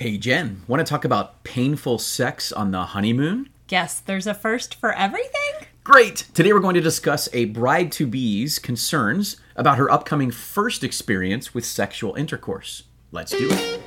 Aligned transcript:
Hey 0.00 0.16
Jenn, 0.16 0.62
want 0.66 0.80
to 0.80 0.88
talk 0.88 1.04
about 1.04 1.44
painful 1.44 1.98
sex 1.98 2.52
on 2.52 2.70
the 2.70 2.84
honeymoon? 2.84 3.50
Guess 3.66 4.00
there's 4.00 4.26
a 4.26 4.32
first 4.32 4.74
for 4.74 4.94
everything? 4.94 5.66
Great! 5.84 6.26
Today 6.32 6.54
we're 6.54 6.60
going 6.60 6.76
to 6.76 6.80
discuss 6.80 7.28
a 7.34 7.44
bride 7.44 7.92
to 7.92 8.06
be's 8.06 8.58
concerns 8.58 9.36
about 9.56 9.76
her 9.76 9.90
upcoming 9.90 10.30
first 10.30 10.82
experience 10.82 11.52
with 11.52 11.66
sexual 11.66 12.14
intercourse. 12.14 12.84
Let's 13.12 13.32
do 13.32 13.50
it. 13.50 13.82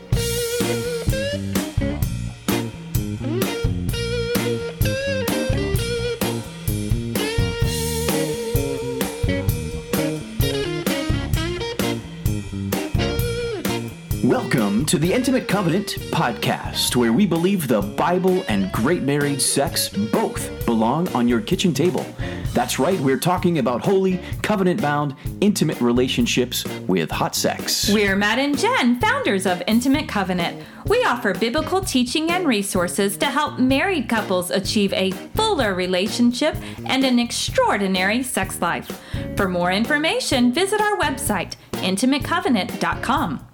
To 14.94 15.00
the 15.00 15.12
Intimate 15.12 15.48
Covenant 15.48 15.88
podcast, 16.12 16.96
where 16.96 17.12
we 17.12 17.26
believe 17.26 17.68
the 17.68 17.82
Bible 17.82 18.46
and 18.48 18.72
great 18.72 19.02
married 19.02 19.42
sex 19.42 19.90
both 19.90 20.68
belong 20.68 21.08
on 21.16 21.28
your 21.28 21.42
kitchen 21.42 21.74
table. 21.74 22.06
That's 22.54 22.78
right, 22.78 23.00
we're 23.00 23.18
talking 23.18 23.58
about 23.58 23.82
holy, 23.82 24.20
covenant 24.44 24.84
bound, 24.84 25.16
intimate 25.42 25.82
relationships 25.82 26.64
with 26.82 27.10
hot 27.10 27.36
sex. 27.36 27.92
We're 27.92 28.16
Matt 28.16 28.38
and 28.38 28.56
Jenn, 28.56 29.00
founders 29.00 29.48
of 29.48 29.64
Intimate 29.66 30.08
Covenant. 30.08 30.64
We 30.86 31.04
offer 31.06 31.34
biblical 31.34 31.82
teaching 31.82 32.30
and 32.30 32.46
resources 32.46 33.18
to 33.18 33.26
help 33.26 33.58
married 33.58 34.08
couples 34.08 34.52
achieve 34.52 34.94
a 34.94 35.10
fuller 35.34 35.74
relationship 35.74 36.56
and 36.86 37.04
an 37.04 37.18
extraordinary 37.18 38.22
sex 38.22 38.62
life. 38.62 39.02
For 39.38 39.50
more 39.50 39.72
information, 39.72 40.54
visit 40.54 40.80
our 40.80 40.98
website, 41.00 41.56
intimatecovenant.com. 41.72 43.48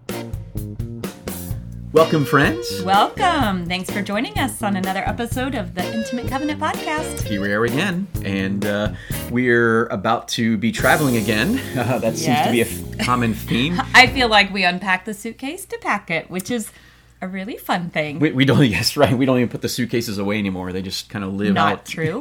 Welcome, 1.92 2.24
friends. 2.24 2.84
Welcome. 2.84 3.66
Thanks 3.66 3.90
for 3.90 4.04
joining 4.04 4.38
us 4.38 4.62
on 4.62 4.76
another 4.76 5.00
episode 5.00 5.56
of 5.56 5.74
the 5.74 5.84
Intimate 5.92 6.28
Covenant 6.28 6.60
podcast. 6.60 7.24
Here 7.24 7.42
we 7.42 7.52
are 7.52 7.66
again, 7.66 8.08
and 8.24 8.64
uh, 8.64 8.94
we're 9.32 9.88
about 9.88 10.28
to 10.30 10.56
be 10.58 10.72
traveling 10.72 11.18
again. 11.18 11.54
that 11.74 12.16
seems 12.16 12.42
to 12.42 12.52
be 12.52 12.62
a 12.62 13.04
common 13.04 13.34
theme. 13.34 13.82
I 13.96 14.06
feel 14.06 14.28
like 14.28 14.54
we 14.54 14.64
unpack 14.64 15.06
the 15.06 15.16
suitcase 15.16 15.66
to 15.66 15.80
pack 15.82 16.12
it, 16.12 16.30
which 16.30 16.52
is 16.52 16.72
a 17.24 17.28
really 17.28 17.58
fun 17.58 17.90
thing. 17.90 18.20
We, 18.20 18.34
we 18.34 18.46
don't, 18.46 18.64
yes, 18.66 18.96
right. 18.96 19.18
We 19.18 19.26
don't 19.26 19.38
even 19.38 19.50
put 19.50 19.64
the 19.64 19.70
suitcases 19.70 20.20
away 20.20 20.38
anymore. 20.38 20.72
They 20.72 20.84
just 20.84 21.10
kind 21.10 21.26
of 21.26 21.34
live 21.34 21.56
Not 21.56 21.74
out. 21.74 21.86
true. 21.86 22.20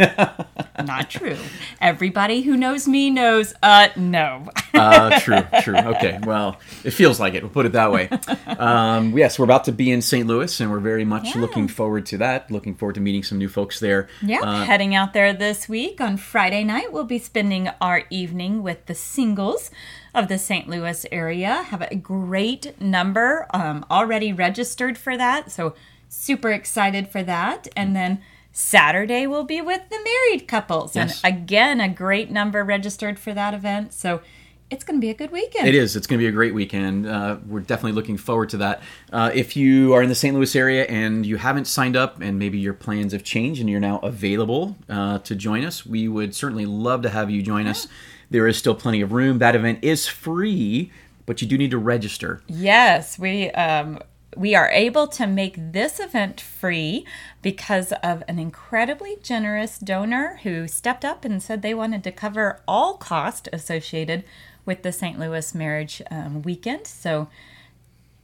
Not 0.84 1.11
true. 1.11 1.37
Everybody 1.81 2.43
who 2.43 2.57
knows 2.57 2.87
me 2.89 3.11
knows, 3.11 3.55
uh, 3.62 3.89
no. 3.97 4.48
uh, 4.75 5.19
true, 5.20 5.43
true. 5.62 5.77
Okay, 5.77 6.19
well, 6.25 6.59
it 6.85 6.91
feels 6.91 7.19
like 7.20 7.35
it. 7.35 7.43
We'll 7.43 7.53
put 7.53 7.67
it 7.67 7.73
that 7.73 7.91
way. 7.93 8.09
Um, 8.47 9.17
yes, 9.17 9.39
we're 9.39 9.45
about 9.45 9.65
to 9.65 9.73
be 9.73 9.91
in 9.91 10.03
St. 10.03 10.27
Louis, 10.27 10.61
and 10.61 10.70
we're 10.70 10.79
very 10.81 11.05
much 11.05 11.35
Yeah. 11.35 11.41
looking 11.41 11.69
forward 11.69 12.07
to 12.07 12.19
that. 12.19 12.51
Looking 12.51 12.75
forward 12.75 12.95
to 12.95 13.01
meeting 13.01 13.23
some 13.23 13.39
new 13.39 13.48
folks 13.48 13.81
there. 13.81 14.09
Yeah, 14.23 14.41
Uh, 14.43 14.65
heading 14.65 14.95
out 14.95 15.12
there 15.12 15.33
this 15.33 15.69
week 15.69 16.01
on 16.01 16.17
Friday 16.17 16.65
night. 16.65 16.92
We'll 16.92 17.05
be 17.05 17.19
spending 17.19 17.69
our 17.81 18.03
evening 18.11 18.63
with 18.63 18.87
the 18.87 18.95
singles 18.95 19.70
of 20.15 20.29
the 20.29 20.39
St. 20.39 20.69
Louis 20.69 21.05
area. 21.13 21.63
Have 21.70 21.83
a 21.83 21.95
great 21.95 22.81
number 22.81 23.47
um, 23.53 23.85
already 23.91 24.33
registered 24.33 24.97
for 24.98 25.17
that, 25.17 25.51
so 25.51 25.75
super 26.09 26.51
excited 26.51 27.09
for 27.09 27.23
that. 27.23 27.69
And 27.77 27.95
then 27.95 28.20
Saturday 28.59 29.27
we'll 29.27 29.45
be 29.45 29.61
with 29.61 29.89
the 29.89 29.98
married 30.03 30.48
couples, 30.48 30.97
Yes. 30.97 31.23
and 31.23 31.34
again 31.34 31.81
a 31.81 31.89
great 31.89 32.31
number 32.31 32.64
registered 32.64 33.19
for 33.19 33.33
that 33.33 33.55
event. 33.55 33.92
So 33.92 34.20
it's 34.69 34.84
going 34.84 34.98
to 34.98 35.01
be 35.01 35.11
a 35.11 35.14
good 35.14 35.31
weekend. 35.31 35.67
It 35.69 35.75
is. 35.75 35.95
It's 35.97 36.06
going 36.06 36.19
to 36.19 36.23
be 36.23 36.28
a 36.28 36.33
great 36.33 36.53
weekend. 36.53 37.06
Uh, 37.06 37.39
we're 37.47 37.61
definitely 37.61 37.92
looking 37.92 38.17
forward 38.19 38.48
to 38.51 38.56
that. 38.59 38.83
Uh, 39.12 39.31
if 39.33 39.56
you 39.56 39.95
are 39.95 40.03
in 40.03 40.09
the 40.11 40.14
St. 40.14 40.34
Louis 40.34 40.55
area 40.56 40.84
and 40.86 41.25
you 41.25 41.36
haven't 41.36 41.67
signed 41.67 41.97
up, 41.97 42.20
and 42.20 42.39
maybe 42.39 42.59
your 42.59 42.75
plans 42.75 43.12
have 43.12 43.23
changed 43.25 43.61
and 43.61 43.70
you're 43.70 43.81
now 43.81 43.98
available 44.01 44.77
uh, 44.91 45.20
to 45.20 45.34
join 45.34 45.64
us, 45.64 45.86
we 45.86 46.06
would 46.09 46.34
certainly 46.34 46.67
love 46.67 47.01
to 47.03 47.09
have 47.09 47.31
you 47.31 47.41
join 47.42 47.67
us. 47.67 47.86
There 48.30 48.46
is 48.46 48.58
still 48.58 48.75
plenty 48.75 49.01
of 49.01 49.13
room. 49.13 49.39
That 49.39 49.55
event 49.55 49.79
is 49.80 50.07
free, 50.07 50.92
but 51.25 51.40
you 51.40 51.48
do 51.48 51.57
need 51.57 51.70
to 51.70 51.79
register. 51.79 52.42
Yes, 52.46 53.19
we 53.19 53.51
um, 53.52 54.01
we 54.39 54.55
are 54.55 54.71
able 54.71 55.09
to 55.09 55.27
make 55.27 55.57
this 55.57 55.99
event 55.99 56.41
free 56.41 57.05
because 57.43 57.93
of 58.05 58.23
an 58.29 58.39
incredibly 58.39 59.17
generous 59.21 59.79
donor 59.79 60.39
who 60.45 60.69
stepped 60.69 61.05
up 61.05 61.25
and 61.25 61.43
said 61.43 61.61
they 61.61 61.75
wanted 61.75 62.05
to 62.05 62.13
cover 62.13 62.61
all 62.69 62.97
cost 62.97 63.49
associated 63.53 64.25
with 64.65 64.83
the 64.83 64.93
St. 64.93 65.19
Louis 65.19 65.55
marriage 65.55 66.01
um, 66.11 66.43
weekend. 66.43 66.87
So 66.87 67.29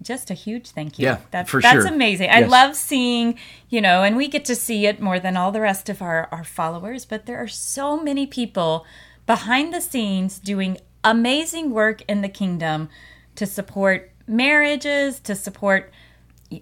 just 0.00 0.30
a 0.30 0.34
huge 0.34 0.70
thank 0.70 0.98
you. 0.98 1.06
Yeah, 1.06 1.18
that's 1.32 1.50
for 1.50 1.60
that's 1.60 1.84
sure. 1.84 1.86
amazing. 1.86 2.30
I 2.30 2.40
love 2.42 2.76
seeing, 2.76 3.38
you 3.68 3.80
know, 3.80 4.04
and 4.04 4.16
we 4.16 4.28
get 4.28 4.44
to 4.44 4.54
see 4.54 4.86
it 4.86 5.00
more 5.00 5.18
than 5.18 5.36
all 5.36 5.50
the 5.50 5.60
rest 5.60 5.88
of 5.88 6.00
our, 6.00 6.28
our 6.30 6.44
followers, 6.44 7.04
but 7.04 7.26
there 7.26 7.38
are 7.38 7.48
so 7.48 8.00
many 8.00 8.26
people 8.26 8.86
behind 9.26 9.74
the 9.74 9.80
scenes 9.80 10.38
doing 10.38 10.78
amazing 11.02 11.70
work 11.70 12.02
in 12.06 12.20
the 12.20 12.28
kingdom 12.28 12.88
to 13.34 13.46
support 13.46 14.12
marriages, 14.26 15.20
to 15.20 15.34
support 15.34 15.92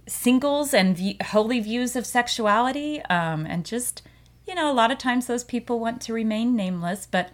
singles 0.06 0.72
and 0.72 0.96
view, 0.96 1.14
holy 1.26 1.60
views 1.60 1.96
of 1.96 2.06
sexuality, 2.06 3.00
um, 3.10 3.46
and 3.46 3.64
just, 3.64 4.02
you 4.46 4.54
know, 4.54 4.70
a 4.70 4.74
lot 4.74 4.90
of 4.90 4.98
times 4.98 5.26
those 5.26 5.44
people 5.44 5.78
want 5.80 6.00
to 6.02 6.12
remain 6.12 6.56
nameless, 6.56 7.06
but 7.10 7.30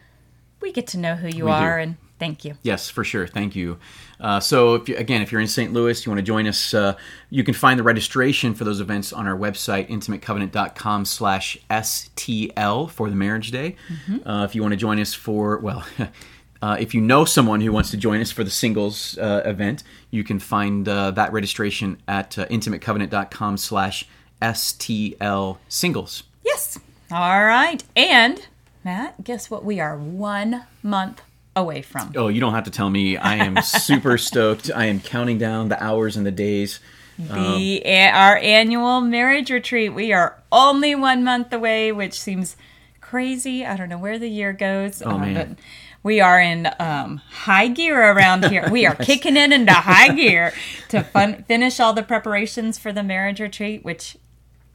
we 0.60 0.72
get 0.72 0.86
to 0.88 0.98
know 0.98 1.14
who 1.14 1.28
you 1.28 1.44
We 1.44 1.50
do. 1.50 1.56
are, 1.56 1.78
and 1.78 1.96
thank 2.18 2.44
you. 2.44 2.56
Yes, 2.62 2.90
for 2.90 3.04
sure. 3.04 3.28
Thank 3.28 3.54
you. 3.54 3.78
Uh, 4.18 4.40
so, 4.40 4.74
if 4.74 4.88
you, 4.88 4.96
again, 4.96 5.22
if 5.22 5.30
you're 5.30 5.40
in 5.40 5.46
St. 5.46 5.72
Louis, 5.72 6.04
you 6.04 6.10
want 6.10 6.18
to 6.18 6.24
join 6.24 6.48
us, 6.48 6.74
uh, 6.74 6.96
you 7.30 7.44
can 7.44 7.54
find 7.54 7.78
the 7.78 7.84
registration 7.84 8.54
for 8.54 8.64
those 8.64 8.80
events 8.80 9.12
on 9.12 9.28
our 9.28 9.36
website, 9.36 9.88
intimatecovenant.com 9.88 11.04
slash 11.04 11.56
STL 11.70 12.90
for 12.90 13.08
the 13.08 13.14
marriage 13.14 13.52
day. 13.52 13.76
Uh, 14.26 14.44
if 14.48 14.56
you 14.56 14.62
want 14.62 14.72
to 14.72 14.76
join 14.76 14.98
us 14.98 15.14
for, 15.14 15.58
well, 15.58 15.86
uh, 16.62 16.76
if 16.80 16.94
you 16.94 17.00
know 17.00 17.24
someone 17.24 17.60
who 17.60 17.70
wants 17.72 17.90
to 17.90 17.96
join 17.96 18.20
us 18.20 18.30
for 18.32 18.42
the 18.44 18.50
singles 18.50 19.16
uh, 19.18 19.42
event, 19.44 19.82
you 20.10 20.24
can 20.24 20.38
find 20.38 20.88
uh, 20.88 21.10
that 21.12 21.32
registration 21.32 21.98
at 22.08 22.38
uh, 22.38 22.46
intimatecovenant.com 22.46 23.56
slash 23.56 24.06
STL 24.42 25.58
singles. 25.68 26.22
Yes. 26.44 26.78
All 27.10 27.44
right. 27.44 27.82
And 27.96 28.46
Matt, 28.84 29.22
guess 29.24 29.50
what? 29.50 29.64
We 29.64 29.80
are 29.80 29.96
one 29.96 30.64
month 30.82 31.22
away 31.54 31.82
from. 31.82 32.12
Oh, 32.16 32.28
you 32.28 32.40
don't 32.40 32.54
have 32.54 32.64
to 32.64 32.70
tell 32.70 32.90
me. 32.90 33.16
I 33.16 33.36
am 33.36 33.60
super 33.62 34.16
stoked. 34.18 34.70
I 34.74 34.86
am 34.86 35.00
counting 35.00 35.38
down 35.38 35.68
the 35.68 35.82
hours 35.82 36.16
and 36.16 36.24
the 36.26 36.30
days. 36.30 36.80
The 37.18 37.82
a- 37.84 38.10
our 38.10 38.36
annual 38.38 39.00
marriage 39.00 39.50
retreat. 39.50 39.92
We 39.92 40.12
are 40.12 40.38
only 40.52 40.94
one 40.94 41.24
month 41.24 41.52
away, 41.52 41.90
which 41.90 42.18
seems 42.18 42.56
crazy. 43.00 43.66
I 43.66 43.76
don't 43.76 43.88
know 43.88 43.98
where 43.98 44.18
the 44.20 44.28
year 44.28 44.52
goes. 44.52 45.02
Oh, 45.02 45.18
man. 45.18 45.34
But 45.56 45.64
we 46.08 46.20
are 46.20 46.40
in 46.40 46.68
um, 46.80 47.18
high 47.30 47.68
gear 47.68 48.00
around 48.12 48.46
here. 48.46 48.66
We 48.70 48.86
are 48.86 48.94
kicking 49.10 49.36
it 49.36 49.52
into 49.52 49.72
high 49.74 50.14
gear 50.14 50.52
to 50.88 51.02
fun- 51.04 51.44
finish 51.44 51.78
all 51.80 51.92
the 51.92 52.02
preparations 52.02 52.78
for 52.78 52.92
the 52.92 53.02
marriage 53.02 53.40
retreat, 53.40 53.84
which 53.84 54.16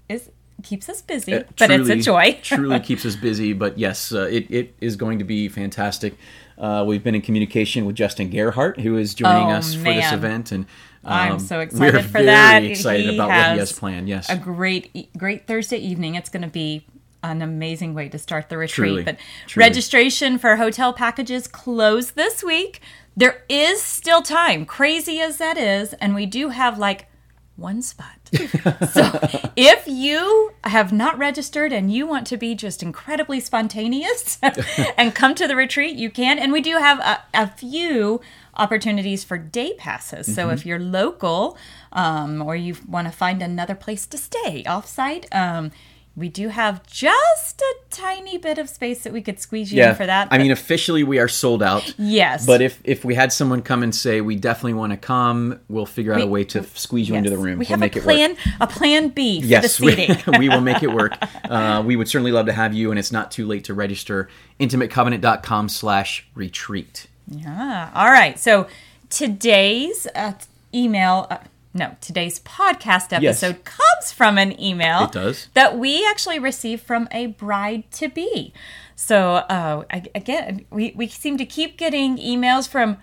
is 0.07 0.29
keeps 0.61 0.87
us 0.87 1.01
busy, 1.01 1.33
Uh, 1.33 1.43
but 1.57 1.71
it's 1.71 1.89
a 1.89 1.95
joy. 1.95 2.39
truly 2.43 2.79
keeps 2.79 3.03
us 3.05 3.15
busy. 3.15 3.51
But 3.53 3.77
yes, 3.79 4.13
uh, 4.13 4.27
it, 4.31 4.49
it 4.49 4.75
is 4.79 4.95
going 4.95 5.17
to 5.19 5.25
be 5.25 5.49
fantastic. 5.49 6.13
Uh, 6.57 6.83
we've 6.87 7.03
been 7.03 7.15
in 7.15 7.21
communication 7.21 7.85
with 7.85 7.95
Justin 7.95 8.29
Gerhardt, 8.29 8.79
who 8.79 8.95
is 8.95 9.15
joining 9.15 9.47
Oh, 9.51 9.55
us 9.57 9.73
for 9.73 9.91
this 9.91 10.11
event, 10.11 10.51
and 10.51 10.67
I'm 11.03 11.33
um, 11.33 11.39
so 11.39 11.57
we're 11.57 11.63
excited 11.63 12.01
for 12.05 12.11
very 12.11 12.25
that. 12.27 12.63
excited 12.63 13.07
He 13.09 13.15
about 13.15 13.29
what 13.29 13.51
he 13.53 13.57
has 13.57 13.73
planned. 13.73 14.07
Yes, 14.07 14.29
a 14.29 14.37
great 14.37 15.09
great 15.17 15.47
Thursday 15.47 15.77
evening. 15.79 16.13
It's 16.15 16.29
going 16.29 16.43
to 16.43 16.47
be 16.63 16.85
an 17.23 17.41
amazing 17.41 17.93
way 17.93 18.09
to 18.09 18.19
start 18.19 18.49
the 18.49 18.57
retreat. 18.57 18.89
Truly, 18.89 19.03
but 19.03 19.17
truly. 19.47 19.67
registration 19.67 20.37
for 20.37 20.57
hotel 20.57 20.93
packages 20.93 21.47
closed 21.47 22.15
this 22.15 22.43
week. 22.43 22.81
There 23.15 23.43
is 23.47 23.81
still 23.81 24.21
time, 24.21 24.65
crazy 24.65 25.19
as 25.19 25.37
that 25.37 25.57
is, 25.57 25.93
and 25.93 26.13
we 26.13 26.25
do 26.25 26.49
have 26.49 26.77
like 26.77 27.07
one 27.55 27.81
spot. 27.81 28.17
so 28.91 29.19
if 29.55 29.87
you 29.87 30.53
have 30.63 30.91
not 30.91 31.17
registered 31.17 31.71
and 31.71 31.93
you 31.93 32.07
want 32.07 32.25
to 32.27 32.37
be 32.37 32.55
just 32.55 32.81
incredibly 32.81 33.39
spontaneous 33.39 34.39
and 34.97 35.13
come 35.13 35.35
to 35.35 35.47
the 35.47 35.55
retreat, 35.55 35.95
you 35.95 36.09
can. 36.09 36.39
And 36.39 36.51
we 36.51 36.61
do 36.61 36.77
have 36.77 36.99
a, 36.99 37.23
a 37.33 37.47
few 37.47 38.21
opportunities 38.55 39.23
for 39.23 39.37
day 39.37 39.73
passes. 39.77 40.33
So 40.33 40.49
if 40.49 40.65
you're 40.65 40.79
local 40.79 41.57
um, 41.91 42.41
or 42.41 42.55
you 42.55 42.75
want 42.87 43.07
to 43.07 43.13
find 43.13 43.41
another 43.41 43.75
place 43.75 44.07
to 44.07 44.17
stay 44.17 44.63
offsite, 44.63 45.33
um, 45.33 45.71
we 46.15 46.29
do 46.29 46.49
have 46.49 46.85
just 46.85 47.59
a 47.61 47.75
tiny 47.89 48.37
bit 48.37 48.59
of 48.59 48.69
space 48.69 49.03
that 49.03 49.11
we 49.11 49.21
could 49.21 49.39
squeeze 49.39 49.73
you 49.73 49.79
yeah. 49.79 49.89
in 49.89 49.95
for 49.95 50.05
that. 50.05 50.27
I 50.29 50.37
mean, 50.37 50.51
officially 50.51 51.03
we 51.03 51.17
are 51.17 51.27
sold 51.27 51.63
out. 51.63 51.95
yes. 51.97 52.45
But 52.45 52.61
if 52.61 52.79
if 52.83 53.03
we 53.03 53.15
had 53.15 53.33
someone 53.33 53.63
come 53.63 53.81
and 53.81 53.93
say 53.95 54.21
we 54.21 54.35
definitely 54.35 54.75
want 54.75 54.91
to 54.91 54.97
come, 54.97 55.59
we'll 55.69 55.87
figure 55.87 56.13
out 56.13 56.21
a 56.21 56.27
way 56.27 56.43
to 56.45 56.63
squeeze 56.75 57.09
you 57.09 57.15
into 57.15 57.31
the 57.31 57.37
room. 57.37 57.57
We 57.57 57.63
we'll 57.63 57.69
have 57.69 57.79
make 57.79 57.95
a 57.95 57.99
it 57.99 58.05
work. 58.05 58.15
plan, 58.15 58.37
a 58.61 58.67
plan 58.67 59.09
B 59.09 59.41
for 59.41 59.47
Yes, 59.47 59.79
we, 59.79 60.09
we 60.37 60.49
will 60.49 60.61
make 60.61 60.83
it 60.83 60.91
work. 60.91 61.13
Uh, 61.43 61.83
we 61.85 61.95
would 61.95 62.07
certainly 62.07 62.31
love 62.31 62.45
to 62.45 62.53
have 62.53 62.73
you, 62.73 62.89
and 62.89 62.97
it's 62.97 63.11
not 63.11 63.29
too 63.29 63.45
late 63.45 63.65
to 63.65 63.73
register. 63.73 64.29
IntimateCovenant.com 64.59 65.69
slash 65.69 66.25
retreat. 66.35 67.07
Yeah. 67.27 67.91
All 67.93 68.09
right. 68.09 68.39
So 68.39 68.67
today's 69.09 70.07
uh, 70.15 70.33
email, 70.73 71.27
uh, 71.29 71.37
no, 71.73 71.95
today's 72.01 72.39
podcast 72.41 73.19
Yes. 73.21 73.41
episode 73.43 73.63
comes 73.65 74.11
from 74.13 74.37
an 74.37 74.59
email. 74.61 75.05
It 75.05 75.11
does. 75.11 75.47
That 75.55 75.77
we 75.79 76.05
actually 76.07 76.39
received 76.39 76.83
from 76.83 77.07
a 77.11 77.27
bride 77.27 77.89
to 77.93 78.07
be. 78.09 78.53
So, 78.95 79.35
uh, 79.35 79.83
I- 79.91 80.03
again, 80.13 80.65
we, 80.69 80.93
we 80.95 81.07
seem 81.07 81.37
to 81.37 81.45
keep 81.45 81.77
getting 81.77 82.17
emails 82.17 82.67
from 82.69 82.97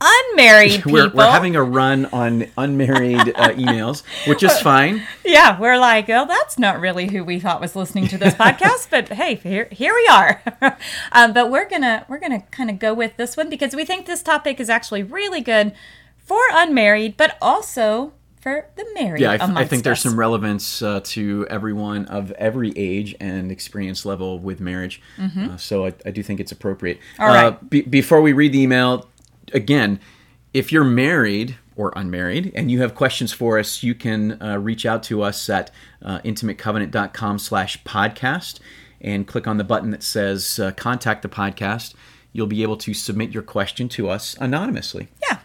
unmarried 0.00 0.72
people. 0.82 0.92
We're, 0.92 1.08
we're 1.10 1.30
having 1.30 1.56
a 1.56 1.62
run 1.62 2.04
on 2.06 2.46
unmarried 2.58 3.20
uh, 3.34 3.48
emails, 3.54 4.02
which 4.26 4.42
is 4.42 4.58
fine. 4.60 5.02
yeah, 5.24 5.58
we're 5.58 5.78
like, 5.78 6.10
oh, 6.10 6.26
that's 6.26 6.58
not 6.58 6.80
really 6.80 7.06
who 7.08 7.24
we 7.24 7.40
thought 7.40 7.60
was 7.60 7.74
listening 7.74 8.06
to 8.08 8.18
this 8.18 8.34
podcast, 8.44 8.90
but 8.90 9.08
hey, 9.08 9.36
here 9.36 9.68
here 9.72 9.94
we 9.94 10.06
are. 10.08 10.42
um, 11.12 11.32
but 11.32 11.50
we're 11.50 11.68
gonna 11.68 12.04
we're 12.08 12.18
gonna 12.18 12.42
kind 12.50 12.68
of 12.70 12.78
go 12.78 12.92
with 12.92 13.16
this 13.16 13.36
one 13.38 13.48
because 13.48 13.74
we 13.74 13.84
think 13.86 14.04
this 14.06 14.22
topic 14.22 14.60
is 14.60 14.68
actually 14.68 15.02
really 15.02 15.40
good 15.40 15.72
for 16.26 16.40
unmarried, 16.50 17.16
but 17.16 17.38
also 17.40 18.12
for 18.40 18.68
the 18.76 18.86
married. 18.94 19.20
Yeah, 19.20 19.32
I, 19.32 19.36
th- 19.38 19.50
I 19.54 19.64
think 19.64 19.82
there's 19.82 20.00
some 20.00 20.18
relevance 20.18 20.82
uh, 20.82 21.00
to 21.04 21.46
everyone 21.48 22.04
of 22.06 22.30
every 22.32 22.72
age 22.76 23.14
and 23.18 23.50
experience 23.50 24.04
level 24.04 24.38
with 24.38 24.60
marriage. 24.60 25.00
Uh, 25.18 25.56
so 25.56 25.86
I, 25.86 25.94
I 26.04 26.10
do 26.10 26.22
think 26.22 26.38
it's 26.38 26.52
appropriate. 26.52 26.98
Mm-hmm. 27.14 27.22
All 27.22 27.28
right. 27.28 27.44
Uh, 27.46 27.56
be- 27.68 27.82
before 27.82 28.20
we 28.20 28.32
read 28.32 28.52
the 28.52 28.60
email, 28.60 29.08
again, 29.52 29.98
if 30.52 30.70
you're 30.70 30.84
married 30.84 31.56
or 31.74 31.92
unmarried 31.96 32.52
and 32.54 32.70
you 32.70 32.80
have 32.82 32.94
questions 32.94 33.32
for 33.32 33.58
us, 33.58 33.82
you 33.82 33.94
can 33.94 34.40
uh, 34.40 34.58
reach 34.58 34.86
out 34.86 35.02
to 35.04 35.22
us 35.22 35.48
at 35.48 35.70
uh, 36.02 36.20
intimatecovenant.com 36.20 37.38
slash 37.38 37.82
podcast 37.84 38.60
and 39.00 39.26
click 39.26 39.46
on 39.46 39.56
the 39.56 39.64
button 39.64 39.90
that 39.90 40.02
says 40.02 40.58
uh, 40.58 40.70
contact 40.72 41.22
the 41.22 41.28
podcast. 41.28 41.94
You'll 42.32 42.46
be 42.46 42.62
able 42.62 42.76
to 42.78 42.94
submit 42.94 43.32
your 43.32 43.42
question 43.42 43.88
to 43.90 44.08
us 44.08 44.36
anonymously. 44.40 45.08
Yeah. 45.28 45.35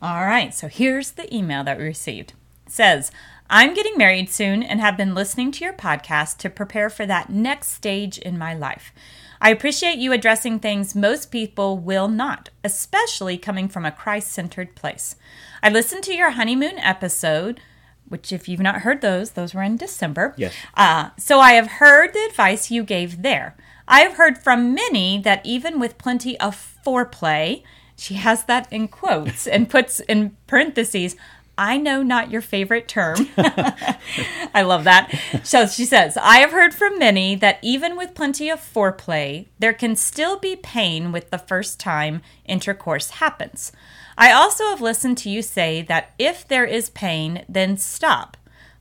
All 0.00 0.24
right. 0.24 0.54
So 0.54 0.68
here's 0.68 1.12
the 1.12 1.34
email 1.34 1.64
that 1.64 1.78
we 1.78 1.84
received. 1.84 2.34
It 2.66 2.72
says, 2.72 3.10
I'm 3.48 3.74
getting 3.74 3.96
married 3.96 4.28
soon 4.28 4.62
and 4.62 4.80
have 4.80 4.96
been 4.96 5.14
listening 5.14 5.52
to 5.52 5.64
your 5.64 5.72
podcast 5.72 6.38
to 6.38 6.50
prepare 6.50 6.90
for 6.90 7.06
that 7.06 7.30
next 7.30 7.68
stage 7.68 8.18
in 8.18 8.36
my 8.36 8.54
life. 8.54 8.92
I 9.40 9.50
appreciate 9.50 9.98
you 9.98 10.12
addressing 10.12 10.58
things 10.58 10.94
most 10.94 11.30
people 11.30 11.78
will 11.78 12.08
not, 12.08 12.48
especially 12.64 13.38
coming 13.38 13.68
from 13.68 13.84
a 13.84 13.92
Christ 13.92 14.32
centered 14.32 14.74
place. 14.74 15.16
I 15.62 15.68
listened 15.68 16.04
to 16.04 16.14
your 16.14 16.30
honeymoon 16.30 16.78
episode, 16.78 17.60
which, 18.08 18.32
if 18.32 18.48
you've 18.48 18.60
not 18.60 18.80
heard 18.80 19.00
those, 19.00 19.32
those 19.32 19.54
were 19.54 19.62
in 19.62 19.76
December. 19.76 20.34
Yes. 20.36 20.54
Uh, 20.74 21.10
so 21.18 21.38
I 21.38 21.52
have 21.52 21.66
heard 21.72 22.12
the 22.12 22.24
advice 22.28 22.70
you 22.70 22.82
gave 22.82 23.22
there. 23.22 23.56
I 23.86 24.00
have 24.00 24.14
heard 24.14 24.38
from 24.38 24.74
many 24.74 25.20
that 25.20 25.44
even 25.44 25.78
with 25.78 25.98
plenty 25.98 26.38
of 26.40 26.80
foreplay, 26.84 27.62
she 27.96 28.14
has 28.14 28.44
that 28.44 28.72
in 28.72 28.88
quotes 28.88 29.46
and 29.46 29.68
puts 29.70 30.00
in 30.00 30.36
parentheses, 30.46 31.16
I 31.58 31.78
know 31.78 32.02
not 32.02 32.30
your 32.30 32.42
favorite 32.42 32.86
term. 32.86 33.28
I 33.38 34.62
love 34.62 34.84
that. 34.84 35.18
So 35.42 35.66
she 35.66 35.86
says, 35.86 36.18
I 36.18 36.38
have 36.38 36.50
heard 36.50 36.74
from 36.74 36.98
many 36.98 37.34
that 37.36 37.58
even 37.62 37.96
with 37.96 38.14
plenty 38.14 38.50
of 38.50 38.60
foreplay, 38.60 39.46
there 39.58 39.72
can 39.72 39.96
still 39.96 40.38
be 40.38 40.54
pain 40.54 41.12
with 41.12 41.30
the 41.30 41.38
first 41.38 41.80
time 41.80 42.20
intercourse 42.44 43.10
happens. 43.10 43.72
I 44.18 44.32
also 44.32 44.64
have 44.64 44.82
listened 44.82 45.16
to 45.18 45.30
you 45.30 45.40
say 45.40 45.80
that 45.82 46.12
if 46.18 46.46
there 46.46 46.66
is 46.66 46.90
pain, 46.90 47.44
then 47.48 47.78
stop. 47.78 48.36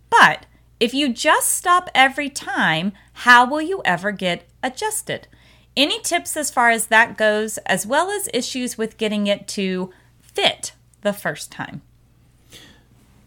But 0.10 0.46
if 0.80 0.94
you 0.94 1.14
just 1.14 1.52
stop 1.52 1.90
every 1.96 2.30
time, 2.30 2.92
how 3.14 3.46
will 3.50 3.62
you 3.62 3.82
ever 3.86 4.12
get 4.12 4.48
adjusted? 4.62 5.28
Any 5.78 6.00
tips 6.02 6.38
as 6.38 6.50
far 6.52 6.70
as 6.70 6.88
that 6.88 7.18
goes, 7.18 7.58
as 7.60 7.86
well 7.86 8.10
as 8.10 8.30
issues 8.34 8.78
with 8.78 8.98
getting 8.98 9.28
it 9.28 9.48
to 9.50 9.92
fit 10.22 10.74
the 11.02 11.14
first 11.14 11.52
time? 11.52 11.82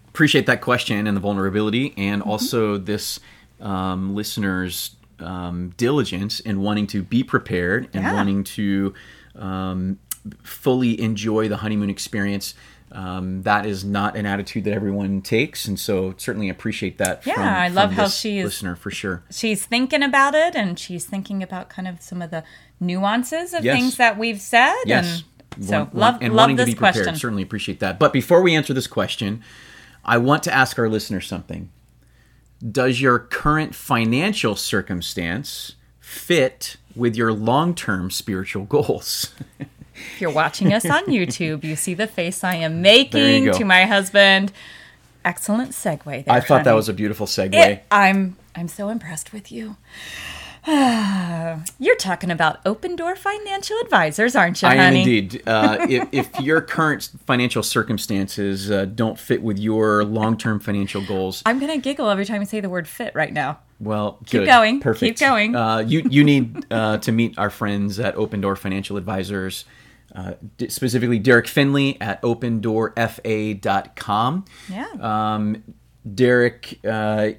appreciate 0.09 0.47
that 0.47 0.61
question 0.61 1.07
and 1.07 1.17
the 1.17 1.21
vulnerability, 1.21 1.95
and 1.97 2.23
Mm-hmm. 2.23 2.31
also 2.31 2.77
this 2.77 3.21
um, 3.61 4.17
listener's 4.17 4.97
um, 5.21 5.73
diligence 5.77 6.41
in 6.41 6.61
wanting 6.61 6.89
to 6.89 7.03
be 7.05 7.23
prepared 7.23 7.89
and 7.93 8.03
Yeah. 8.03 8.15
wanting 8.15 8.43
to 8.45 8.95
um, 9.37 9.99
fully 10.43 11.01
enjoy 11.01 11.49
the 11.49 11.59
honeymoon 11.59 11.89
experience. 11.91 12.55
Um, 12.91 13.43
that 13.43 13.67
is 13.67 13.85
not 13.85 14.17
an 14.17 14.25
attitude 14.25 14.65
that 14.65 14.73
everyone 14.73 15.21
takes, 15.21 15.67
and 15.67 15.79
so 15.79 16.15
certainly 16.17 16.49
appreciate 16.49 16.97
that. 16.99 17.27
Yeah, 17.27 17.35
from, 17.35 17.43
I 17.45 17.69
love 17.69 17.93
how 17.93 18.09
she 18.09 18.39
is- 18.39 18.45
listener 18.47 18.77
for 18.77 18.91
sure. 18.91 19.23
She's 19.31 19.67
thinking 19.67 20.03
about 20.03 20.35
it 20.35 20.55
and 20.55 20.79
she's 20.79 21.05
thinking 21.05 21.43
about 21.43 21.69
kind 21.69 21.87
of 21.87 22.01
some 22.01 22.23
of 22.23 22.31
the 22.31 22.45
nuances 22.81 23.53
of 23.53 23.63
Yes. 23.65 23.77
things 23.79 23.97
that 23.99 24.17
we've 24.19 24.41
said. 24.41 24.75
Yes. 24.87 25.23
And 25.57 25.65
so 25.67 25.79
Want- 25.81 25.95
love, 25.95 26.15
and 26.23 26.33
love 26.35 26.45
wanting 26.45 26.57
this 26.57 26.67
to 26.67 26.73
be 26.73 26.77
prepared. 26.79 26.95
question. 26.95 27.17
Certainly 27.17 27.43
appreciate 27.43 27.81
that. 27.81 27.99
But 27.99 28.13
before 28.13 28.41
we 28.43 28.55
answer 28.55 28.73
this 28.73 28.87
question, 28.87 29.43
I 30.05 30.17
want 30.19 30.43
to 30.45 30.55
ask 30.55 30.79
our 30.79 30.89
listener 30.89 31.21
something. 31.21 31.69
Does 32.73 33.01
your 33.03 33.19
current 33.19 33.75
financial 33.75 34.57
circumstance 34.57 35.75
fit 36.01 36.77
with 36.97 37.17
your 37.17 37.33
long-term 37.33 38.11
spiritual 38.11 38.65
goals? 38.65 39.33
If 40.15 40.21
you're 40.21 40.33
watching 40.33 40.73
us 40.73 40.85
on 40.89 41.05
YouTube, 41.07 41.65
you 41.65 41.77
see 41.77 41.95
the 41.95 42.07
face 42.07 42.43
I 42.45 42.57
am 42.57 42.83
making 42.83 43.53
to 43.53 43.65
my 43.65 43.85
husband. 43.85 44.53
Excellent 45.25 45.73
segue 45.73 46.25
there. 46.25 46.35
I 46.35 46.41
thought 46.41 46.65
that 46.65 46.75
was 46.75 46.89
a 46.89 46.95
beautiful 46.95 47.27
segue. 47.27 47.55
It- 47.55 47.85
I'm 47.91 48.37
I'm 48.55 48.69
so 48.69 48.89
impressed 48.89 49.33
with 49.33 49.53
you. 49.53 49.77
You're 50.67 51.97
talking 51.99 52.31
about 52.31 52.59
open 52.67 52.95
door 52.97 53.17
financial 53.17 53.79
advisors, 53.81 54.37
aren't 54.37 54.61
you, 54.61 54.69
I 54.69 54.75
am 54.75 54.97
indeed. 54.97 55.43
Uh, 55.47 55.79
if, 55.89 56.09
if 56.13 56.41
your 56.41 56.61
current 56.61 57.11
financial 57.27 57.63
circumstances 57.63 58.71
uh, 58.71 58.85
don't 58.85 59.19
fit 59.19 59.43
with 59.43 59.59
your 59.59 60.05
long-term 60.05 60.61
financial 60.61 61.01
goals, 61.07 61.43
I'm 61.47 61.59
gonna 61.59 61.79
giggle 61.79 62.11
every 62.11 62.27
time 62.27 62.43
you 62.43 62.47
say 62.47 62.61
the 62.61 62.69
word 62.69 62.87
fit 62.89 63.15
right 63.15 63.33
now. 63.33 63.61
Well, 63.81 64.19
Keep 64.27 64.41
good. 64.43 64.47
going. 64.47 64.81
Perfect. 64.81 65.19
Keep 65.21 65.27
going. 65.29 65.55
Uh, 65.57 65.79
you 65.79 66.03
you 66.11 66.23
need 66.25 66.67
uh, 66.71 66.99
to 66.99 67.13
meet 67.13 67.39
our 67.39 67.51
friends 67.51 67.99
at 68.01 68.17
Open 68.17 68.41
Door 68.41 68.57
Financial 68.57 68.97
Advisors, 68.97 69.65
uh, 70.15 70.35
d- 70.57 70.69
specifically 70.69 71.19
Derek 71.19 71.47
Finley 71.47 72.01
at 72.01 72.21
OpenDoorFA.com. 72.23 74.45
Yeah. 74.71 74.87
Um, 75.01 75.63
Derek 76.15 76.79
uh, 76.89 77.31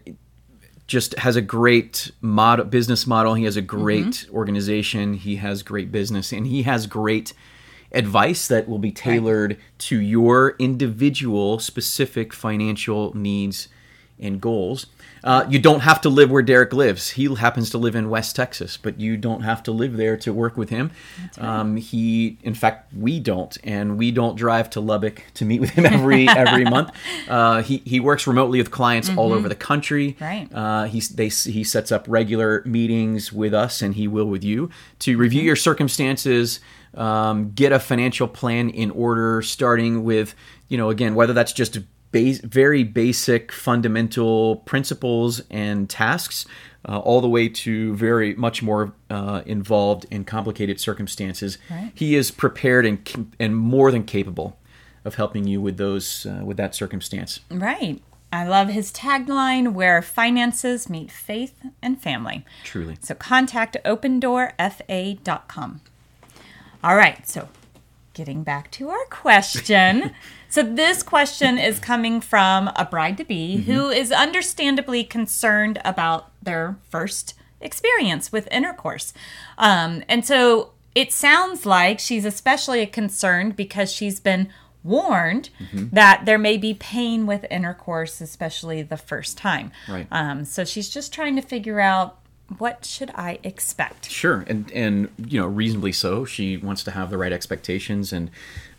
just 0.88 1.18
has 1.19 1.36
a 1.36 1.42
great 1.42 2.12
model, 2.21 2.66
business 2.66 3.06
model. 3.07 3.33
He 3.33 3.45
has 3.45 3.57
a 3.57 3.62
great 3.62 4.06
Mm-hmm. 4.06 4.36
organization. 4.36 5.13
He 5.16 5.38
has 5.38 5.63
great 5.63 5.92
business, 5.92 6.31
and 6.31 6.45
he 6.48 6.63
has 6.63 6.86
great 6.88 7.33
advice 7.92 8.48
that 8.48 8.69
will 8.69 8.77
be 8.80 8.92
tailored 8.92 9.57
to 9.80 10.00
your 10.00 10.56
individual 10.60 11.57
specific 11.60 12.33
financial 12.33 13.16
needs 13.16 13.68
and 14.19 14.39
goals. 14.39 14.86
Uh, 15.24 15.45
you 15.50 15.59
don't 15.59 15.81
have 15.81 16.02
to 16.02 16.09
live 16.09 16.31
where 16.31 16.42
Derek 16.42 16.73
lives. 16.73 17.11
He 17.11 17.33
happens 17.35 17.69
to 17.71 17.78
live 17.78 17.95
in 17.95 18.09
West 18.09 18.35
Texas, 18.35 18.78
but 18.78 18.99
you 18.99 19.18
don't 19.18 19.42
have 19.42 19.64
to 19.64 19.71
live 19.71 19.97
there 19.97 20.18
to 20.18 20.33
work 20.33 20.57
with 20.57 20.69
him. 20.69 20.92
Um, 21.38 21.78
he, 21.78 22.38
in 22.44 22.54
fact, 22.54 22.94
we 22.94 23.19
don't, 23.19 23.57
and 23.64 23.97
we 23.97 24.11
don't 24.11 24.35
drive 24.35 24.69
to 24.71 24.80
Lubbock 24.80 25.23
to 25.35 25.45
meet 25.45 25.59
with 25.59 25.71
him 25.71 25.85
every 25.85 26.28
every 26.30 26.66
month. 26.66 26.92
Uh, 27.28 27.61
he 27.61 27.78
he 27.85 27.99
works 27.99 28.28
remotely 28.28 28.59
with 28.59 28.71
clients 28.71 29.09
all 29.16 29.33
over 29.33 29.49
the 29.49 29.56
country. 29.56 30.16
Right. 30.19 30.47
Uh, 30.54 30.83
he's 30.85 31.09
they 31.09 31.30
he 31.30 31.64
sets 31.64 31.92
up 31.92 32.06
regular 32.07 32.64
meetings 32.66 33.33
with 33.33 33.54
us, 33.54 33.81
and 33.81 33.95
he 33.95 34.07
will 34.07 34.26
with 34.26 34.44
you 34.44 34.69
to 34.99 35.18
review 35.18 35.42
your 35.42 35.56
circumstances, 35.56 36.59
um, 36.94 37.52
get 37.52 37.71
a 37.71 37.80
financial 37.80 38.28
plan 38.28 38.69
in 38.69 38.92
order, 38.92 39.42
starting 39.42 40.04
with 40.04 40.35
you 40.68 40.78
know 40.78 40.90
again 40.90 41.16
whether 41.16 41.33
that's 41.33 41.54
just 41.54 41.78
base, 42.11 42.39
very 42.39 42.83
basic 42.83 43.51
fundamental 43.51 44.57
principles 44.57 45.42
and 45.49 45.89
tasks. 45.89 46.45
Uh, 46.87 46.97
all 46.99 47.19
the 47.19 47.28
way 47.28 47.49
to 47.49 47.94
very 47.95 48.33
much 48.35 48.63
more 48.63 48.94
uh, 49.09 49.42
involved 49.45 50.06
and 50.11 50.25
complicated 50.25 50.80
circumstances. 50.80 51.57
Right. 51.69 51.92
He 51.94 52.16
is 52.16 52.31
prepared 52.31 52.85
and 52.85 53.35
and 53.37 53.54
more 53.57 53.92
than 53.92 54.06
capable 54.06 54.57
of 55.04 55.16
helping 55.16 55.45
you 55.45 55.59
with 55.59 55.75
those 55.75 56.25
uh, 56.25 56.39
with 56.45 56.56
that 56.56 56.73
circumstance. 56.73 57.42
Right. 57.51 58.01
I 58.31 58.47
love 58.47 58.69
his 58.69 58.92
tagline 58.92 59.73
where 59.73 60.01
finances 60.01 60.89
meet 60.89 61.11
faith 61.11 61.56
and 61.81 62.01
family. 62.01 62.45
Truly. 62.63 62.97
So 63.01 63.16
contact 63.16 63.75
opendoorfa.com. 63.83 65.81
All 66.81 66.95
right, 66.95 67.28
so 67.28 67.49
getting 68.13 68.44
back 68.44 68.71
to 68.71 68.89
our 68.89 69.06
question. 69.09 70.11
so 70.49 70.63
this 70.63 71.04
question 71.04 71.57
is 71.57 71.80
coming 71.80 72.21
from 72.21 72.69
a 72.75 72.85
bride 72.85 73.18
to 73.18 73.23
be 73.23 73.57
who 73.57 73.89
is 73.89 74.11
understandably 74.11 75.04
concerned 75.04 75.80
about 75.85 76.31
their 76.42 76.78
first 76.89 77.33
experience 77.61 78.31
with 78.31 78.47
intercourse. 78.51 79.13
Um, 79.57 80.04
and 80.07 80.25
so 80.25 80.71
it 80.95 81.11
sounds 81.11 81.66
like 81.66 81.99
she's 81.99 82.25
especially 82.25 82.85
concerned 82.85 83.56
because 83.56 83.92
she's 83.92 84.19
been 84.19 84.49
warned 84.83 85.49
that 85.73 86.25
there 86.25 86.37
may 86.37 86.57
be 86.57 86.73
pain 86.73 87.25
with 87.25 87.45
intercourse, 87.51 88.21
especially 88.21 88.81
the 88.81 88.97
first 88.97 89.37
time. 89.37 89.71
Right. 89.87 90.07
Um, 90.09 90.45
so 90.45 90.63
she's 90.63 90.89
just 90.89 91.13
trying 91.13 91.35
to 91.35 91.42
figure 91.42 91.80
out 91.80 92.19
what 92.57 92.85
should 92.85 93.11
I 93.15 93.39
expect? 93.44 94.09
Sure, 94.09 94.44
and 94.47 94.71
and 94.71 95.09
you 95.18 95.39
know 95.39 95.47
reasonably 95.47 95.91
so. 95.91 96.25
She 96.25 96.57
wants 96.57 96.83
to 96.83 96.91
have 96.91 97.09
the 97.09 97.18
right 97.18 97.31
expectations 97.31 98.11
and 98.11 98.29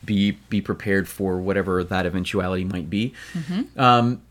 be 0.04 0.32
be 0.48 0.60
prepared 0.60 1.08
for 1.08 1.38
whatever 1.38 1.84
that 1.84 2.06
eventuality 2.06 2.64
might 2.64 2.90
be. 2.90 3.14
Um, 3.76 4.22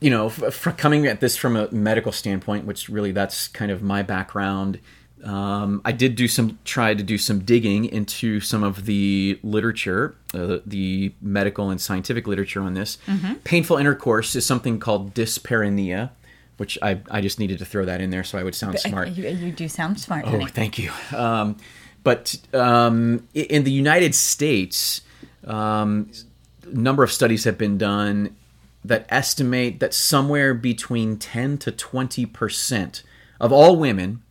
you 0.00 0.10
know, 0.10 0.26
f- 0.26 0.76
coming 0.76 1.06
at 1.06 1.20
this 1.20 1.36
from 1.36 1.56
a 1.56 1.70
medical 1.72 2.12
standpoint, 2.12 2.66
which 2.66 2.88
really 2.88 3.10
that's 3.12 3.48
kind 3.48 3.70
of 3.70 3.82
my 3.82 4.02
background. 4.02 4.78
Um, 5.24 5.82
I 5.84 5.90
did 5.90 6.14
do 6.14 6.28
some 6.28 6.60
try 6.64 6.94
to 6.94 7.02
do 7.02 7.18
some 7.18 7.40
digging 7.40 7.86
into 7.86 8.38
some 8.40 8.62
of 8.62 8.84
the 8.86 9.40
literature, 9.42 10.14
uh, 10.32 10.58
the 10.64 11.12
medical 11.20 11.70
and 11.70 11.80
scientific 11.80 12.28
literature 12.28 12.60
on 12.62 12.74
this. 12.74 12.98
Painful 13.42 13.76
intercourse 13.78 14.36
is 14.36 14.46
something 14.46 14.78
called 14.78 15.14
dyspareunia, 15.14 16.10
which 16.58 16.78
I, 16.82 17.00
I 17.10 17.20
just 17.20 17.38
needed 17.38 17.58
to 17.60 17.64
throw 17.64 17.84
that 17.86 18.00
in 18.00 18.10
there 18.10 18.22
so 18.24 18.38
I 18.38 18.42
would 18.44 18.54
sound 18.54 18.78
smart. 18.78 19.08
You, 19.08 19.28
you 19.28 19.50
do 19.52 19.68
sound 19.68 19.98
smart, 19.98 20.24
Oh, 20.26 20.30
honey. 20.30 20.46
thank 20.46 20.78
you. 20.78 20.90
Um, 21.16 21.56
but 22.04 22.36
um, 22.52 23.26
in 23.34 23.64
the 23.64 23.72
United 23.72 24.14
States, 24.14 25.00
um, 25.46 26.10
a 26.64 26.76
number 26.78 27.02
of 27.02 27.10
studies 27.10 27.44
have 27.44 27.56
been 27.58 27.78
done 27.78 28.36
that 28.84 29.06
estimate 29.08 29.80
that 29.80 29.92
somewhere 29.94 30.54
between 30.54 31.16
10 31.18 31.58
to 31.58 31.72
20 31.72 32.26
percent 32.26 33.02
of 33.40 33.52
all 33.52 33.76
women 33.76 34.22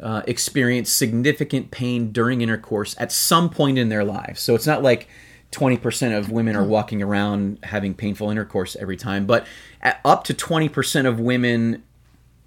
uh, 0.00 0.22
experience 0.26 0.90
significant 0.90 1.70
pain 1.70 2.10
during 2.10 2.40
intercourse 2.40 2.96
at 2.98 3.12
some 3.12 3.48
point 3.50 3.78
in 3.78 3.88
their 3.88 4.02
lives. 4.04 4.40
So 4.40 4.54
it's 4.54 4.66
not 4.66 4.82
like 4.82 5.08
20% 5.52 6.18
of 6.18 6.30
women 6.30 6.56
are 6.56 6.64
walking 6.64 7.02
around 7.02 7.58
having 7.62 7.94
painful 7.94 8.30
intercourse 8.30 8.74
every 8.76 8.96
time, 8.96 9.26
but 9.26 9.46
up 10.04 10.24
to 10.24 10.34
20% 10.34 11.06
of 11.06 11.20
women 11.20 11.82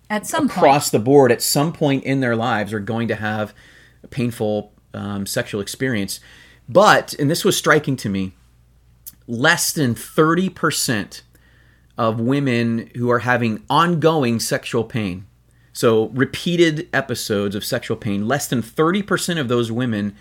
At 0.10 0.26
some 0.26 0.50
point. 0.50 0.58
across 0.58 0.90
the 0.90 1.00
board 1.00 1.32
at 1.32 1.42
some 1.42 1.72
point 1.72 2.04
in 2.04 2.20
their 2.20 2.36
lives 2.36 2.74
are 2.74 2.80
going 2.80 3.08
to 3.08 3.16
have 3.16 3.54
a 4.04 4.08
painful 4.08 4.74
um, 4.94 5.26
sexual 5.26 5.62
experience. 5.62 6.20
But, 6.68 7.14
and 7.20 7.30
this 7.30 7.46
was 7.46 7.56
striking 7.56 7.96
to 7.98 8.10
me, 8.10 8.34
less 9.28 9.72
than 9.72 9.94
30% 9.94 11.22
of 11.98 12.20
women 12.20 12.90
who 12.96 13.12
are 13.12 13.20
having 13.20 13.64
ongoing 13.70 14.40
sexual 14.40 14.84
pain, 14.84 15.28
so 15.74 16.08
repeated 16.08 16.90
episodes 16.92 17.54
of 17.54 17.64
sexual 17.64 17.98
pain, 17.98 18.28
less 18.28 18.48
than 18.48 18.64
30% 18.64 19.40
of 19.40 19.48
those 19.48 19.72
women 19.72 20.16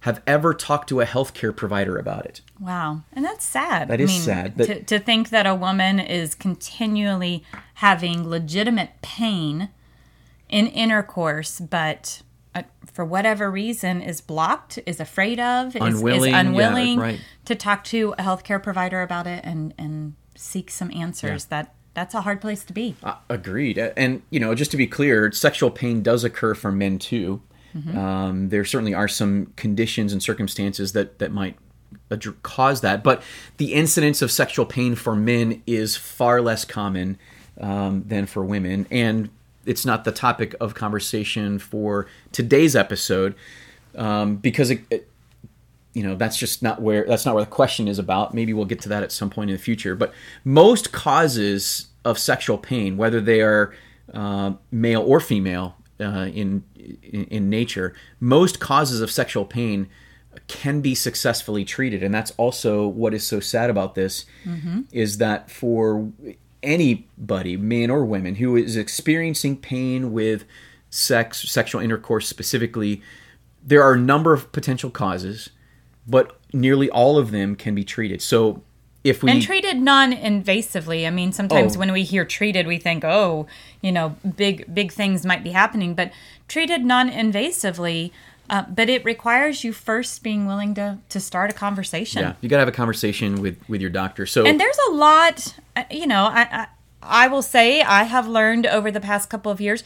have 0.00 0.22
ever 0.26 0.54
talked 0.54 0.88
to 0.88 1.00
a 1.00 1.06
healthcare 1.06 1.54
provider 1.54 1.96
about 1.96 2.26
it. 2.26 2.40
Wow. 2.60 3.02
And 3.12 3.24
that's 3.24 3.44
sad. 3.44 3.88
That 3.88 4.00
is 4.00 4.12
sad 4.12 4.56
that- 4.56 4.66
to, 4.66 4.82
to 4.82 4.98
think 4.98 5.30
that 5.30 5.46
a 5.46 5.54
woman 5.54 5.98
is 5.98 6.34
continually 6.34 7.44
having 7.74 8.28
legitimate 8.28 8.90
pain 9.02 9.70
in 10.48 10.68
intercourse, 10.68 11.58
but 11.58 12.22
uh, 12.54 12.62
for 12.92 13.04
whatever 13.04 13.50
reason 13.50 14.00
is 14.00 14.20
blocked, 14.20 14.78
is 14.86 15.00
afraid 15.00 15.40
of, 15.40 15.74
is 15.74 15.82
Unwilling, 15.82 16.34
is 16.34 16.54
yeah, 16.54 17.00
right. 17.00 17.20
to 17.44 17.54
talk 17.56 17.82
to 17.84 18.14
a 18.16 18.22
healthcare 18.22 18.62
provider 18.62 19.02
about 19.02 19.26
it 19.26 19.44
and, 19.44 19.74
and 19.76 20.14
seek 20.36 20.70
some 20.70 20.92
answers. 20.92 21.46
That 21.46 21.74
That's 21.94 22.14
a 22.14 22.20
hard 22.20 22.40
place 22.40 22.62
to 22.64 22.72
be. 22.72 22.94
Uh, 23.02 23.16
agreed. 23.28 23.78
And, 23.78 24.22
you 24.30 24.38
know, 24.38 24.54
just 24.54 24.70
to 24.70 24.76
be 24.76 24.86
clear, 24.86 25.32
sexual 25.32 25.70
pain 25.70 26.02
does 26.02 26.22
occur 26.22 26.54
for 26.54 26.70
men 26.70 26.98
too. 26.98 27.42
Um, 27.96 28.48
there 28.48 28.64
certainly 28.64 28.94
are 28.94 29.08
some 29.08 29.52
conditions 29.56 30.12
and 30.12 30.22
circumstances 30.22 30.92
that, 30.92 31.18
that 31.18 31.32
might 31.32 31.56
cause 32.42 32.80
that. 32.80 33.02
But 33.02 33.22
the 33.56 33.74
incidence 33.74 34.22
of 34.22 34.30
sexual 34.30 34.66
pain 34.66 34.94
for 34.94 35.14
men 35.14 35.62
is 35.66 35.96
far 35.96 36.40
less 36.40 36.64
common 36.64 37.18
um, 37.60 38.04
than 38.06 38.26
for 38.26 38.44
women. 38.44 38.86
And 38.90 39.30
it's 39.64 39.84
not 39.84 40.04
the 40.04 40.12
topic 40.12 40.54
of 40.60 40.74
conversation 40.74 41.58
for 41.58 42.06
today's 42.32 42.76
episode 42.76 43.34
um, 43.96 44.36
because 44.36 44.70
it, 44.70 44.80
it, 44.90 45.08
you 45.92 46.02
know 46.02 46.14
that's 46.14 46.36
just 46.36 46.62
not 46.62 46.80
where 46.80 47.04
that's 47.06 47.24
not 47.24 47.34
where 47.34 47.44
the 47.44 47.50
question 47.50 47.88
is 47.88 47.98
about 47.98 48.34
maybe 48.34 48.52
we'll 48.52 48.66
get 48.66 48.80
to 48.82 48.88
that 48.90 49.02
at 49.02 49.10
some 49.10 49.30
point 49.30 49.48
in 49.48 49.56
the 49.56 49.62
future 49.62 49.96
but 49.96 50.12
most 50.44 50.92
causes 50.92 51.86
of 52.04 52.18
sexual 52.18 52.58
pain 52.58 52.98
whether 52.98 53.18
they 53.20 53.40
are 53.40 53.74
uh, 54.12 54.52
male 54.70 55.02
or 55.02 55.20
female 55.20 55.75
uh, 56.00 56.28
in, 56.32 56.62
in 57.02 57.24
in 57.24 57.50
nature 57.50 57.94
most 58.20 58.60
causes 58.60 59.00
of 59.00 59.10
sexual 59.10 59.44
pain 59.44 59.88
can 60.48 60.80
be 60.80 60.94
successfully 60.94 61.64
treated 61.64 62.02
and 62.02 62.14
that's 62.14 62.32
also 62.32 62.86
what 62.86 63.14
is 63.14 63.26
so 63.26 63.40
sad 63.40 63.70
about 63.70 63.94
this 63.94 64.26
is 64.92 65.18
that 65.18 65.50
for 65.50 66.10
anybody 66.62 67.56
men 67.56 67.90
or 67.90 68.04
women 68.04 68.34
who 68.36 68.56
is 68.56 68.76
experiencing 68.76 69.56
pain 69.56 70.12
with 70.12 70.44
sex 70.90 71.48
sexual 71.50 71.80
intercourse 71.80 72.28
specifically 72.28 73.02
there 73.64 73.82
are 73.82 73.94
a 73.94 73.98
number 73.98 74.32
of 74.32 74.52
potential 74.52 74.90
causes 74.90 75.50
but 76.06 76.38
nearly 76.52 76.88
all 76.90 77.18
of 77.18 77.30
them 77.30 77.56
can 77.56 77.74
be 77.74 77.84
treated. 77.84 78.22
So 78.22 78.62
if 79.06 79.22
we 79.22 79.30
and 79.30 79.42
treated 79.42 79.76
non-invasively. 79.78 81.06
I 81.06 81.10
mean, 81.10 81.32
sometimes 81.32 81.76
Oh. 81.76 81.78
when 81.80 81.92
we 81.92 82.02
hear 82.02 82.24
treated, 82.24 82.66
we 82.66 82.78
think, 82.78 83.04
oh, 83.04 83.46
you 83.80 83.92
know, 83.92 84.16
big 84.36 84.72
big 84.72 84.92
things 84.92 85.24
might 85.24 85.42
be 85.44 85.50
happening. 85.50 85.94
But 85.94 86.12
treated 86.48 86.84
non-invasively, 86.84 88.10
uh, 88.48 88.64
but 88.68 88.88
it 88.88 89.04
requires 89.04 89.64
you 89.64 89.72
first 89.72 90.22
being 90.22 90.46
willing 90.46 90.74
to 90.74 90.98
to 91.08 91.20
start 91.20 91.50
a 91.50 91.54
conversation. 91.54 92.22
yeah, 92.22 92.34
you 92.40 92.48
got 92.48 92.56
to 92.56 92.60
have 92.60 92.68
a 92.68 92.72
conversation 92.72 93.40
with 93.40 93.56
with 93.68 93.80
your 93.80 93.90
doctor. 93.90 94.26
So 94.26 94.44
And 94.46 94.60
there's 94.60 94.78
a 94.88 94.92
lot, 94.92 95.54
uh, 95.74 95.84
you 95.90 96.06
know, 96.06 96.24
I, 96.24 96.48
I 96.50 96.66
I 97.02 97.28
will 97.28 97.42
say 97.42 97.82
I 97.82 98.04
have 98.04 98.26
learned 98.28 98.66
over 98.66 98.90
the 98.90 99.00
past 99.00 99.30
couple 99.30 99.52
of 99.52 99.60
years. 99.60 99.84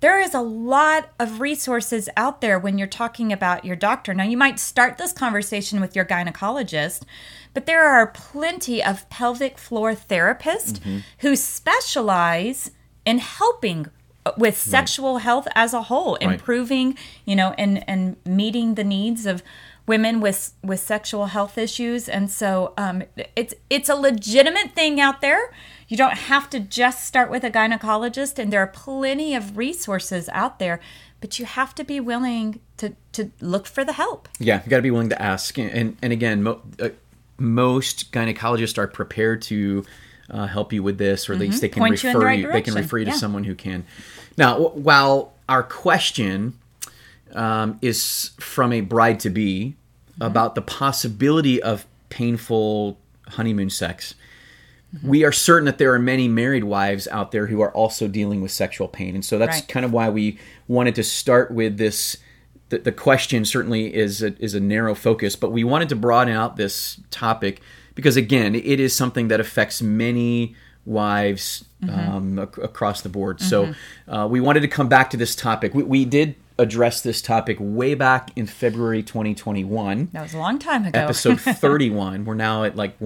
There 0.00 0.20
is 0.20 0.34
a 0.34 0.40
lot 0.42 1.08
of 1.18 1.40
resources 1.40 2.08
out 2.18 2.42
there 2.42 2.58
when 2.58 2.76
you're 2.76 2.86
talking 2.86 3.32
about 3.32 3.64
your 3.64 3.76
doctor. 3.76 4.12
Now, 4.12 4.24
you 4.24 4.36
might 4.36 4.58
start 4.60 4.98
this 4.98 5.10
conversation 5.12 5.80
with 5.80 5.96
your 5.96 6.04
gynecologist, 6.04 7.02
but 7.56 7.64
there 7.64 7.86
are 7.88 8.06
plenty 8.08 8.84
of 8.84 9.08
pelvic 9.08 9.56
floor 9.56 9.94
therapists 9.94 10.78
who 11.20 11.34
specialize 11.34 12.70
in 13.06 13.16
helping 13.16 13.86
with 14.36 14.58
sexual 14.58 15.18
health 15.18 15.48
as 15.54 15.72
a 15.72 15.82
whole, 15.84 16.16
improving, 16.16 16.98
you 17.24 17.34
know, 17.34 17.54
and 17.56 17.82
and 17.88 18.16
meeting 18.26 18.74
the 18.74 18.84
needs 18.84 19.24
of 19.24 19.42
women 19.86 20.20
with 20.20 20.52
with 20.62 20.80
sexual 20.80 21.26
health 21.26 21.56
issues. 21.56 22.10
And 22.10 22.30
so 22.30 22.74
um, 22.76 23.04
it's 23.34 23.54
it's 23.70 23.88
a 23.88 23.94
legitimate 23.94 24.72
thing 24.72 25.00
out 25.00 25.22
there. 25.22 25.50
You 25.88 25.96
don't 25.96 26.18
have 26.32 26.50
to 26.50 26.60
just 26.60 27.04
start 27.06 27.30
with 27.30 27.42
a 27.42 27.50
gynecologist, 27.50 28.38
and 28.38 28.52
there 28.52 28.60
are 28.60 28.66
plenty 28.66 29.34
of 29.34 29.56
resources 29.56 30.28
out 30.30 30.58
there. 30.58 30.78
But 31.22 31.38
you 31.38 31.46
have 31.46 31.74
to 31.76 31.84
be 31.84 32.00
willing 32.00 32.60
to 32.76 32.94
to 33.12 33.30
look 33.40 33.66
for 33.66 33.82
the 33.84 33.94
help. 33.94 34.28
yeah, 34.38 34.62
you 34.62 34.68
got 34.68 34.76
to 34.76 34.82
be 34.82 34.90
willing 34.90 35.08
to 35.08 35.22
ask. 35.22 35.56
And 35.58 35.96
and 36.02 36.12
again, 36.12 36.42
mo- 36.42 36.60
uh, 36.78 36.90
most 37.38 38.12
gynecologists 38.12 38.78
are 38.78 38.86
prepared 38.86 39.42
to 39.42 39.84
uh, 40.30 40.46
help 40.46 40.72
you 40.72 40.82
with 40.82 40.98
this, 40.98 41.28
or 41.28 41.34
at 41.34 41.38
least 41.38 41.60
they 41.60 41.68
can 41.68 41.82
Mm-hmm. 41.82 41.90
Point 41.90 42.02
you 42.02 42.12
the 42.12 42.18
refer 42.18 42.26
right 42.26 42.38
you. 42.40 42.52
They 42.52 42.62
can 42.62 42.74
refer 42.74 42.98
you 42.98 43.04
to 43.06 43.10
Yeah. 43.12 43.16
someone 43.16 43.44
who 43.44 43.54
can. 43.54 43.84
Now, 44.36 44.54
w- 44.58 44.80
while 44.82 45.34
our 45.48 45.62
question 45.62 46.58
um, 47.34 47.78
is 47.82 48.30
from 48.38 48.72
a 48.72 48.80
bride 48.80 49.20
to 49.20 49.30
be 49.30 49.74
Mm-hmm. 50.18 50.22
about 50.22 50.54
the 50.54 50.62
possibility 50.62 51.62
of 51.62 51.84
painful 52.08 52.96
honeymoon 53.28 53.68
sex. 53.68 54.14
Mm-hmm. 54.96 55.08
We 55.08 55.24
are 55.24 55.32
certain 55.32 55.66
that 55.66 55.76
there 55.76 55.92
are 55.92 55.98
many 55.98 56.26
married 56.26 56.64
wives 56.64 57.06
out 57.08 57.32
there 57.32 57.48
who 57.48 57.60
are 57.60 57.70
also 57.72 58.08
dealing 58.08 58.40
with 58.40 58.50
sexual 58.50 58.88
pain, 58.88 59.14
and 59.14 59.22
so 59.22 59.38
that's 59.38 59.58
Right. 59.58 59.68
kind 59.68 59.84
of 59.84 59.92
why 59.92 60.08
we 60.08 60.38
wanted 60.68 60.94
to 60.94 61.02
start 61.02 61.50
with 61.50 61.76
this. 61.76 62.16
The, 62.68 62.78
the 62.78 62.92
question 62.92 63.44
certainly 63.44 63.94
is 63.94 64.22
a, 64.22 64.36
is 64.42 64.54
a 64.54 64.60
narrow 64.60 64.94
focus, 64.94 65.36
but 65.36 65.52
we 65.52 65.62
wanted 65.64 65.88
to 65.90 65.96
broaden 65.96 66.34
out 66.34 66.56
this 66.56 67.00
topic 67.10 67.60
because 67.94 68.16
again, 68.16 68.54
it 68.54 68.80
is 68.80 68.94
something 68.94 69.28
that 69.28 69.38
affects 69.40 69.80
many 69.80 70.54
wives 70.84 71.64
um, 71.88 72.38
ac- 72.38 72.60
across 72.62 73.02
the 73.02 73.08
board. 73.08 73.40
So 73.40 73.74
uh, 74.08 74.26
we 74.30 74.40
wanted 74.40 74.60
to 74.60 74.68
come 74.68 74.88
back 74.88 75.10
to 75.10 75.16
this 75.16 75.34
topic. 75.36 75.74
We, 75.74 75.82
we 75.82 76.04
did 76.04 76.34
address 76.58 77.02
this 77.02 77.20
topic 77.20 77.58
way 77.60 77.94
back 77.94 78.30
in 78.34 78.46
February 78.46 79.02
2021 79.02 80.08
That 80.12 80.22
was 80.22 80.32
a 80.34 80.38
long 80.38 80.58
time 80.58 80.86
ago. 80.86 80.98
episode 80.98 81.38
31 81.40 82.24
we're 82.24 82.34
now 82.34 82.64
at 82.64 82.76
like 82.76 82.96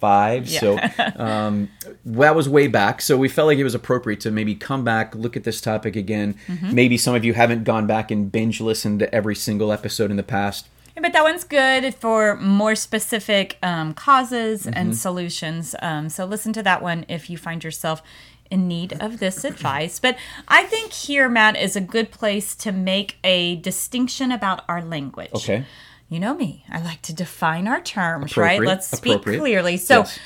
145 0.00 0.48
so 0.48 0.78
um, 1.22 1.68
that 2.04 2.34
was 2.34 2.48
way 2.48 2.66
back 2.68 3.00
so 3.00 3.16
we 3.16 3.28
felt 3.28 3.46
like 3.46 3.58
it 3.58 3.64
was 3.64 3.74
appropriate 3.74 4.20
to 4.20 4.30
maybe 4.30 4.54
come 4.54 4.84
back 4.84 5.14
look 5.14 5.36
at 5.36 5.44
this 5.44 5.60
topic 5.60 5.96
again 5.96 6.34
Mm-hmm. 6.46 6.74
maybe 6.74 6.96
some 6.98 7.14
of 7.14 7.24
you 7.24 7.34
haven't 7.34 7.64
gone 7.64 7.86
back 7.86 8.10
and 8.10 8.30
binge 8.30 8.60
listened 8.60 9.00
to 9.00 9.14
every 9.14 9.34
single 9.34 9.72
episode 9.72 10.10
in 10.10 10.16
the 10.16 10.22
past 10.22 10.66
Yeah, 10.94 11.02
but 11.02 11.12
that 11.12 11.22
one's 11.22 11.44
good 11.44 11.94
for 11.94 12.36
more 12.36 12.74
specific 12.74 13.58
um, 13.62 13.94
causes 13.94 14.62
Mm-hmm. 14.66 14.78
and 14.78 14.96
solutions. 14.96 15.74
Um, 15.82 16.08
so 16.08 16.24
listen 16.24 16.52
to 16.54 16.62
that 16.62 16.82
one 16.82 17.04
if 17.08 17.28
you 17.30 17.36
find 17.38 17.62
yourself 17.64 18.02
in 18.50 18.66
need 18.68 18.92
of 19.00 19.18
this 19.18 19.44
advice. 19.44 19.98
But 19.98 20.16
I 20.48 20.62
think 20.64 20.92
here, 20.92 21.28
Matt, 21.28 21.56
is 21.56 21.74
a 21.76 21.80
good 21.80 22.10
place 22.10 22.54
to 22.56 22.70
make 22.72 23.16
a 23.24 23.56
distinction 23.56 24.30
about 24.32 24.64
our 24.68 24.82
language. 24.82 25.30
okay 25.34 25.64
You 26.08 26.20
know 26.20 26.34
me, 26.34 26.64
I 26.70 26.80
like 26.80 27.02
to 27.02 27.12
define 27.14 27.66
our 27.66 27.80
terms, 27.80 28.36
right? 28.36 28.60
Let's 28.60 28.88
speak 28.88 29.22
clearly. 29.22 29.76
So 29.76 29.98
Yes. 30.00 30.18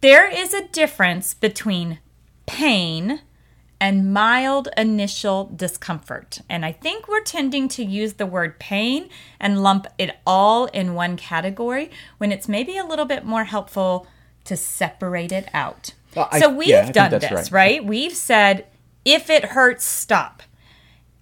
there 0.00 0.28
is 0.28 0.52
a 0.52 0.66
difference 0.68 1.34
between 1.34 2.00
pain 2.46 3.20
and 3.80 4.12
mild 4.12 4.68
initial 4.76 5.50
discomfort. 5.54 6.40
And 6.48 6.64
I 6.64 6.72
think 6.72 7.06
we're 7.06 7.22
tending 7.22 7.68
to 7.68 7.84
use 7.84 8.14
the 8.14 8.26
word 8.26 8.58
pain 8.58 9.08
and 9.38 9.62
lump 9.62 9.86
it 9.98 10.16
all 10.26 10.66
in 10.66 10.94
one 10.94 11.16
category 11.16 11.90
when 12.18 12.32
it's 12.32 12.48
maybe 12.48 12.76
a 12.76 12.84
little 12.84 13.04
bit 13.04 13.24
more 13.24 13.44
helpful 13.44 14.06
to 14.44 14.56
separate 14.56 15.32
it 15.32 15.48
out. 15.54 15.94
Well, 16.16 16.28
I- 16.32 16.40
so 16.40 16.48
we've 16.48 16.68
yeah, 16.68 16.90
done 16.92 17.10
this, 17.12 17.30
right. 17.30 17.50
right? 17.52 17.84
We've 17.84 18.14
said, 18.16 18.66
if 19.04 19.28
it 19.30 19.44
hurts, 19.46 19.84
stop. 19.84 20.42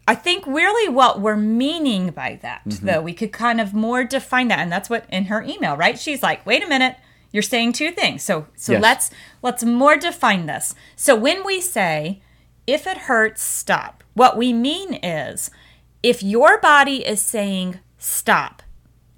I 0.07 0.15
think 0.17 0.47
really 0.47 0.89
what 0.89 1.21
we're 1.21 1.37
meaning 1.37 2.11
by 2.11 2.39
that, 2.43 2.63
Mm-hmm. 2.67 2.87
though, 2.87 3.01
we 3.03 3.15
could 3.15 3.33
kind 3.33 3.61
of 3.61 3.73
more 3.73 4.05
define 4.05 4.49
that, 4.49 4.59
and 4.59 4.71
that's 4.73 4.91
what 4.91 5.07
in 5.09 5.27
her 5.27 5.43
email, 5.43 5.77
right? 5.77 5.99
She's 5.99 6.23
like, 6.23 6.45
"Wait 6.45 6.63
a 6.65 6.69
minute, 6.69 6.97
you're 7.31 7.43
saying 7.43 7.73
two 7.75 7.93
things." 7.93 8.23
So, 8.23 8.47
so 8.57 8.73
Yes. 8.73 8.83
let's 8.83 9.11
let's 9.43 9.65
more 9.65 9.97
define 9.97 10.47
this. 10.47 10.75
So 10.97 11.15
when 11.15 11.45
we 11.45 11.61
say, 11.61 12.21
"If 12.67 12.87
it 12.87 12.99
hurts, 13.09 13.43
stop," 13.43 14.03
what 14.15 14.37
we 14.37 14.53
mean 14.53 14.95
is, 14.95 15.51
if 16.03 16.23
your 16.23 16.59
body 16.61 17.07
is 17.07 17.23
saying 17.23 17.79
stop, 17.97 18.63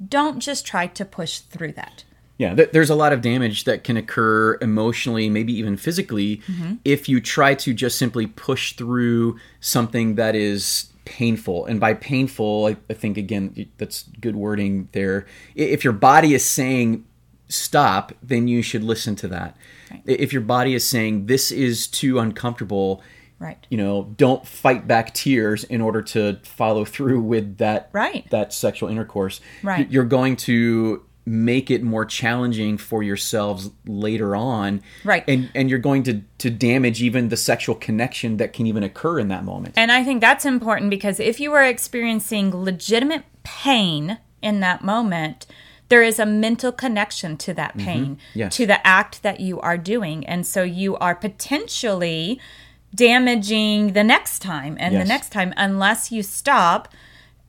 don't 0.06 0.38
just 0.40 0.66
try 0.66 0.86
to 0.86 1.04
push 1.04 1.38
through 1.38 1.72
that. 1.72 2.04
Yeah, 2.36 2.54
th- 2.54 2.70
there's 2.72 2.90
a 2.90 2.94
lot 2.96 3.12
of 3.12 3.20
damage 3.20 3.64
that 3.64 3.84
can 3.84 3.96
occur 3.96 4.58
emotionally, 4.60 5.28
maybe 5.30 5.52
even 5.52 5.76
physically, 5.76 6.38
mm-hmm. 6.38 6.74
if 6.84 7.08
you 7.08 7.20
try 7.20 7.54
to 7.54 7.72
just 7.72 7.96
simply 7.96 8.26
push 8.26 8.72
through 8.72 9.38
something 9.60 10.16
that 10.16 10.34
is 10.34 10.92
painful. 11.04 11.66
And 11.66 11.78
by 11.78 11.94
painful, 11.94 12.66
I, 12.66 12.76
I 12.90 12.94
think, 12.94 13.16
again, 13.18 13.66
that's 13.78 14.04
good 14.20 14.34
wording 14.34 14.88
there. 14.92 15.26
If 15.54 15.84
your 15.84 15.92
body 15.92 16.34
is 16.34 16.44
saying 16.44 17.04
stop, 17.48 18.12
then 18.22 18.48
you 18.48 18.62
should 18.62 18.82
listen 18.82 19.14
to 19.16 19.28
that. 19.28 19.56
I- 19.92 20.02
If 20.06 20.32
your 20.32 20.42
body 20.42 20.74
is 20.74 20.86
saying 20.86 21.26
this 21.26 21.52
is 21.52 21.86
too 21.86 22.18
uncomfortable, 22.18 23.02
Right. 23.38 23.58
you 23.68 23.76
know, 23.76 24.14
don't 24.16 24.46
fight 24.46 24.88
back 24.88 25.12
tears 25.12 25.64
in 25.64 25.80
order 25.80 26.00
to 26.02 26.38
follow 26.44 26.84
through 26.84 27.20
with 27.20 27.58
that 27.58 27.90
Right. 27.92 28.28
that 28.30 28.52
sexual 28.52 28.88
intercourse. 28.88 29.40
Right. 29.62 29.90
You're 29.90 30.04
going 30.04 30.36
to 30.36 31.02
make 31.26 31.70
it 31.70 31.82
more 31.82 32.04
challenging 32.04 32.76
for 32.76 33.02
yourselves 33.02 33.70
later 33.86 34.36
on. 34.36 34.82
Right. 35.04 35.24
And 35.26 35.50
and 35.54 35.70
you're 35.70 35.78
going 35.78 36.02
to 36.04 36.20
to 36.38 36.50
damage 36.50 37.02
even 37.02 37.28
the 37.28 37.36
sexual 37.36 37.74
connection 37.74 38.36
that 38.36 38.52
can 38.52 38.66
even 38.66 38.82
occur 38.82 39.18
in 39.18 39.28
that 39.28 39.44
moment. 39.44 39.74
And 39.76 39.90
I 39.90 40.04
think 40.04 40.20
that's 40.20 40.44
important 40.44 40.90
because 40.90 41.20
if 41.20 41.40
you 41.40 41.52
are 41.52 41.64
experiencing 41.64 42.54
legitimate 42.54 43.24
pain 43.42 44.18
in 44.42 44.60
that 44.60 44.84
moment, 44.84 45.46
there 45.88 46.02
is 46.02 46.18
a 46.18 46.26
mental 46.26 46.72
connection 46.72 47.36
to 47.38 47.54
that 47.54 47.76
mm-hmm. 47.76 47.86
pain, 47.86 48.18
Yes. 48.34 48.56
to 48.56 48.66
the 48.66 48.86
act 48.86 49.22
that 49.22 49.40
you 49.40 49.60
are 49.60 49.78
doing. 49.78 50.26
And 50.26 50.46
so 50.46 50.62
you 50.62 50.96
are 50.96 51.14
potentially 51.14 52.40
damaging 52.94 53.92
the 53.92 54.04
next 54.04 54.40
time 54.40 54.76
and 54.78 54.94
the 54.94 55.04
next 55.04 55.32
time 55.32 55.52
unless 55.56 56.12
you 56.12 56.22
stop 56.22 56.88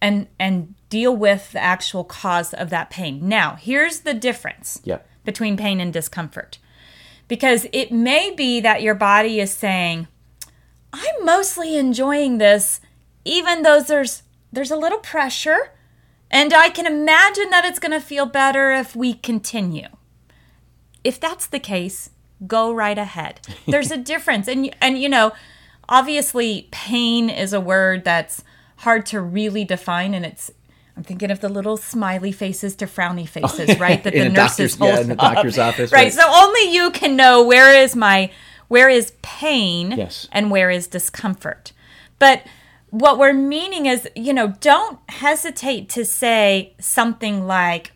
and 0.01 0.27
and 0.39 0.73
deal 0.95 1.13
with 1.13 1.51
the 1.51 1.61
actual 1.61 2.05
cause 2.05 2.53
of 2.53 2.69
that 2.69 2.89
pain. 2.89 3.27
Now, 3.27 3.57
here's 3.59 3.99
the 4.01 4.13
difference 4.13 4.79
Yeah. 4.85 4.99
between 5.25 5.57
pain 5.57 5.81
and 5.81 5.91
discomfort. 5.91 6.57
Because 7.27 7.67
it 7.73 7.91
may 7.91 8.31
be 8.31 8.61
that 8.61 8.81
your 8.81 8.95
body 8.95 9.41
is 9.41 9.51
saying, 9.51 10.07
I'm 10.93 11.25
mostly 11.25 11.75
enjoying 11.75 12.37
this, 12.37 12.79
even 13.25 13.63
though 13.63 13.81
there's 13.81 14.23
there's 14.53 14.71
a 14.71 14.77
little 14.77 14.99
pressure, 14.99 15.71
and 16.31 16.53
I 16.53 16.69
can 16.69 16.85
imagine 16.85 17.49
that 17.49 17.65
it's 17.65 17.79
going 17.79 17.91
to 17.91 17.99
feel 17.99 18.25
better 18.25 18.71
if 18.71 18.95
we 18.95 19.13
continue. 19.15 19.89
If 21.03 21.19
that's 21.19 21.45
the 21.47 21.59
case, 21.59 22.09
go 22.47 22.71
right 22.73 22.97
ahead. 22.97 23.41
There's 23.67 23.91
a 23.91 23.97
difference, 23.97 24.47
and 24.47 24.73
and 24.79 24.97
you 24.97 25.09
know, 25.09 25.33
obviously, 25.89 26.69
pain 26.71 27.29
is 27.29 27.51
a 27.51 27.59
word 27.59 28.05
that's 28.05 28.43
hard 28.77 29.05
to 29.07 29.19
really 29.19 29.65
define, 29.65 30.13
and 30.13 30.25
it's. 30.25 30.51
I'm 30.97 31.03
thinking 31.03 31.29
of 31.31 31.41
the 31.41 31.49
little 31.49 31.75
smiley 31.77 32.31
faces 32.31 32.75
to 32.77 32.85
frowny 32.85 33.27
faces, 33.35 33.79
right? 33.79 34.01
That 34.03 34.13
the 34.13 34.29
nurses 34.29 34.75
doctor's- 34.75 34.79
yeah, 34.79 34.87
hold 34.95 34.99
in 34.99 35.07
the 35.17 35.21
up. 35.23 35.33
doctor's 35.33 35.57
office, 35.59 35.91
right? 35.91 36.03
right. 36.05 36.13
So 36.13 36.23
only 36.25 36.73
you 36.73 36.91
can 36.91 37.15
know 37.15 37.43
where 37.43 37.73
is 37.73 37.95
my 37.95 38.31
where 38.67 38.89
is 38.89 39.13
pain 39.21 39.91
Yes. 39.91 40.27
and 40.31 40.49
where 40.49 40.71
is 40.71 40.87
discomfort. 40.87 41.71
But 42.17 42.43
what 42.89 43.19
we're 43.19 43.33
meaning 43.33 43.85
is, 43.85 44.07
you 44.15 44.33
know, 44.33 44.53
don't 44.59 44.99
hesitate 45.09 45.89
to 45.89 46.05
say 46.05 46.73
something 46.79 47.45
like, 47.45 47.91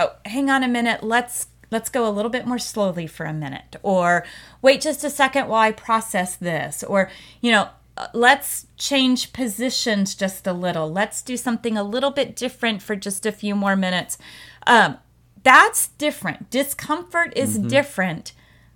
"Oh, 0.00 0.10
hang 0.26 0.50
on 0.50 0.62
a 0.64 0.68
minute, 0.68 1.02
let's 1.04 1.46
let's 1.70 1.88
go 1.88 2.06
a 2.06 2.10
little 2.10 2.30
bit 2.32 2.46
more 2.46 2.58
slowly 2.58 3.06
for 3.06 3.24
a 3.26 3.32
minute," 3.32 3.76
or 3.82 4.24
"Wait 4.60 4.80
just 4.80 5.04
a 5.04 5.10
second 5.10 5.46
while 5.48 5.60
I 5.62 5.70
process 5.72 6.34
this," 6.36 6.82
or 6.82 7.10
you 7.40 7.52
know, 7.52 7.62
"Uh, 7.62 7.68
let's 8.12 8.66
change 8.76 9.32
positions 9.32 10.14
just 10.14 10.46
a 10.46 10.52
little. 10.52 10.90
Let's 10.90 11.22
do 11.22 11.36
something 11.36 11.76
a 11.76 11.82
little 11.82 12.10
bit 12.10 12.36
different 12.36 12.82
for 12.82 12.96
just 12.96 13.26
a 13.26 13.32
few 13.32 13.54
more 13.54 13.76
minutes. 13.76 14.18
Um, 14.66 14.98
that's 15.42 15.88
different. 15.88 16.50
Discomfort 16.50 17.32
is 17.36 17.58
different 17.58 18.32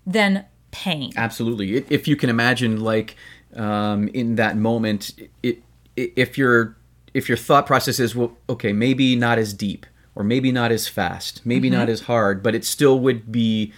than 0.06 0.46
pain. 0.70 1.12
Absolutely. 1.16 1.76
If 1.88 2.08
you 2.08 2.16
can 2.16 2.30
imagine, 2.30 2.80
like 2.80 3.16
um, 3.54 4.08
in 4.08 4.36
that 4.36 4.56
moment, 4.56 5.12
it, 5.42 5.62
if 5.96 6.38
your 6.38 6.76
if 7.12 7.28
your 7.28 7.38
thought 7.38 7.66
process 7.66 8.00
is, 8.00 8.16
well, 8.16 8.36
okay, 8.48 8.72
maybe 8.72 9.14
not 9.14 9.38
as 9.38 9.52
deep, 9.52 9.86
or 10.14 10.24
maybe 10.24 10.50
not 10.50 10.72
as 10.72 10.88
fast, 10.88 11.44
maybe 11.44 11.70
not 11.70 11.88
as 11.88 12.02
hard, 12.02 12.42
but 12.42 12.54
it 12.54 12.64
still 12.64 12.98
would 12.98 13.30
be 13.30 13.72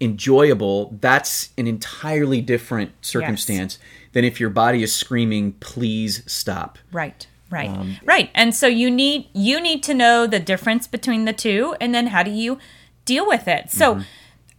enjoyable. 0.00 0.94
That's 1.00 1.50
an 1.56 1.66
entirely 1.66 2.42
different 2.42 2.92
circumstance 3.00 3.78
than 4.14 4.24
if 4.24 4.40
your 4.40 4.50
body 4.50 4.82
is 4.82 4.94
screaming, 4.94 5.52
"Please 5.60 6.22
stop." 6.26 6.78
Right. 6.90 7.26
Right. 7.50 7.70
Um, 7.70 7.98
right. 8.04 8.30
And 8.34 8.54
so 8.54 8.66
you 8.66 8.90
need 8.90 9.28
you 9.32 9.60
need 9.60 9.82
to 9.84 9.94
know 9.94 10.26
the 10.26 10.40
difference 10.40 10.86
between 10.86 11.24
the 11.24 11.32
two 11.32 11.76
and 11.80 11.94
then 11.94 12.08
how 12.08 12.22
do 12.22 12.30
you 12.30 12.58
deal 13.04 13.26
with 13.26 13.46
it. 13.46 13.70
So 13.70 13.94
mm-hmm. 13.94 14.02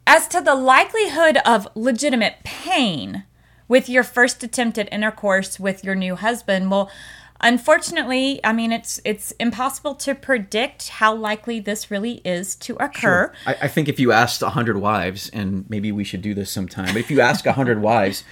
as 0.08 0.28
to 0.30 0.40
the 0.40 0.56
likelihood 0.56 1.38
of 1.46 1.68
legitimate 1.76 2.36
pain 2.44 3.26
with 3.68 3.90
your 3.90 4.04
first 4.04 4.44
attempt 4.44 4.78
at 4.78 4.92
intercourse 4.94 5.60
with 5.60 5.84
your 5.84 5.96
new 5.96 6.16
husband, 6.16 6.72
well 6.72 6.90
unfortunately, 7.42 8.40
I 8.44 8.54
mean 8.54 8.72
it's 8.72 9.02
it's 9.04 9.32
impossible 9.32 9.96
to 9.96 10.16
predict 10.16 10.90
how 10.90 11.14
likely 11.16 11.60
this 11.60 11.92
really 11.92 12.22
is 12.24 12.56
to 12.58 12.78
occur. 12.80 13.34
I, 13.46 13.58
I 13.64 13.68
think 13.68 13.90
if 13.90 14.00
you 14.00 14.12
asked 14.12 14.42
hundred 14.42 14.78
wives, 14.78 15.30
and 15.30 15.66
maybe 15.70 15.92
we 15.92 16.04
should 16.04 16.22
do 16.22 16.34
this 16.34 16.52
sometime, 16.52 16.94
but 16.94 16.98
if 16.98 17.12
you 17.12 17.20
ask 17.20 17.46
hundred 17.46 17.82
wives, 17.92 18.24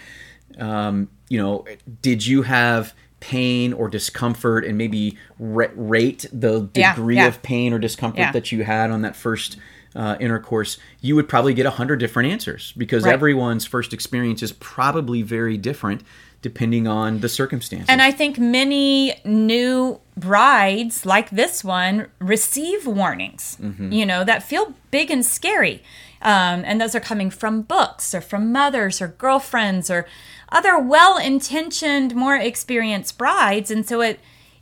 um, 0.60 1.10
you 1.30 1.42
know, 1.42 1.66
did 2.02 2.26
you 2.26 2.44
have 2.44 2.94
pain 3.20 3.72
or 3.72 3.88
discomfort, 3.88 4.66
and 4.66 4.78
maybe 4.78 5.18
ra- 5.40 5.68
rate 5.76 6.26
the 6.34 6.62
degree 6.74 7.16
yeah. 7.16 7.28
of 7.28 7.42
pain 7.42 7.72
or 7.72 7.80
discomfort 7.80 8.20
Yeah. 8.20 8.32
that 8.34 8.52
you 8.52 8.64
had 8.66 8.92
on 8.92 9.02
that 9.04 9.16
first 9.16 9.58
uh, 9.96 10.18
intercourse, 10.20 10.78
you 11.02 11.16
would 11.16 11.30
probably 11.30 11.54
get 11.54 11.66
a 11.66 11.70
hundred 11.70 11.98
different 11.98 12.30
answers 12.32 12.74
because 12.76 13.04
Right. 13.04 13.14
everyone's 13.14 13.66
first 13.66 13.94
experience 13.94 14.44
is 14.44 14.52
probably 14.52 15.22
very 15.22 15.56
different 15.58 16.02
depending 16.42 16.86
on 16.88 17.20
the 17.22 17.30
circumstances. 17.30 17.88
And 17.88 18.02
I 18.02 18.12
think 18.12 18.38
many 18.38 19.16
new 19.24 20.02
brides, 20.18 21.06
like 21.06 21.30
this 21.30 21.64
one, 21.64 22.08
receive 22.20 22.86
warnings, 22.86 23.58
you 23.80 24.06
know, 24.06 24.26
that 24.26 24.44
feel 24.44 24.74
big 24.92 25.10
and 25.10 25.26
scary. 25.26 25.82
Um, 26.24 26.64
and 26.66 26.82
those 26.82 26.96
are 26.96 27.00
coming 27.00 27.30
from 27.30 27.62
books 27.62 28.16
or 28.16 28.22
from 28.22 28.52
mothers 28.52 29.02
or 29.02 29.10
girlfriends 29.10 29.92
or 29.92 30.08
other 30.50 30.80
well 30.80 31.18
intentioned, 31.18 32.16
more 32.16 32.36
experienced 32.36 33.18
brides. 33.18 33.70
And 33.70 33.86
so 33.86 34.02
it 34.02 34.20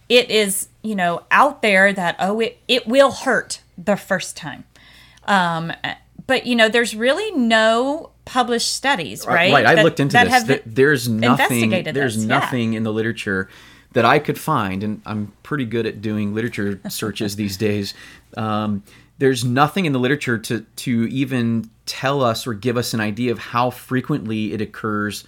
it 0.09 0.29
is, 0.29 0.67
you 0.81 0.93
know, 0.93 1.23
out 1.31 1.61
there 1.61 1.93
that, 1.93 2.17
oh, 2.19 2.41
it, 2.41 2.59
it 2.67 2.85
will 2.85 3.11
hurt 3.11 3.61
the 3.77 3.95
first 3.95 4.35
time. 4.35 4.65
Um, 5.23 5.71
but, 6.27 6.45
you 6.45 6.53
know, 6.53 6.67
there's 6.67 6.93
really 6.93 7.31
no 7.31 8.09
published 8.25 8.73
studies, 8.73 9.25
right? 9.25 9.53
Right. 9.53 9.65
I 9.65 9.75
that- 9.75 9.85
looked 9.85 10.01
into 10.01 10.13
that 10.13 10.47
this. 10.47 10.61
there's 10.65 11.07
nothing. 11.07 11.69
There's 11.69 12.15
this, 12.15 12.25
yeah. 12.25 12.39
nothing 12.39 12.73
in 12.73 12.83
the 12.83 12.91
literature 12.91 13.47
that 13.93 14.03
I 14.03 14.19
could 14.19 14.39
find, 14.39 14.83
and 14.83 15.01
I'm 15.05 15.33
pretty 15.43 15.65
good 15.65 15.85
at 15.85 16.01
doing 16.01 16.33
literature 16.33 16.81
searches 16.89 17.35
these 17.35 17.55
days. 17.57 17.93
Um, 18.35 18.83
there's 19.21 19.45
nothing 19.45 19.85
in 19.85 19.93
the 19.93 19.99
literature 19.99 20.39
to 20.39 20.61
to 20.77 21.07
even 21.11 21.69
tell 21.85 22.23
us 22.23 22.47
or 22.47 22.55
give 22.55 22.75
us 22.75 22.95
an 22.95 22.99
idea 22.99 23.31
of 23.31 23.37
how 23.37 23.69
frequently 23.69 24.51
it 24.51 24.61
occurs, 24.61 25.23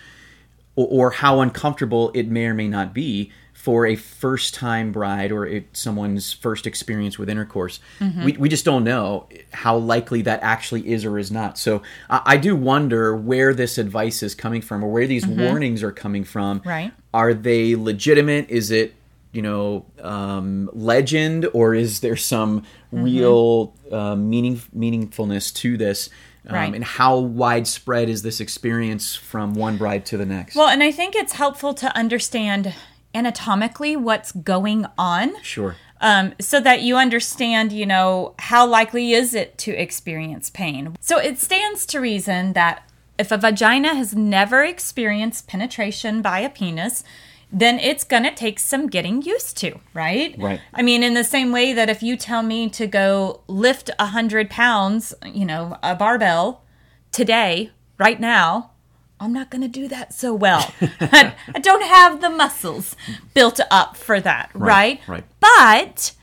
or, 0.75 0.87
or 0.89 1.11
how 1.11 1.41
uncomfortable 1.41 2.09
it 2.15 2.27
may 2.27 2.47
or 2.47 2.55
may 2.55 2.67
not 2.67 2.91
be 2.91 3.31
for 3.53 3.85
a 3.85 3.95
first 3.95 4.55
time 4.55 4.91
bride 4.91 5.31
or 5.31 5.45
it, 5.45 5.67
someone's 5.73 6.33
first 6.33 6.65
experience 6.65 7.19
with 7.19 7.29
intercourse. 7.29 7.79
Mm-hmm. 7.99 8.25
We, 8.25 8.31
we 8.33 8.49
just 8.49 8.65
don't 8.65 8.83
know 8.83 9.29
how 9.51 9.77
likely 9.77 10.23
that 10.23 10.41
actually 10.41 10.89
is 10.91 11.05
or 11.05 11.19
is 11.19 11.31
not. 11.31 11.59
So 11.59 11.83
I, 12.09 12.21
I 12.25 12.37
do 12.37 12.55
wonder 12.55 13.15
where 13.15 13.53
this 13.53 13.77
advice 13.77 14.23
is 14.23 14.33
coming 14.33 14.63
from 14.63 14.83
or 14.83 14.91
where 14.91 15.05
these 15.05 15.27
warnings 15.27 15.83
are 15.83 15.91
coming 15.91 16.23
from. 16.23 16.61
Mm-hmm. 16.61 16.69
Right. 16.69 16.93
Are 17.13 17.35
they 17.35 17.75
legitimate? 17.75 18.49
Is 18.49 18.71
it, 18.71 18.95
you 19.33 19.41
know, 19.41 19.85
um, 20.01 20.69
legend 20.73 21.47
or 21.53 21.75
is 21.75 21.99
there 21.99 22.15
some 22.15 22.61
Mm-hmm. 22.93 23.03
real 23.05 23.75
uh, 23.91 24.15
meaning 24.15 24.57
meaningfulness 24.75 25.51
to 25.55 25.77
this? 25.77 26.09
Um, 26.47 26.53
Right. 26.55 26.75
And 26.75 26.83
how 26.83 27.17
widespread 27.17 28.07
is 28.07 28.21
this 28.21 28.39
experience 28.39 29.15
from 29.15 29.55
one 29.55 29.77
bride 29.77 30.05
to 30.07 30.17
the 30.17 30.25
next? 30.27 30.55
Well, 30.55 30.67
and 30.67 30.83
I 30.83 30.91
think 30.91 31.15
it's 31.15 31.33
helpful 31.33 31.73
to 31.73 31.87
understand 31.97 32.73
anatomically 33.15 33.95
what's 33.95 34.31
going 34.31 34.85
on. 34.97 35.41
sure. 35.41 35.75
um, 36.01 36.33
so 36.39 36.59
that 36.59 36.81
you 36.81 36.97
understand, 36.97 37.71
you 37.71 37.85
know, 37.85 38.35
how 38.39 38.67
likely 38.67 39.13
is 39.13 39.33
it 39.33 39.57
to 39.59 39.71
experience 39.71 40.49
pain. 40.49 40.95
So 40.99 41.17
it 41.17 41.39
stands 41.39 41.85
to 41.87 41.99
reason 41.99 42.53
that 42.53 42.87
if 43.17 43.31
a 43.31 43.37
vagina 43.37 43.95
has 43.95 44.13
never 44.15 44.63
experienced 44.63 45.47
penetration 45.47 46.21
by 46.21 46.39
a 46.39 46.49
penis, 46.49 47.03
then 47.53 47.77
it's 47.79 48.03
going 48.03 48.23
to 48.23 48.33
take 48.33 48.57
some 48.57 48.87
getting 48.87 49.21
used 49.21 49.55
to, 49.57 49.79
right? 49.93 50.35
Right. 50.39 50.59
I 50.73 50.81
mean, 50.81 51.03
in 51.03 51.13
the 51.13 51.23
same 51.23 51.51
way 51.51 51.71
that 51.71 51.87
if 51.87 52.01
you 52.01 52.17
tell 52.17 52.41
me 52.41 52.67
to 52.71 52.87
go 52.87 53.41
lift 53.47 53.89
a 53.99 54.05
100 54.05 54.49
pounds, 54.49 55.13
you 55.23 55.45
know, 55.45 55.77
a 55.83 55.93
barbell 55.93 56.63
today, 57.11 57.69
right 57.99 58.19
now, 58.19 58.71
I'm 59.19 59.31
not 59.31 59.51
going 59.51 59.61
to 59.61 59.67
do 59.67 59.87
that 59.87 60.13
so 60.13 60.33
well. 60.33 60.73
I 60.81 61.35
I 61.55 61.59
don't 61.59 61.83
have 61.83 62.21
the 62.21 62.29
muscles 62.31 62.95
built 63.35 63.59
up 63.69 63.95
for 63.95 64.19
that, 64.19 64.49
right? 64.55 64.99
right. 65.07 65.23
But 65.39 66.13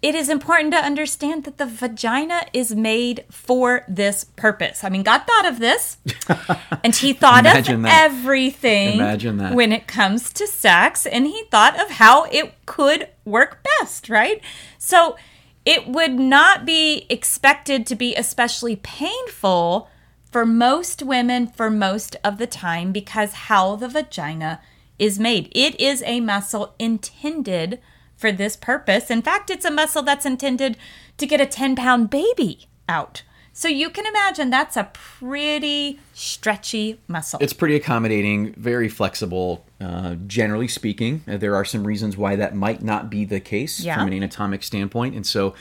it 0.00 0.14
is 0.14 0.28
important 0.28 0.72
to 0.72 0.78
understand 0.78 1.44
that 1.44 1.58
the 1.58 1.66
vagina 1.66 2.42
is 2.52 2.74
made 2.74 3.24
for 3.30 3.84
this 3.88 4.24
purpose. 4.24 4.84
I 4.84 4.90
mean, 4.90 5.02
God 5.02 5.22
thought 5.26 5.46
of 5.46 5.58
this, 5.58 5.96
and 6.84 6.94
He 6.94 7.12
thought 7.12 7.46
of 7.46 7.64
that. 7.64 8.04
everything 8.04 8.94
Imagine 8.94 9.38
that. 9.38 9.54
when 9.54 9.72
it 9.72 9.88
comes 9.88 10.32
to 10.34 10.46
sex, 10.46 11.04
and 11.04 11.26
He 11.26 11.44
thought 11.50 11.80
of 11.80 11.90
how 11.90 12.24
it 12.24 12.54
could 12.64 13.08
work 13.24 13.64
best, 13.80 14.08
right? 14.08 14.40
So 14.78 15.16
it 15.64 15.88
would 15.88 16.14
not 16.14 16.64
be 16.64 17.06
expected 17.10 17.86
to 17.86 17.96
be 17.96 18.14
especially 18.14 18.76
painful 18.76 19.88
for 20.30 20.46
most 20.46 21.02
women 21.02 21.46
for 21.46 21.70
most 21.70 22.14
of 22.22 22.38
the 22.38 22.46
time 22.46 22.92
because 22.92 23.32
how 23.32 23.76
the 23.76 23.88
vagina 23.88 24.60
is 24.98 25.18
made. 25.18 25.50
It 25.52 25.78
is 25.80 26.02
a 26.06 26.20
muscle 26.20 26.74
intended 26.78 27.80
for 28.18 28.30
this 28.32 28.56
purpose. 28.56 29.10
In 29.10 29.22
fact, 29.22 29.48
it's 29.48 29.64
a 29.64 29.70
muscle 29.70 30.02
that's 30.02 30.26
intended 30.26 30.76
to 31.16 31.26
get 31.26 31.40
a 31.40 31.46
10 31.46 31.76
pound 31.76 32.10
baby 32.10 32.66
out. 32.88 33.22
So 33.52 33.66
you 33.66 33.90
can 33.90 34.06
imagine 34.06 34.50
that's 34.50 34.76
a 34.76 34.90
pretty 34.92 35.98
stretchy 36.14 37.00
muscle. 37.08 37.38
It's 37.42 37.52
pretty 37.52 37.74
accommodating, 37.76 38.52
very 38.54 38.88
flexible. 38.88 39.64
Uh, 39.80 40.16
generally 40.26 40.68
speaking, 40.68 41.22
Uh, 41.26 41.36
there 41.38 41.54
are 41.56 41.64
some 41.64 41.84
reasons 41.84 42.16
why 42.16 42.36
that 42.36 42.54
might 42.54 42.82
not 42.82 43.10
be 43.10 43.24
the 43.24 43.40
case 43.40 43.80
Yeah. 43.80 43.96
from 43.96 44.08
an 44.08 44.12
anatomic 44.14 44.62
standpoint, 44.62 45.14
and 45.16 45.26
so 45.26 45.54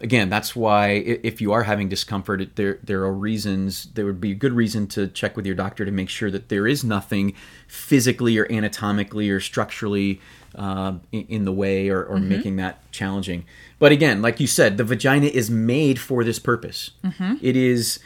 again, 0.00 0.28
that's 0.28 0.54
why 0.56 0.88
if 1.22 1.40
you 1.40 1.52
are 1.52 1.62
having 1.62 1.88
discomfort, 1.88 2.56
there 2.56 2.78
there 2.82 3.02
are 3.04 3.12
reasons. 3.14 3.88
There 3.94 4.04
would 4.04 4.20
be 4.20 4.32
a 4.32 4.34
good 4.34 4.52
reason 4.52 4.86
to 4.88 5.06
check 5.06 5.36
with 5.36 5.46
your 5.46 5.54
doctor 5.54 5.84
to 5.84 5.92
make 5.92 6.08
sure 6.08 6.30
that 6.32 6.48
there 6.48 6.66
is 6.66 6.82
nothing 6.82 7.34
physically 7.68 8.36
or 8.36 8.50
anatomically 8.50 9.30
or 9.30 9.38
structurally 9.40 10.20
uh, 10.56 10.94
in, 11.12 11.26
in 11.28 11.44
the 11.44 11.52
way 11.52 11.88
or, 11.88 12.02
or 12.02 12.18
making 12.18 12.56
that 12.56 12.90
challenging. 12.92 13.44
But 13.78 13.92
again, 13.92 14.22
like 14.22 14.40
you 14.40 14.46
said, 14.46 14.76
the 14.76 14.84
vagina 14.84 15.26
is 15.26 15.50
made 15.50 15.98
for 16.00 16.24
this 16.24 16.38
purpose. 16.38 16.92
It 17.42 17.56
is 17.56 17.98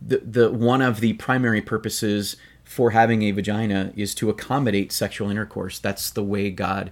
the, 0.00 0.18
the 0.18 0.50
one 0.50 0.82
of 0.82 1.00
the 1.00 1.12
primary 1.14 1.60
purposes 1.62 2.36
for 2.64 2.90
having 2.90 3.22
a 3.22 3.30
vagina 3.32 3.92
is 3.96 4.14
to 4.16 4.30
accommodate 4.30 4.92
sexual 4.92 5.30
intercourse. 5.30 5.78
That's 5.78 6.10
the 6.10 6.22
way 6.24 6.50
God 6.50 6.90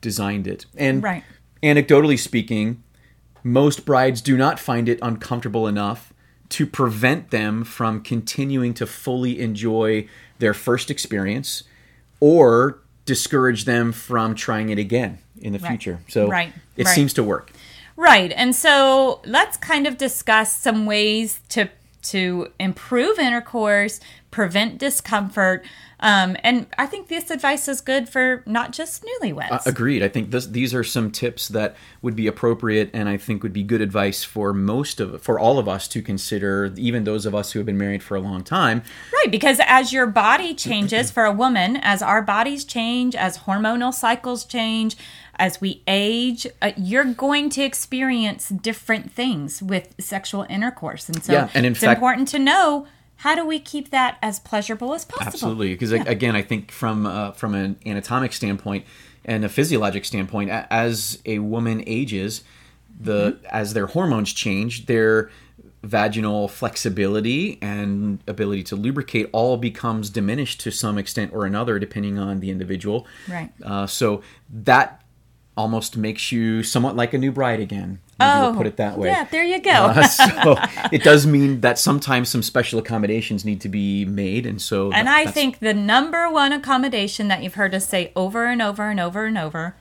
designed 0.00 0.46
it. 0.46 0.66
And 0.76 1.02
Right. 1.02 1.24
anecdotally 1.62 2.18
speaking, 2.18 2.82
most 3.44 3.84
brides 3.84 4.20
do 4.20 4.36
not 4.36 4.58
find 4.58 4.88
it 4.88 4.98
uncomfortable 5.02 5.66
enough 5.66 6.12
to 6.50 6.66
prevent 6.66 7.30
them 7.30 7.62
from 7.62 8.00
continuing 8.00 8.72
to 8.74 8.86
fully 8.86 9.38
enjoy 9.38 10.08
their 10.38 10.54
first 10.54 10.90
experience 10.90 11.62
or 12.20 12.80
discourage 13.08 13.64
them 13.64 13.90
from 13.90 14.34
trying 14.34 14.68
it 14.68 14.78
again 14.78 15.18
in 15.40 15.54
the 15.54 15.58
Right. 15.58 15.68
future. 15.70 15.98
So 16.08 16.28
Right. 16.28 16.52
it 16.76 16.84
Right. 16.86 16.94
seems 16.94 17.12
to 17.14 17.22
work. 17.24 17.50
Right. 17.96 18.32
And 18.36 18.54
so 18.54 19.20
let's 19.24 19.56
kind 19.56 19.86
of 19.86 19.96
discuss 19.98 20.54
some 20.56 20.84
ways 20.86 21.40
to 21.48 21.68
to 22.02 22.48
improve 22.58 23.18
intercourse, 23.18 24.00
prevent 24.30 24.78
discomfort. 24.78 25.64
Um, 26.00 26.36
and 26.44 26.66
I 26.78 26.86
think 26.86 27.08
this 27.08 27.30
advice 27.30 27.66
is 27.66 27.80
good 27.80 28.08
for 28.08 28.44
not 28.46 28.70
just 28.70 29.04
newlyweds. 29.04 29.50
Uh, 29.50 29.58
agreed. 29.66 30.02
I 30.02 30.08
think 30.08 30.30
this, 30.30 30.46
these 30.46 30.72
are 30.72 30.84
some 30.84 31.10
tips 31.10 31.48
that 31.48 31.76
would 32.02 32.14
be 32.14 32.28
appropriate, 32.28 32.90
and 32.92 33.08
I 33.08 33.16
think 33.16 33.42
would 33.42 33.52
be 33.52 33.64
good 33.64 33.80
advice 33.80 34.22
for 34.22 34.52
most 34.52 35.00
of, 35.00 35.20
for 35.22 35.40
all 35.40 35.58
of 35.58 35.68
us 35.68 35.88
to 35.88 36.02
consider, 36.02 36.72
even 36.76 37.02
those 37.02 37.26
of 37.26 37.34
us 37.34 37.52
who 37.52 37.58
have 37.58 37.66
been 37.66 37.78
married 37.78 38.02
for 38.02 38.16
a 38.16 38.20
long 38.20 38.44
time. 38.44 38.82
Right, 39.12 39.30
because 39.30 39.60
as 39.66 39.92
your 39.92 40.06
body 40.06 40.54
changes 40.54 41.10
for 41.10 41.24
a 41.24 41.32
woman, 41.32 41.76
as 41.76 42.00
our 42.00 42.22
bodies 42.22 42.64
change, 42.64 43.16
as 43.16 43.38
hormonal 43.38 43.92
cycles 43.92 44.44
change, 44.44 44.96
as 45.38 45.60
we 45.60 45.82
age, 45.86 46.46
uh, 46.60 46.72
you're 46.76 47.04
going 47.04 47.48
to 47.50 47.62
experience 47.62 48.48
different 48.48 49.12
things 49.12 49.62
with 49.62 49.94
sexual 50.00 50.44
intercourse. 50.48 51.08
And 51.08 51.22
so 51.22 51.32
Yeah, 51.32 51.48
and 51.54 51.64
in 51.64 51.72
it's 51.72 51.80
fact- 51.80 51.98
important 51.98 52.28
to 52.28 52.38
know 52.38 52.86
how 53.16 53.34
do 53.34 53.44
we 53.46 53.58
keep 53.58 53.90
that 53.90 54.16
as 54.22 54.38
pleasurable 54.40 54.94
as 54.94 55.04
possible. 55.04 55.26
Absolutely, 55.28 55.74
because 55.74 55.92
again, 55.92 56.36
I 56.36 56.42
think 56.42 56.70
from 56.70 57.04
uh, 57.06 57.32
from 57.32 57.54
an 57.54 57.76
anatomic 57.84 58.32
standpoint 58.32 58.84
and 59.24 59.44
a 59.44 59.48
physiologic 59.48 60.04
standpoint, 60.04 60.50
as 60.50 61.20
a 61.26 61.40
woman 61.40 61.82
ages, 61.86 62.42
the 63.00 63.38
as 63.50 63.74
their 63.74 63.86
hormones 63.86 64.32
change, 64.32 64.86
their 64.86 65.30
vaginal 65.82 66.48
flexibility 66.48 67.58
and 67.62 68.18
ability 68.26 68.62
to 68.64 68.76
lubricate 68.76 69.28
all 69.32 69.56
becomes 69.56 70.10
diminished 70.10 70.60
to 70.60 70.70
some 70.72 70.98
extent 70.98 71.32
or 71.32 71.46
another, 71.46 71.78
depending 71.78 72.18
on 72.18 72.40
the 72.40 72.50
individual. 72.50 73.06
Right. 73.28 73.50
Uh, 73.62 73.86
so 73.86 74.22
that 74.52 75.02
almost 75.58 75.96
makes 75.96 76.32
you 76.32 76.62
somewhat 76.62 76.96
like 76.96 77.12
a 77.12 77.18
new 77.18 77.30
bride 77.32 77.60
again. 77.60 77.98
Maybe 78.18 78.40
we'll 78.40 78.54
put 78.54 78.66
it 78.66 78.76
that 78.78 78.96
way. 78.96 79.08
Oh, 79.08 79.12
Yeah, 79.12 79.24
there 79.24 79.44
you 79.44 79.60
go. 79.60 79.70
Uh, 79.70 80.02
so 80.06 80.56
it 80.92 81.02
does 81.04 81.26
mean 81.26 81.60
that 81.60 81.78
sometimes 81.78 82.28
some 82.30 82.42
special 82.42 82.78
accommodations 82.78 83.44
need 83.44 83.60
to 83.60 83.68
be 83.68 84.04
made, 84.04 84.46
and 84.46 84.60
so 84.62 84.90
And 84.92 85.06
that- 85.06 85.14
I 85.14 85.18
that's- 85.24 85.34
think 85.34 85.58
the 85.58 85.74
number 85.74 86.30
one 86.30 86.52
accommodation 86.52 87.28
that 87.28 87.42
you've 87.42 87.54
heard 87.54 87.74
us 87.74 87.86
say 87.88 88.12
over 88.16 88.46
and 88.46 88.62
over 88.62 88.88
and 88.88 88.98
over 88.98 89.26
and 89.26 89.36
over 89.36 89.74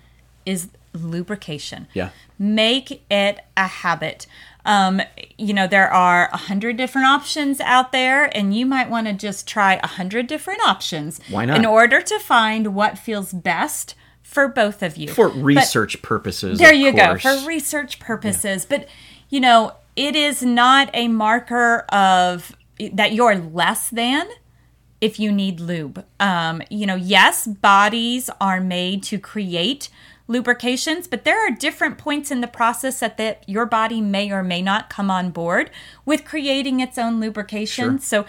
is 0.45 0.67
lubrication. 0.93 1.87
Yeah. 1.93 2.09
Make 2.39 3.03
it 3.09 3.39
a 3.55 3.67
habit. 3.67 4.27
Um, 4.65 5.01
you 5.37 5.53
know, 5.53 5.65
there 5.67 5.89
are 5.91 6.29
a 6.33 6.37
hundred 6.37 6.75
different 6.77 7.07
options 7.07 7.61
out 7.61 7.91
there, 7.91 8.35
and 8.37 8.53
you 8.55 8.65
might 8.65 8.89
want 8.89 9.07
to 9.07 9.13
just 9.13 9.47
try 9.47 9.79
a 9.81 9.87
hundred 9.87 10.27
different 10.27 10.59
options. 10.67 11.19
Why 11.29 11.45
not? 11.45 11.57
In 11.57 11.65
order 11.65 12.01
to 12.01 12.19
find 12.19 12.75
what 12.75 12.97
feels 12.97 13.31
best 13.31 13.95
for 14.27 14.47
both 14.49 14.83
of 14.83 14.97
you. 14.97 15.07
for 15.07 15.29
But- 15.29 15.41
research 15.43 16.01
purposes. 16.01 16.59
there 16.59 16.73
you 16.73 16.91
course. 16.91 17.23
go 17.23 17.39
for 17.39 17.47
research 17.47 17.99
purposes 17.99 18.65
but 18.65 18.87
you 19.29 19.39
know 19.39 19.73
it 19.95 20.15
is 20.15 20.43
not 20.43 20.89
a 20.93 21.07
marker 21.07 21.79
of 21.89 22.55
that 22.93 23.13
you're 23.13 23.35
less 23.37 23.89
than 23.89 24.27
if 25.01 25.19
you 25.19 25.31
need 25.31 25.59
lube 25.59 26.05
um, 26.19 26.61
you 26.69 26.85
know 26.85 26.95
yes 26.95 27.47
bodies 27.47 28.29
are 28.41 28.59
made 28.61 29.01
to 29.03 29.17
create 29.17 29.89
lubrications 30.27 31.07
but 31.07 31.23
there 31.23 31.39
are 31.39 31.49
different 31.51 31.97
points 31.97 32.29
in 32.29 32.41
the 32.41 32.47
process 32.47 32.99
that 32.99 33.15
the, 33.17 33.37
your 33.47 33.65
body 33.65 34.01
may 34.01 34.29
or 34.29 34.43
may 34.43 34.61
not 34.61 34.89
come 34.89 35.09
on 35.09 35.29
board 35.31 35.71
with 36.05 36.25
creating 36.25 36.79
its 36.81 36.97
own 36.97 37.19
lubrication 37.21 37.97
Sure. 37.97 37.99
so 37.99 38.25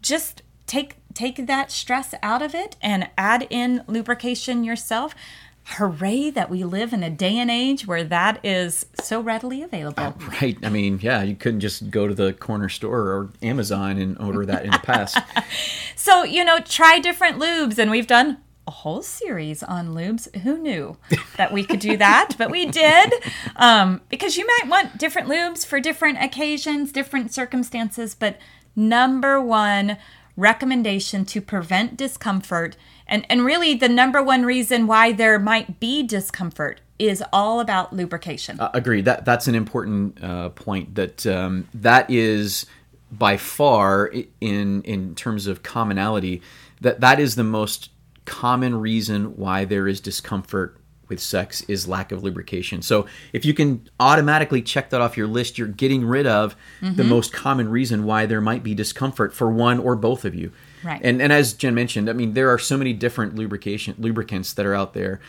just 0.00 0.42
take 0.66 0.96
take 1.14 1.46
that 1.46 1.70
stress 1.70 2.14
out 2.22 2.40
of 2.40 2.54
it 2.54 2.76
and 2.80 3.10
add 3.18 3.46
in 3.50 3.84
lubrication 3.86 4.64
yourself 4.64 5.14
hooray 5.64 6.28
that 6.30 6.50
we 6.50 6.64
live 6.64 6.92
in 6.92 7.02
a 7.02 7.10
day 7.10 7.38
and 7.38 7.50
age 7.50 7.86
where 7.86 8.04
that 8.04 8.44
is 8.44 8.86
so 9.00 9.20
readily 9.20 9.62
available 9.62 10.14
Right. 10.40 10.58
I 10.62 10.68
mean, 10.68 10.98
yeah, 11.02 11.22
you 11.22 11.34
couldn't 11.36 11.60
just 11.60 11.90
go 11.90 12.08
to 12.08 12.14
the 12.14 12.32
corner 12.32 12.68
store 12.68 13.00
or 13.00 13.30
Amazon 13.42 13.98
and 13.98 14.18
order 14.18 14.44
that 14.46 14.64
in 14.64 14.70
the 14.70 14.78
past. 14.78 15.18
so 15.96 16.24
you 16.24 16.44
know 16.44 16.58
try 16.60 16.98
different 16.98 17.38
lubes 17.38 17.78
and 17.78 17.90
we've 17.90 18.06
done 18.06 18.38
a 18.66 18.70
whole 18.70 19.02
series 19.02 19.62
on 19.62 19.88
lubes 19.88 20.34
who 20.42 20.56
knew 20.58 20.96
that 21.36 21.52
we 21.52 21.64
could 21.64 21.80
do 21.80 21.96
that 21.96 22.34
but 22.38 22.50
we 22.50 22.66
did 22.66 23.12
um, 23.56 24.00
because 24.08 24.36
you 24.36 24.46
might 24.46 24.68
want 24.68 24.98
different 24.98 25.28
lubes 25.28 25.66
for 25.66 25.80
different 25.80 26.22
occasions 26.22 26.92
different 26.92 27.32
circumstances 27.34 28.14
but 28.14 28.38
number 28.76 29.40
one 29.40 29.96
recommendation 30.36 31.24
to 31.26 31.40
prevent 31.40 31.96
discomfort 31.96 32.76
and, 33.06 33.26
and 33.28 33.44
really 33.44 33.74
the 33.74 33.88
number 33.88 34.22
one 34.22 34.44
reason 34.44 34.86
why 34.86 35.12
there 35.12 35.38
might 35.38 35.78
be 35.78 36.02
discomfort 36.02 36.80
is 36.98 37.22
all 37.32 37.60
about 37.60 37.92
lubrication 37.92 38.58
Uh, 38.60 38.70
agreed. 38.72 39.04
That 39.04 39.24
that's 39.24 39.48
an 39.48 39.54
important 39.54 40.22
uh, 40.22 40.50
point. 40.50 40.94
That 40.94 41.26
um, 41.26 41.68
that 41.74 42.08
is 42.08 42.66
by 43.10 43.36
far 43.36 44.12
in 44.40 44.82
in 44.82 45.14
terms 45.14 45.46
of 45.46 45.62
commonality. 45.62 46.42
That 46.80 47.00
that 47.00 47.18
is 47.20 47.34
the 47.34 47.44
most 47.44 47.90
common 48.24 48.80
reason 48.80 49.36
why 49.36 49.64
there 49.64 49.88
is 49.88 50.00
discomfort 50.00 50.76
with 51.12 51.20
sex 51.20 51.62
is 51.68 51.86
lack 51.86 52.10
of 52.10 52.24
lubrication. 52.24 52.82
So 52.82 53.06
if 53.32 53.44
you 53.44 53.54
can 53.54 53.88
automatically 54.00 54.60
check 54.62 54.90
that 54.90 55.00
off 55.00 55.16
your 55.16 55.28
list, 55.28 55.58
you're 55.58 55.68
getting 55.68 56.04
rid 56.04 56.26
of 56.26 56.56
Mm-hmm. 56.80 56.96
the 56.96 57.04
most 57.04 57.32
common 57.32 57.68
reason 57.68 58.02
why 58.04 58.26
there 58.26 58.40
might 58.40 58.64
be 58.64 58.74
discomfort 58.74 59.32
for 59.32 59.48
one 59.48 59.78
or 59.78 59.94
both 59.94 60.24
of 60.24 60.34
you. 60.34 60.50
Right. 60.82 61.00
And 61.04 61.22
and 61.22 61.32
as 61.32 61.52
Jenn 61.54 61.74
mentioned, 61.76 62.10
I 62.10 62.12
mean 62.12 62.32
there 62.34 62.50
are 62.50 62.58
so 62.58 62.76
many 62.76 62.92
different 62.92 63.36
lubrication 63.36 63.94
lubricants 63.98 64.54
that 64.54 64.66
are 64.66 64.74
out 64.74 64.94
there. 64.94 65.20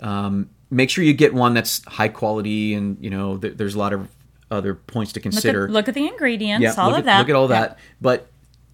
Um, 0.00 0.50
make 0.70 0.90
sure 0.90 1.02
you 1.02 1.14
get 1.14 1.32
one 1.32 1.54
that's 1.54 1.82
high 1.86 2.08
quality, 2.08 2.74
and 2.74 2.98
you 3.00 3.08
know 3.10 3.38
th- 3.38 3.56
there's 3.56 3.74
a 3.74 3.78
lot 3.78 3.92
of 3.94 4.08
other 4.50 4.74
points 4.74 5.12
to 5.12 5.18
Look 5.20 5.22
consider 5.22 5.64
at, 5.64 5.70
look 5.70 5.88
at 5.88 5.94
the 5.94 6.06
ingredients, 6.06 6.62
yeah, 6.62 6.74
all 6.76 6.90
look 6.90 6.98
of 7.00 7.06
at, 7.06 7.06
that. 7.06 7.18
Look 7.20 7.28
at 7.30 7.36
all 7.36 7.48
Yeah. 7.48 7.60
that. 7.60 7.78
But 8.00 8.28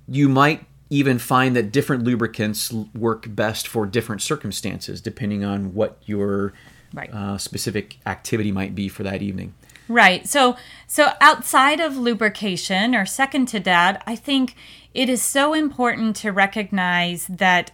you 0.09 0.29
might 0.29 0.65
even 0.91 1.19
find 1.19 1.57
that 1.57 1.73
different 1.73 2.05
lubricants 2.05 2.73
work 2.95 3.35
best 3.35 3.67
for 3.67 3.87
different 3.87 4.23
circumstances, 4.23 5.01
depending 5.01 5.45
on 5.45 5.75
what 5.75 5.99
your 6.05 6.53
Right. 6.93 7.13
uh, 7.13 7.39
specific 7.39 7.99
activity 8.07 8.53
might 8.53 8.75
be 8.75 8.89
for 8.89 9.03
that 9.03 9.21
evening. 9.21 9.55
Right. 9.89 10.27
So 10.29 10.57
so 10.87 11.13
outside 11.21 11.81
of 11.81 11.97
lubrication 11.97 12.95
or 12.95 13.05
second 13.05 13.47
to 13.49 13.61
that, 13.61 14.03
I 14.07 14.15
think 14.17 14.55
it 14.95 15.09
is 15.09 15.21
so 15.21 15.55
important 15.55 16.17
to 16.17 16.31
recognize 16.31 17.27
that 17.27 17.73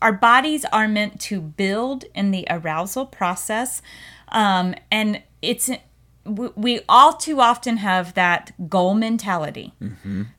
our 0.00 0.12
bodies 0.12 0.64
are 0.66 0.88
meant 0.88 1.20
to 1.22 1.40
build 1.40 2.04
in 2.14 2.30
the 2.30 2.46
arousal 2.48 3.06
process. 3.06 3.82
Um, 4.28 4.74
and 4.90 5.22
it's 5.42 5.70
we 6.24 6.48
we 6.56 6.80
all 6.88 7.12
too 7.12 7.40
often 7.40 7.76
have 7.78 8.14
that 8.14 8.52
goal 8.68 8.94
mentality 8.94 9.72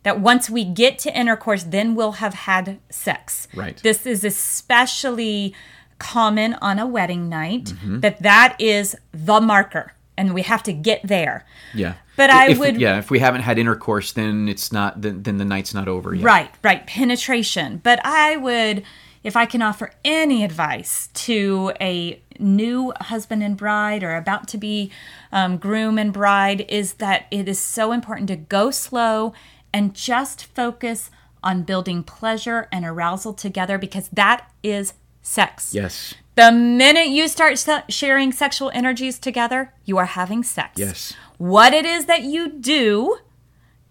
that 0.03 0.19
once 0.19 0.49
we 0.49 0.65
get 0.65 0.97
to 0.99 1.17
intercourse, 1.17 1.63
then 1.63 1.95
we'll 1.95 2.13
have 2.13 2.33
had 2.33 2.79
sex. 2.89 3.47
Right. 3.55 3.77
This 3.83 4.05
is 4.05 4.23
especially 4.23 5.53
common 5.99 6.55
on 6.55 6.79
a 6.79 6.85
wedding 6.85 7.29
night. 7.29 7.65
Mm-hmm. 7.65 7.99
That 8.01 8.21
that 8.21 8.55
is 8.59 8.95
the 9.13 9.39
marker, 9.39 9.93
and 10.17 10.33
we 10.33 10.41
have 10.41 10.63
to 10.63 10.73
get 10.73 11.01
there. 11.03 11.45
Yeah. 11.73 11.93
But 12.17 12.29
I 12.29 12.49
If- 12.51 12.59
would- 12.59 12.79
Yeah, 12.79 12.97
if 12.97 13.11
we 13.11 13.19
haven't 13.19 13.41
had 13.41 13.59
intercourse, 13.59 14.13
then 14.13 14.47
it's 14.49 14.71
not. 14.71 15.01
Then, 15.01 15.23
then 15.23 15.37
the 15.37 15.45
night's 15.45 15.73
not 15.73 15.87
over 15.87 16.13
yet. 16.15 16.23
Right, 16.23 16.51
right. 16.63 16.87
Penetration. 16.87 17.81
But 17.83 17.99
I 18.05 18.37
would, 18.37 18.83
if 19.23 19.35
I 19.35 19.45
can 19.45 19.61
offer 19.61 19.91
any 20.03 20.43
advice 20.43 21.09
to 21.25 21.73
a 21.81 22.21
new 22.39 22.93
husband 23.01 23.43
and 23.43 23.57
bride 23.57 24.03
or 24.03 24.15
about 24.15 24.47
to 24.49 24.57
be 24.57 24.91
um, 25.31 25.57
groom 25.57 25.97
and 25.97 26.13
bride, 26.13 26.61
is 26.69 26.93
that 26.93 27.25
it 27.31 27.47
is 27.47 27.59
so 27.59 27.91
important 27.91 28.27
to 28.27 28.35
go 28.35 28.71
slow 28.71 29.33
and 29.73 29.93
just 29.93 30.45
focus 30.45 31.09
on 31.43 31.63
building 31.63 32.03
pleasure 32.03 32.67
and 32.71 32.85
arousal 32.85 33.33
together 33.33 33.77
because 33.77 34.09
that 34.09 34.49
is 34.63 34.93
sex. 35.21 35.73
Yes. 35.73 36.13
The 36.35 36.51
minute 36.51 37.07
you 37.07 37.27
start 37.27 37.63
sharing 37.89 38.31
sexual 38.31 38.71
energies 38.73 39.19
together, 39.19 39.73
you 39.85 39.97
are 39.97 40.05
having 40.05 40.43
sex. 40.43 40.77
Yes. 40.77 41.13
What 41.37 41.73
it 41.73 41.85
is 41.85 42.05
that 42.05 42.23
you 42.23 42.49
do 42.49 43.17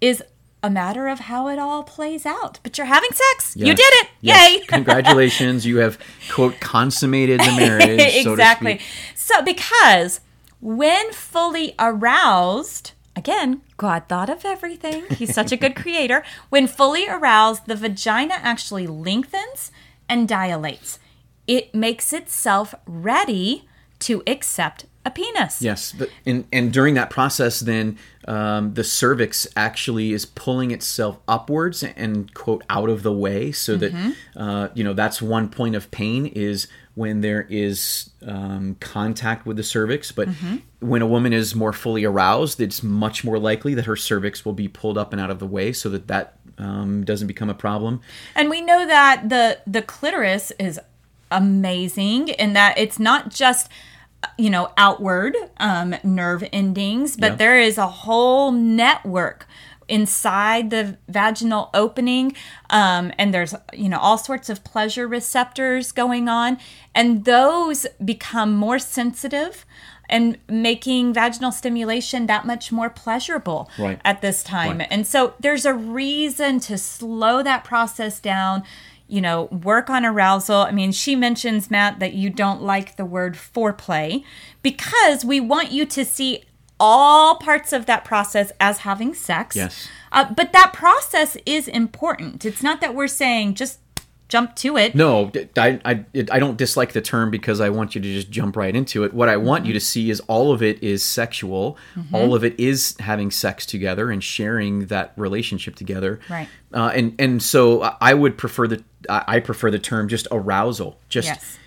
is 0.01 0.23
a 0.65 0.71
matter 0.71 1.09
of 1.09 1.21
how 1.21 1.49
it 1.49 1.59
all 1.59 1.83
plays 1.83 2.25
out. 2.25 2.59
But 2.63 2.79
you're 2.79 2.87
having 2.87 3.11
sex. 3.13 3.55
You 3.55 3.75
did 3.75 3.81
it. 3.81 4.09
Yes. 4.23 4.61
Yay. 4.61 4.67
Congratulations, 4.67 5.67
you 5.67 5.77
have 5.77 5.99
quote 6.31 6.59
consummated 6.59 7.39
the 7.39 7.53
marriage. 7.55 8.23
so 8.25 8.33
exactly. 8.33 8.79
speak. 8.79 9.15
So, 9.15 9.43
because 9.43 10.21
when 10.61 11.13
fully 11.13 11.75
aroused, 11.79 12.93
again, 13.15 13.61
God 13.77 14.05
thought 14.09 14.31
of 14.31 14.47
everything. 14.47 15.05
He's 15.11 15.35
such 15.35 15.53
a 15.53 15.57
good 15.59 15.77
creator. 15.77 16.25
When 16.49 16.67
fully 16.67 17.07
aroused, 17.07 17.67
the 17.67 17.77
vagina 17.77 18.35
actually 18.39 18.87
lengthens 18.87 19.71
and 20.09 20.27
dilates. 20.27 20.99
It 21.47 21.75
makes 21.75 22.15
itself 22.15 22.75
ready 22.87 23.69
to 23.99 24.23
accept 24.27 24.87
a 25.05 25.11
penis. 25.11 25.61
Yes, 25.61 25.93
but 25.93 26.09
and 26.25 26.47
and 26.51 26.73
during 26.73 26.95
that 26.95 27.11
process, 27.11 27.61
then 27.61 27.99
um, 28.27 28.75
the 28.75 28.85
cervix 28.85 29.47
actually 29.57 30.13
is 30.13 30.25
pulling 30.25 30.71
itself 30.71 31.19
upwards 31.29 31.83
and 31.83 32.33
quote 32.35 32.63
out 32.71 32.89
of 32.89 33.03
the 33.03 33.13
way, 33.13 33.53
so 33.53 33.77
that 33.77 34.15
uh, 34.37 34.69
you 34.75 34.85
know 34.85 34.93
that's 34.93 35.21
one 35.21 35.49
point 35.49 35.75
of 35.77 35.91
pain 35.91 36.27
is 36.27 36.69
when 36.95 37.21
there 37.21 37.47
is 37.51 38.11
um, 38.27 38.77
contact 38.81 39.47
with 39.47 39.57
the 39.57 39.63
cervix. 39.63 40.13
But 40.13 40.29
when 40.81 41.03
a 41.03 41.07
woman 41.07 41.33
is 41.33 41.55
more 41.55 41.73
fully 41.73 42.05
aroused, 42.05 42.61
it's 42.61 42.83
much 42.83 43.25
more 43.25 43.39
likely 43.39 43.75
that 43.75 43.87
her 43.87 43.97
cervix 43.97 44.45
will 44.45 44.53
be 44.53 44.69
pulled 44.69 44.97
up 44.97 45.13
and 45.13 45.21
out 45.21 45.31
of 45.31 45.39
the 45.39 45.47
way, 45.47 45.73
so 45.73 45.89
that 45.91 46.09
that 46.09 46.39
um, 46.59 47.05
doesn't 47.05 47.27
become 47.27 47.51
a 47.51 47.55
problem. 47.55 48.01
And 48.35 48.49
we 48.49 48.61
know 48.61 48.87
that 48.87 49.29
the 49.29 49.59
the 49.67 49.83
clitoris 49.83 50.53
is 50.59 50.81
amazing 51.31 52.29
in 52.29 52.53
that 52.53 52.79
it's 52.79 52.99
not 52.99 53.31
just 53.31 53.69
you 54.39 54.51
know 54.51 54.71
outward 54.77 55.35
um, 55.59 55.95
nerve 56.03 56.45
endings, 56.53 57.17
but 57.17 57.33
Yeah. 57.33 57.37
there 57.37 57.59
is 57.61 57.79
a 57.79 57.87
whole 57.87 58.51
network 58.53 59.47
inside 59.87 60.71
the 60.71 60.97
vaginal 61.09 61.69
opening 61.75 62.35
um, 62.71 63.13
and 63.19 63.35
there's 63.35 63.55
you 63.75 63.89
know 63.89 63.99
all 63.99 64.17
sorts 64.17 64.49
of 64.49 64.65
pleasure 64.65 65.07
receptors 65.07 65.93
going 65.93 66.27
on 66.27 66.57
and 66.95 67.27
those 67.27 67.87
become 68.03 68.57
more 68.57 68.79
sensitive 68.79 69.67
and 70.09 70.39
making 70.49 71.13
vaginal 71.13 71.53
stimulation 71.53 72.25
that 72.27 72.47
much 72.47 72.73
more 72.73 72.89
pleasurable 72.89 73.69
Right. 73.79 74.01
at 74.07 74.23
this 74.23 74.43
time 74.43 74.79
Right. 74.79 74.89
and 74.91 75.07
so 75.07 75.35
there's 75.39 75.67
a 75.67 75.75
reason 75.75 76.61
to 76.61 76.79
slow 76.79 77.43
that 77.43 77.63
process 77.65 78.21
down, 78.21 78.63
you 79.09 79.21
know, 79.21 79.45
work 79.45 79.91
on 79.91 80.05
arousal. 80.05 80.57
I 80.63 80.71
mean, 80.71 80.93
she 80.93 81.15
mentions, 81.17 81.71
Matt, 81.71 81.99
that 82.01 82.15
you 82.15 82.31
don't 82.31 82.63
like 82.63 82.97
the 82.97 83.05
word 83.05 83.35
foreplay 83.35 84.25
because 84.63 85.25
we 85.25 85.41
want 85.41 85.73
you 85.73 85.85
to 85.87 86.05
see 86.05 86.45
all 86.81 87.37
parts 87.37 87.73
of 87.73 87.87
that 87.87 88.05
process 88.05 88.51
as 88.59 88.79
having 88.79 89.15
sex. 89.15 89.55
Yes. 89.57 89.89
Uh, 90.11 90.33
but 90.33 90.53
that 90.53 90.73
process 90.73 91.37
is 91.47 91.69
important. 91.69 92.45
It's 92.45 92.63
not 92.63 92.81
that 92.81 92.95
we're 92.95 93.09
saying 93.09 93.55
just 93.55 93.79
jump 94.29 94.57
to 94.57 94.77
it. 94.77 94.95
No, 94.95 95.31
I, 95.57 95.79
I, 95.85 96.05
I 96.33 96.39
don't 96.41 96.57
dislike 96.57 96.93
the 96.93 97.01
term 97.01 97.31
because 97.31 97.61
I 97.61 97.69
want 97.69 97.95
you 97.95 98.01
to 98.01 98.13
just 98.13 98.31
jump 98.31 98.57
right 98.57 98.75
into 98.75 99.05
it. 99.05 99.13
What 99.13 99.29
I 99.29 99.37
want 99.37 99.67
you 99.67 99.71
Mm-hmm. 99.71 99.77
to 99.77 99.81
see 99.81 100.11
is 100.11 100.19
all 100.21 100.51
of 100.51 100.63
it 100.63 100.83
is 100.83 101.05
sexual. 101.05 101.77
All 102.13 102.35
of 102.35 102.43
it 102.43 102.59
is 102.59 102.97
having 103.01 103.31
sex 103.31 103.67
together 103.67 104.11
and 104.11 104.25
sharing 104.25 104.87
that 104.87 105.13
relationship 105.17 105.77
together. 105.77 106.21
Right. 106.29 106.49
Uh, 106.73 106.91
and 106.95 107.15
and 107.19 107.43
so 107.43 107.83
I 108.01 108.15
would 108.15 108.37
prefer 108.37 108.67
the 108.67 108.83
I 109.09 109.41
prefer 109.41 109.71
the 109.71 109.79
term 109.79 110.09
just 110.09 110.27
arousal. 110.31 110.99
Just 111.09 111.29
Yes. 111.29 111.59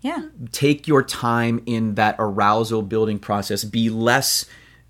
Yeah. 0.00 0.22
take 0.50 0.88
your 0.88 1.02
time 1.02 1.62
in 1.66 1.94
that 1.94 2.16
arousal 2.18 2.82
building 2.82 3.18
process. 3.18 3.62
Be 3.64 3.88
less 3.88 4.46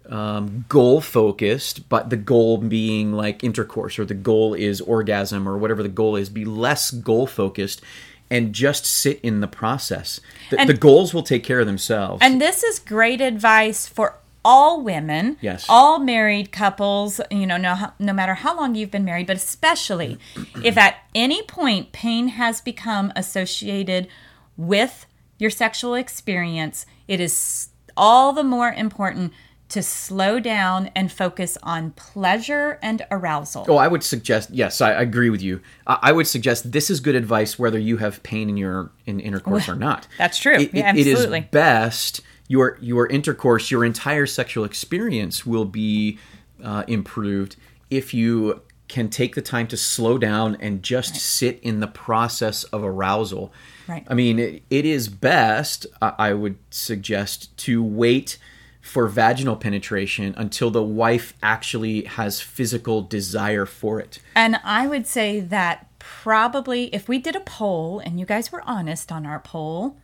um, 0.08 0.64
goal 0.68 1.00
focused, 1.00 1.88
but 1.88 2.10
the 2.10 2.16
goal 2.16 2.58
being 2.58 3.12
like 3.12 3.44
intercourse 3.44 3.98
or 3.98 4.04
the 4.04 4.14
goal 4.14 4.54
is 4.54 4.80
orgasm 4.80 5.48
or 5.48 5.56
whatever 5.58 5.82
the 5.82 5.88
goal 5.88 6.16
is. 6.16 6.28
Be 6.28 6.44
less 6.44 6.90
goal 6.90 7.26
focused 7.26 7.82
and 8.30 8.54
just 8.54 8.86
sit 8.86 9.20
in 9.22 9.40
the 9.40 9.46
process. 9.46 10.18
The, 10.50 10.60
And- 10.60 10.68
the 10.68 10.74
goals 10.74 11.12
will 11.12 11.22
take 11.22 11.44
care 11.44 11.60
of 11.60 11.66
themselves. 11.66 12.20
And 12.22 12.40
this 12.40 12.62
is 12.64 12.78
great 12.78 13.20
advice 13.20 13.86
for 13.86 14.16
all 14.44 14.82
women, 14.82 15.36
Yes. 15.40 15.66
all 15.68 15.98
married 15.98 16.50
couples, 16.52 17.20
you 17.30 17.46
know, 17.46 17.56
no, 17.56 17.92
no 17.98 18.12
matter 18.12 18.34
how 18.34 18.56
long 18.56 18.74
you've 18.74 18.90
been 18.90 19.04
married, 19.04 19.26
but 19.26 19.36
especially 19.36 20.18
if 20.62 20.76
at 20.76 20.96
any 21.14 21.42
point 21.42 21.92
pain 21.92 22.28
has 22.28 22.60
become 22.60 23.12
associated 23.14 24.08
with 24.56 25.06
your 25.38 25.50
sexual 25.50 25.94
experience, 25.94 26.86
it 27.08 27.20
is 27.20 27.68
all 27.96 28.32
the 28.32 28.44
more 28.44 28.72
important 28.72 29.32
to 29.68 29.82
slow 29.82 30.38
down 30.38 30.90
and 30.94 31.10
focus 31.10 31.56
on 31.62 31.92
pleasure 31.92 32.78
and 32.82 33.06
arousal. 33.10 33.64
Oh, 33.68 33.76
I 33.78 33.88
would 33.88 34.02
suggest. 34.02 34.50
Yes, 34.50 34.82
I 34.82 34.90
agree 34.92 35.30
with 35.30 35.40
you. 35.40 35.62
I 35.86 35.98
I 36.02 36.12
would 36.12 36.26
suggest 36.26 36.72
this 36.72 36.90
is 36.90 37.00
good 37.00 37.14
advice 37.14 37.58
whether 37.58 37.78
you 37.78 37.96
have 37.96 38.22
pain 38.22 38.50
in 38.50 38.58
your 38.58 38.90
in 39.06 39.18
intercourse 39.18 39.70
or 39.70 39.74
not. 39.74 40.06
That's 40.18 40.38
true. 40.38 40.56
It, 40.56 40.74
Yeah, 40.74 40.90
it- 40.94 40.98
it 40.98 41.06
is 41.06 41.26
best 41.50 42.20
your 42.48 42.78
your 42.80 43.06
intercourse, 43.06 43.70
your 43.70 43.84
entire 43.84 44.26
sexual 44.26 44.64
experience 44.64 45.46
will 45.46 45.64
be 45.64 46.18
uh, 46.62 46.84
improved 46.86 47.56
if 47.90 48.14
you 48.14 48.62
can 48.88 49.08
take 49.08 49.34
the 49.34 49.42
time 49.42 49.66
to 49.66 49.76
slow 49.76 50.18
down 50.18 50.54
and 50.60 50.82
just 50.82 51.16
sit 51.16 51.58
in 51.62 51.80
the 51.80 51.86
process 51.86 52.64
of 52.64 52.84
arousal. 52.84 53.50
Right. 53.88 54.04
I 54.06 54.12
mean, 54.12 54.38
it, 54.38 54.62
it 54.68 54.84
is 54.84 55.08
best. 55.08 55.86
I 56.02 56.34
would 56.34 56.58
suggest 56.70 57.56
to 57.58 57.82
wait 57.82 58.36
for 58.82 59.08
vaginal 59.08 59.56
penetration 59.56 60.34
until 60.36 60.70
the 60.70 60.82
wife 60.82 61.32
actually 61.42 62.04
has 62.04 62.42
physical 62.42 63.00
desire 63.00 63.64
for 63.64 63.98
it. 63.98 64.18
And 64.34 64.60
I 64.62 64.86
would 64.86 65.06
say 65.06 65.40
that 65.40 65.88
probably 65.98 66.94
if 66.94 67.08
we 67.08 67.18
did 67.18 67.36
a 67.36 67.40
poll 67.40 68.00
and 68.00 68.20
you 68.20 68.26
guys 68.26 68.52
were 68.52 68.62
honest 68.66 69.10
on 69.10 69.24
our 69.24 69.38
poll, 69.38 69.96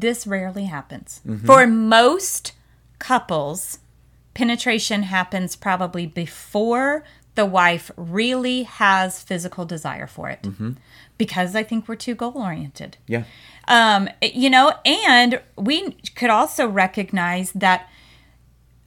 this 0.00 0.26
rarely 0.26 0.64
happens. 0.64 1.20
Mm-hmm. 1.26 1.46
For 1.46 1.66
most 1.66 2.52
couples, 2.98 3.78
penetration 4.34 5.04
happens 5.04 5.56
probably 5.56 6.06
before 6.06 7.04
the 7.34 7.46
wife 7.46 7.90
really 7.96 8.64
has 8.64 9.22
physical 9.22 9.64
desire 9.64 10.06
for 10.06 10.28
it. 10.28 10.42
Mm-hmm. 10.42 10.72
Because 11.16 11.56
I 11.56 11.62
think 11.62 11.88
we're 11.88 11.96
too 11.96 12.14
goal 12.14 12.32
oriented. 12.36 12.96
Yeah. 13.06 13.24
Um, 13.66 14.08
you 14.22 14.48
know, 14.48 14.74
and 14.84 15.40
we 15.56 15.92
could 16.14 16.30
also 16.30 16.68
recognize 16.68 17.52
that 17.52 17.88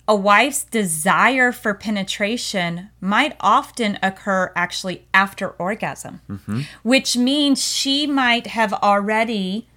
a 0.07 0.15
wife's 0.15 0.63
desire 0.65 1.51
for 1.51 1.73
penetration 1.73 2.89
might 2.99 3.35
often 3.39 3.97
occur 4.03 4.51
actually 4.55 5.05
after 5.13 5.49
orgasm, 5.51 6.21
mm-hmm. 6.29 6.61
which 6.83 7.15
means 7.15 7.65
she 7.65 8.07
might 8.07 8.47
have 8.47 8.73
already 8.73 9.67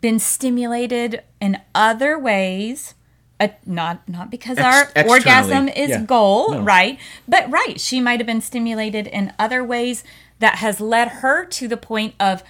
been 0.00 0.18
stimulated 0.18 1.22
in 1.40 1.60
other 1.74 2.18
ways. 2.18 2.94
Uh, 3.40 3.48
not 3.64 4.08
not 4.08 4.30
because 4.30 4.58
Ex- 4.58 4.92
our 4.96 5.08
orgasm 5.08 5.68
is 5.68 5.90
yeah. 5.90 6.02
goal, 6.02 6.50
No. 6.54 6.62
right? 6.62 6.98
But 7.28 7.48
right, 7.50 7.80
she 7.80 8.00
might 8.00 8.18
have 8.18 8.26
been 8.26 8.40
stimulated 8.40 9.06
in 9.06 9.32
other 9.38 9.62
ways 9.62 10.02
that 10.40 10.56
has 10.56 10.80
led 10.80 11.08
her 11.08 11.44
to 11.44 11.68
the 11.68 11.76
point 11.76 12.14
of 12.18 12.42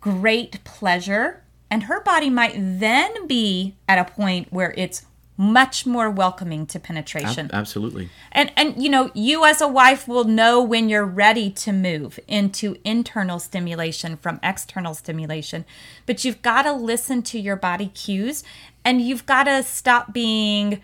great 0.00 0.62
pleasure, 0.64 1.44
and 1.70 1.84
her 1.84 2.00
body 2.00 2.28
might 2.28 2.54
then 2.56 3.26
be 3.28 3.76
at 3.88 3.98
a 3.98 4.04
point 4.04 4.52
where 4.52 4.74
it's 4.76 5.06
much 5.42 5.84
more 5.84 6.08
welcoming 6.08 6.66
to 6.66 6.78
penetration. 6.78 7.50
Absolutely. 7.52 8.08
And 8.30 8.52
and 8.56 8.80
you 8.80 8.88
know, 8.88 9.10
you 9.12 9.44
as 9.44 9.60
a 9.60 9.66
wife 9.66 10.06
will 10.06 10.24
know 10.24 10.62
when 10.62 10.88
you're 10.88 11.04
ready 11.04 11.50
to 11.50 11.72
move 11.72 12.20
into 12.28 12.76
internal 12.84 13.40
stimulation 13.40 14.16
from 14.16 14.38
external 14.42 14.94
stimulation. 14.94 15.64
But 16.06 16.24
you've 16.24 16.42
got 16.42 16.62
to 16.62 16.72
listen 16.72 17.22
to 17.24 17.40
your 17.40 17.56
body 17.56 17.88
cues 17.88 18.44
and 18.84 19.02
you've 19.02 19.26
got 19.26 19.44
to 19.44 19.64
stop 19.64 20.12
being 20.12 20.80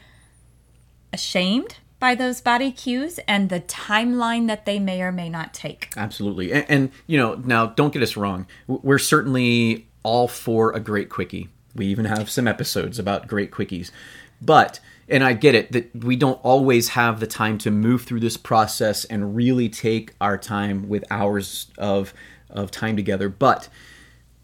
ashamed 1.13 1.77
by 2.01 2.17
those 2.17 2.41
body 2.41 2.73
cues 2.73 3.19
and 3.29 3.51
the 3.51 3.61
timeline 3.61 4.49
that 4.49 4.67
they 4.67 4.79
may 4.81 5.03
or 5.03 5.13
may 5.13 5.29
not 5.29 5.55
take. 5.55 5.91
Absolutely. 5.97 6.53
And, 6.53 6.67
and 6.69 6.93
you 7.07 7.17
know, 7.17 7.35
now 7.45 7.67
don't 7.67 7.93
get 7.93 8.03
us 8.03 8.17
wrong. 8.17 8.47
We're 8.67 8.99
certainly 8.99 9.87
all 10.03 10.27
for 10.27 10.73
a 10.73 10.81
great 10.81 11.11
quickie. 11.11 11.49
We 11.77 11.87
even 11.87 12.07
have 12.07 12.29
some 12.29 12.49
episodes 12.49 12.99
about 12.99 13.29
great 13.29 13.53
quickies. 13.53 13.93
But 14.41 14.81
and 15.09 15.25
I 15.25 15.33
get 15.33 15.55
it 15.55 15.73
that 15.73 16.05
we 16.05 16.17
don't 16.17 16.41
always 16.43 16.91
have 16.91 17.21
the 17.21 17.27
time 17.27 17.57
to 17.59 17.71
move 17.71 18.05
through 18.05 18.21
this 18.21 18.37
process 18.37 19.05
and 19.07 19.35
really 19.35 19.69
take 19.69 20.15
our 20.21 20.37
time 20.37 20.89
with 20.89 21.05
hours 21.11 21.69
of 21.79 22.13
of 22.51 22.71
time 22.71 22.97
together. 22.97 23.29
But 23.29 23.69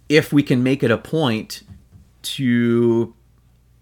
if 0.09 0.33
we 0.33 0.43
can 0.43 0.63
make 0.63 0.83
it 0.83 0.91
a 0.91 0.99
point 0.99 1.63
to 2.23 3.15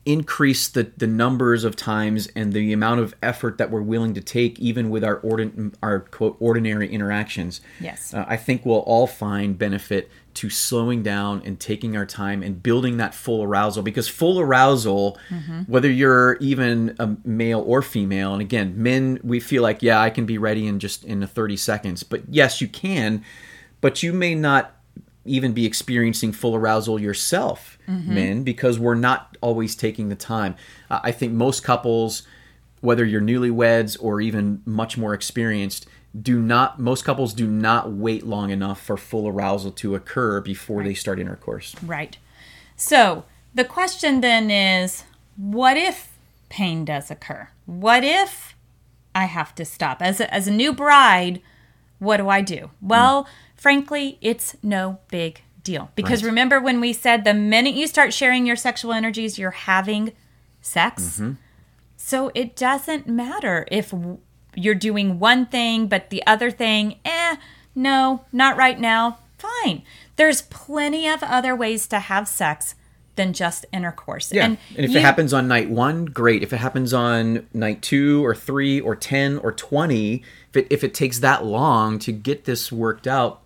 increase 0.05 0.69
the, 0.69 0.91
the 0.97 1.07
numbers 1.07 1.63
of 1.63 1.77
times 1.77 2.27
and 2.35 2.53
the 2.53 2.73
amount 2.73 3.01
of 3.01 3.15
effort 3.23 3.57
that 3.59 3.71
we're 3.71 3.81
willing 3.81 4.15
to 4.15 4.21
take 4.21 4.59
even 4.59 4.91
with 4.91 5.05
our 5.05 5.21
ordin- 5.21 5.73
our 5.81 6.01
quote 6.01 6.37
ordinary 6.41 6.89
interactions 6.89 7.61
Yes. 7.81 8.13
uh, 8.13 8.25
i 8.27 8.37
think 8.37 8.67
we'll 8.67 8.79
all 8.81 9.07
find 9.07 9.57
benefit 9.57 10.11
to 10.35 10.51
slowing 10.51 11.03
down 11.05 11.41
and 11.45 11.61
taking 11.61 11.97
our 11.97 12.07
time 12.07 12.43
and 12.43 12.63
building 12.63 12.97
that 12.97 13.15
full 13.15 13.43
arousal. 13.43 13.83
Because 13.83 14.09
full 14.09 14.41
arousal 14.41 15.19
whether 15.67 15.91
you're 15.91 16.37
even 16.41 16.97
a 16.99 17.15
male 17.25 17.61
or 17.67 17.83
female 17.83 18.33
and 18.33 18.41
again 18.43 18.75
men 18.83 19.21
we 19.23 19.39
feel 19.41 19.63
like 19.63 19.83
yeah 19.83 20.01
i 20.01 20.09
can 20.11 20.25
be 20.27 20.39
ready 20.39 20.67
in 20.67 20.79
just 20.81 21.05
in 21.05 21.23
a 21.23 21.27
30 21.27 21.57
seconds. 21.59 22.03
But 22.03 22.23
yes 22.31 22.61
you 22.61 22.67
can 22.67 23.23
but 23.81 24.03
you 24.03 24.13
may 24.13 24.35
not 24.35 24.75
even 25.25 25.53
be 25.53 25.67
experiencing 25.67 26.33
full 26.33 26.57
arousal 26.57 27.01
yourself, 27.01 27.79
men, 27.87 28.43
because 28.43 28.79
we're 28.79 28.95
not 28.95 29.37
always 29.41 29.77
taking 29.77 30.09
the 30.09 30.17
time. 30.17 30.55
Uh, 30.91 31.01
I 31.03 31.13
think 31.13 31.33
most 31.33 31.63
couples, 31.63 32.23
whether 32.81 33.05
you're 33.05 33.21
newlyweds 33.21 33.97
or 34.01 34.21
even 34.21 34.63
much 34.65 34.99
more 34.99 35.15
experienced, 35.15 35.87
do 36.21 36.41
not. 36.41 36.79
Most 36.79 37.05
couples 37.05 37.33
do 37.35 37.47
not 37.47 37.93
wait 37.93 38.27
long 38.27 38.51
enough 38.51 38.81
for 38.81 38.97
full 38.97 39.29
arousal 39.29 39.71
to 39.73 39.95
occur 39.95 40.41
before 40.41 40.83
they 40.83 40.95
start 40.95 41.19
intercourse. 41.19 41.75
Right. 41.83 42.19
So 42.77 43.25
the 43.55 43.65
question 43.65 44.21
then 44.21 44.51
is 44.51 45.05
what 45.37 45.77
if 45.77 46.13
pain 46.49 46.85
does 46.85 47.11
occur? 47.11 47.49
What 47.67 48.05
if 48.05 48.55
I 49.15 49.25
have 49.25 49.55
to 49.55 49.65
stop? 49.65 50.03
As 50.03 50.21
a, 50.21 50.33
as 50.33 50.47
a 50.47 50.53
new 50.53 50.73
bride, 50.73 51.41
what 51.99 52.17
do 52.19 52.29
I 52.29 52.41
do? 52.41 52.71
Well, 52.81 53.27
frankly, 53.63 54.19
it's 54.21 54.57
no 54.61 54.99
big 55.09 55.41
deal. 55.63 55.91
Because 55.95 56.25
Right. 56.25 56.31
remember 56.31 56.61
when 56.61 56.81
we 56.81 56.93
said 56.93 57.23
the 57.23 57.33
minute 57.33 57.75
you 57.75 57.87
start 57.87 58.13
sharing 58.13 58.45
your 58.45 58.57
sexual 58.57 58.93
energies, 58.93 59.39
you're 59.39 59.53
having 59.53 60.11
sex? 60.61 61.23
So 61.97 62.33
it 62.35 62.57
doesn't 62.57 63.07
matter 63.07 63.65
if 63.71 63.95
you're 64.57 64.75
doing 64.75 65.21
one 65.21 65.47
thing, 65.47 65.87
but 65.87 66.11
the 66.11 66.27
other 66.27 66.51
thing, 66.51 66.97
eh, 67.05 67.37
no, 67.77 68.25
not 68.33 68.57
right 68.57 68.81
now. 68.81 69.19
Fine. 69.39 69.83
There's 70.17 70.43
plenty 70.43 71.07
of 71.09 71.23
other 71.23 71.55
ways 71.55 71.87
to 71.89 72.01
have 72.01 72.27
sex 72.27 72.75
than 73.15 73.33
just 73.33 73.65
intercourse. 73.73 74.33
Yeah, 74.33 74.47
and, 74.47 74.59
if 74.75 74.91
you- 74.91 74.99
it 74.99 75.03
happens 75.03 75.33
on 75.33 75.47
night 75.47 75.71
one, 75.71 76.07
great. 76.07 76.43
If 76.43 76.53
it 76.53 76.57
happens 76.57 76.93
on 76.93 77.47
night 77.53 77.83
two 77.83 78.25
or 78.25 78.35
three 78.35 78.81
or 78.81 78.97
ten 78.97 79.39
or 79.39 79.53
twenty, 79.53 80.23
if 80.51 80.57
it 80.57 80.67
if 80.71 80.83
it 80.83 80.95
takes 80.95 81.19
that 81.21 81.45
long 81.45 81.99
to 82.01 82.11
get 82.13 82.45
this 82.47 82.73
worked 82.73 83.07
out, 83.07 83.42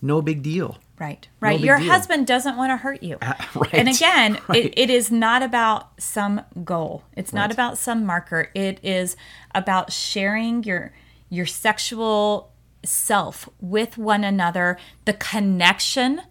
no 0.00 0.22
big 0.22 0.42
deal. 0.42 0.78
Right, 0.98 1.28
right. 1.40 1.58
big 1.58 1.66
Your 1.66 1.78
deal. 1.78 1.90
husband 1.90 2.26
doesn't 2.26 2.56
want 2.56 2.70
to 2.72 2.76
hurt 2.76 3.02
you. 3.04 3.18
right, 3.54 3.72
And 3.74 3.88
again, 3.88 4.38
right. 4.48 4.66
it, 4.66 4.74
it 4.76 4.90
is 4.90 5.10
not 5.12 5.42
about 5.44 6.00
some 6.00 6.42
goal. 6.64 7.04
It's 7.16 7.32
not 7.32 7.42
Right. 7.50 7.52
about 7.52 7.78
some 7.78 8.04
marker. 8.04 8.50
It 8.54 8.80
is 8.82 9.16
about 9.54 9.92
sharing 9.92 10.64
your 10.64 10.92
your 11.30 11.46
sexual 11.46 12.52
self 12.84 13.48
with 13.60 13.96
one 13.98 14.24
another, 14.24 14.78
the 15.04 15.12
connection 15.12 16.22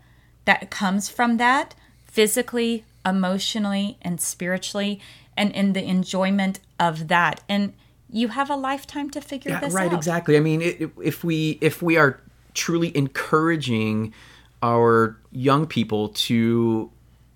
that 0.45 0.69
comes 0.69 1.07
from 1.07 1.37
that 1.37 1.75
physically, 2.05 2.83
emotionally, 3.05 3.97
and 4.01 4.19
spiritually, 4.19 4.99
and 5.37 5.51
in 5.51 5.73
the 5.73 5.83
enjoyment 5.83 6.59
of 6.79 7.07
that. 7.09 7.41
And 7.47 7.73
you 8.09 8.29
have 8.29 8.49
a 8.49 8.55
lifetime 8.55 9.09
to 9.11 9.21
figure 9.21 9.51
Yeah, 9.51 9.59
this 9.59 9.73
right, 9.73 9.85
out. 9.85 9.91
Right, 9.91 9.97
exactly. 9.97 10.35
I 10.37 10.39
mean, 10.39 10.61
it, 10.61 10.89
if 11.03 11.23
we 11.23 11.57
if 11.61 11.81
we 11.81 11.95
are 11.97 12.19
truly 12.57 12.95
encouraging 12.97 14.13
our 14.61 15.17
young 15.31 15.67
people 15.67 16.09
to 16.09 16.91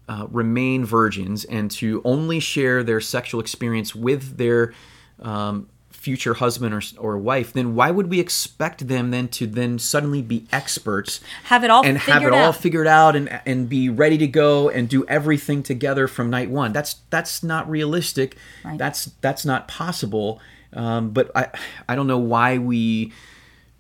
uh, 0.10 0.28
remain 0.30 0.84
virgins 0.84 1.46
and 1.46 1.70
to 1.72 2.02
only 2.04 2.40
share 2.40 2.84
their 2.84 3.00
sexual 3.00 3.40
experience 3.40 3.96
with 3.96 4.38
their 4.38 4.74
um, 5.22 5.70
future 5.92 6.34
husband 6.34 6.74
or, 6.74 6.82
or 6.98 7.18
wife, 7.18 7.54
then 7.54 7.76
why 7.76 7.92
would 7.92 8.10
we 8.10 8.20
expect 8.20 8.88
them 8.88 9.12
then 9.12 9.28
to 9.28 9.46
then 9.46 9.78
suddenly 9.78 10.24
be 10.24 10.48
experts 10.52 11.22
Have 11.44 11.64
it 11.64 11.70
all 11.70 11.86
and 11.86 12.00
have 12.00 12.08
it 12.08 12.26
figured 12.26 12.34
all 12.34 12.50
out. 12.50 12.56
figured 12.56 12.88
out 12.88 13.16
and 13.16 13.42
and 13.46 13.70
be 13.70 13.88
ready 13.88 14.18
to 14.18 14.28
go 14.28 14.68
and 14.70 14.90
do 14.90 15.06
everything 15.08 15.62
together 15.62 16.08
from 16.08 16.32
night 16.32 16.50
one? 16.50 16.74
That's 16.74 16.96
that's 17.12 17.44
not 17.44 17.70
realistic. 17.70 18.36
Right. 18.66 18.80
That's 18.80 19.06
that's 19.22 19.46
not 19.46 19.68
possible. 19.68 20.42
Um, 20.74 21.12
but 21.12 21.30
I 21.36 21.50
I 21.88 21.96
don't 21.96 22.08
know 22.08 22.18
why 22.18 22.58
we 22.58 23.14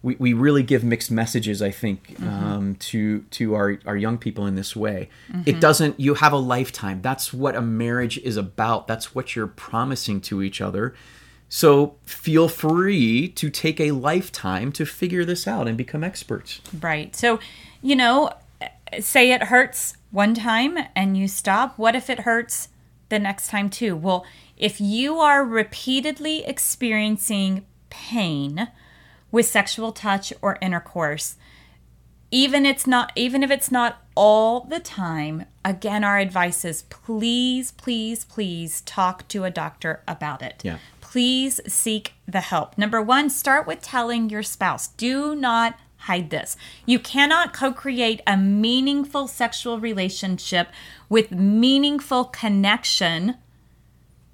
we, 0.04 0.16
we 0.16 0.34
really 0.34 0.64
give 0.64 0.84
mixed 0.84 1.12
messages. 1.12 1.62
I 1.62 1.72
think 1.72 2.22
um, 2.22 2.76
to 2.76 3.22
to 3.22 3.54
our 3.54 3.80
our 3.86 3.98
young 3.98 4.18
people 4.18 4.48
in 4.48 4.56
this 4.56 4.76
way. 4.76 5.10
It 5.46 5.60
doesn't. 5.60 6.00
You 6.00 6.16
have 6.16 6.34
a 6.34 6.38
lifetime. 6.38 7.02
That's 7.02 7.34
what 7.34 7.56
a 7.56 7.62
marriage 7.62 8.18
is 8.20 8.38
about. 8.38 8.88
That's 8.88 9.14
what 9.14 9.36
you're 9.36 9.48
promising 9.48 10.22
to 10.22 10.42
each 10.42 10.62
other. 10.62 10.94
So 11.54 11.96
feel 12.04 12.48
free 12.48 13.28
to 13.28 13.50
take 13.50 13.82
a 13.82 13.92
lifetime 13.92 14.72
to 14.72 14.86
figure 14.86 15.26
this 15.26 15.48
out 15.50 15.68
and 15.68 15.78
become 15.78 16.02
experts. 16.02 16.62
Right. 16.80 17.14
So, 17.14 17.42
you 17.82 17.94
know, 17.94 18.32
say 19.02 19.34
it 19.34 19.44
hurts 19.44 19.98
one 20.12 20.34
time 20.34 20.78
and 20.96 21.18
you 21.18 21.28
stop. 21.28 21.78
What 21.78 21.94
if 21.94 22.10
it 22.10 22.22
hurts 22.22 22.70
the 23.10 23.20
next 23.20 23.50
time 23.50 23.70
too? 23.70 23.98
Well, 23.98 24.26
if 24.56 24.80
you 24.80 25.20
are 25.20 25.44
repeatedly 25.44 26.46
experiencing 26.46 27.66
pain 27.90 28.70
with 29.32 29.46
sexual 29.46 29.91
touch 29.91 30.34
or 30.41 30.58
intercourse, 30.62 31.36
even 32.32 32.65
it's 32.65 32.88
not 32.88 33.12
even 33.15 33.44
if 33.44 33.52
it's 33.52 33.72
not 33.72 34.02
all 34.15 34.62
the 34.62 34.80
time, 34.80 35.46
again 35.65 36.04
our 36.04 36.17
advice 36.20 36.63
is 36.65 36.84
please, 36.84 37.72
please, 37.72 38.26
please 38.26 38.82
talk 38.82 39.28
to 39.30 39.44
a 39.44 39.52
doctor 39.52 40.02
about 40.08 40.41
it 40.41 40.62
Yeah. 40.63 40.78
please 41.02 41.60
seek 41.67 42.13
the 42.28 42.41
help. 42.41 42.78
Number 42.78 43.02
one, 43.02 43.30
start 43.30 43.67
with 43.67 43.82
telling 43.82 44.30
your 44.30 44.44
spouse. 44.44 44.88
Do 44.88 45.36
not 45.36 45.78
hide 45.98 46.30
this. 46.30 46.58
You 46.86 47.00
cannot 47.00 47.54
co 47.54 47.72
create 47.74 48.22
a 48.26 48.36
meaningful 48.38 49.28
sexual 49.28 49.80
relationship 49.80 50.70
with 51.10 51.32
meaningful 51.32 52.26
connection 52.26 53.36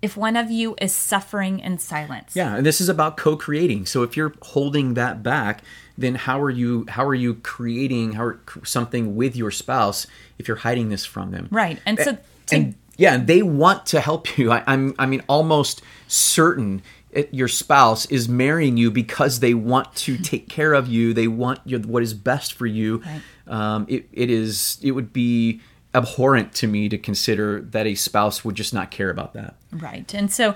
if 0.01 0.15
one 0.15 0.35
of 0.35 0.51
you 0.51 0.75
is 0.79 0.93
suffering 0.93 1.59
in 1.59 1.79
silence. 1.79 2.35
Yeah, 2.35 2.55
and 2.55 2.65
this 2.65 2.79
is 2.79 2.89
about 2.89 3.17
co-creating. 3.17 3.87
So 3.87 4.03
if 4.03 4.15
you're 4.15 4.33
holding 4.41 4.93
that 4.93 5.23
back, 5.23 5.63
then 5.97 6.15
how 6.15 6.41
are 6.41 6.49
you 6.49 6.85
how 6.89 7.05
are 7.05 7.15
you 7.15 7.35
creating 7.35 8.13
how 8.13 8.23
are, 8.25 8.39
something 8.63 9.15
with 9.15 9.35
your 9.35 9.51
spouse 9.51 10.05
if 10.37 10.47
you're 10.47 10.57
hiding 10.57 10.89
this 10.89 11.05
from 11.05 11.31
them? 11.31 11.47
Right. 11.51 11.79
And 11.85 11.99
so 11.99 12.17
to 12.47 12.55
and 12.55 12.75
yeah, 12.97 13.15
and 13.15 13.27
they 13.27 13.41
want 13.41 13.85
to 13.87 13.99
help 13.99 14.37
you. 14.37 14.51
I, 14.51 14.63
I'm 14.67 14.93
I 14.99 15.05
mean 15.05 15.23
almost 15.27 15.81
certain 16.07 16.81
it, 17.11 17.33
your 17.33 17.47
spouse 17.47 18.05
is 18.07 18.29
marrying 18.29 18.77
you 18.77 18.91
because 18.91 19.39
they 19.39 19.53
want 19.53 19.95
to 19.95 20.17
take 20.23 20.49
care 20.49 20.73
of 20.73 20.87
you. 20.87 21.13
They 21.13 21.27
want 21.27 21.59
your, 21.65 21.79
what 21.79 22.03
is 22.03 22.13
best 22.13 22.53
for 22.53 22.65
you. 22.65 22.97
Right. 22.97 23.21
Um, 23.47 23.85
it, 23.89 24.07
it 24.11 24.29
is. 24.29 24.77
It 24.83 24.91
would 24.91 25.13
be 25.13 25.61
abhorrent 25.93 26.53
to 26.53 26.67
me 26.67 26.89
to 26.89 26.97
consider 26.97 27.61
that 27.61 27.87
a 27.87 27.95
spouse 27.95 28.43
would 28.45 28.55
just 28.55 28.73
not 28.73 28.91
care 28.91 29.09
about 29.09 29.33
that. 29.33 29.55
Right. 29.71 30.13
And 30.13 30.31
so 30.31 30.53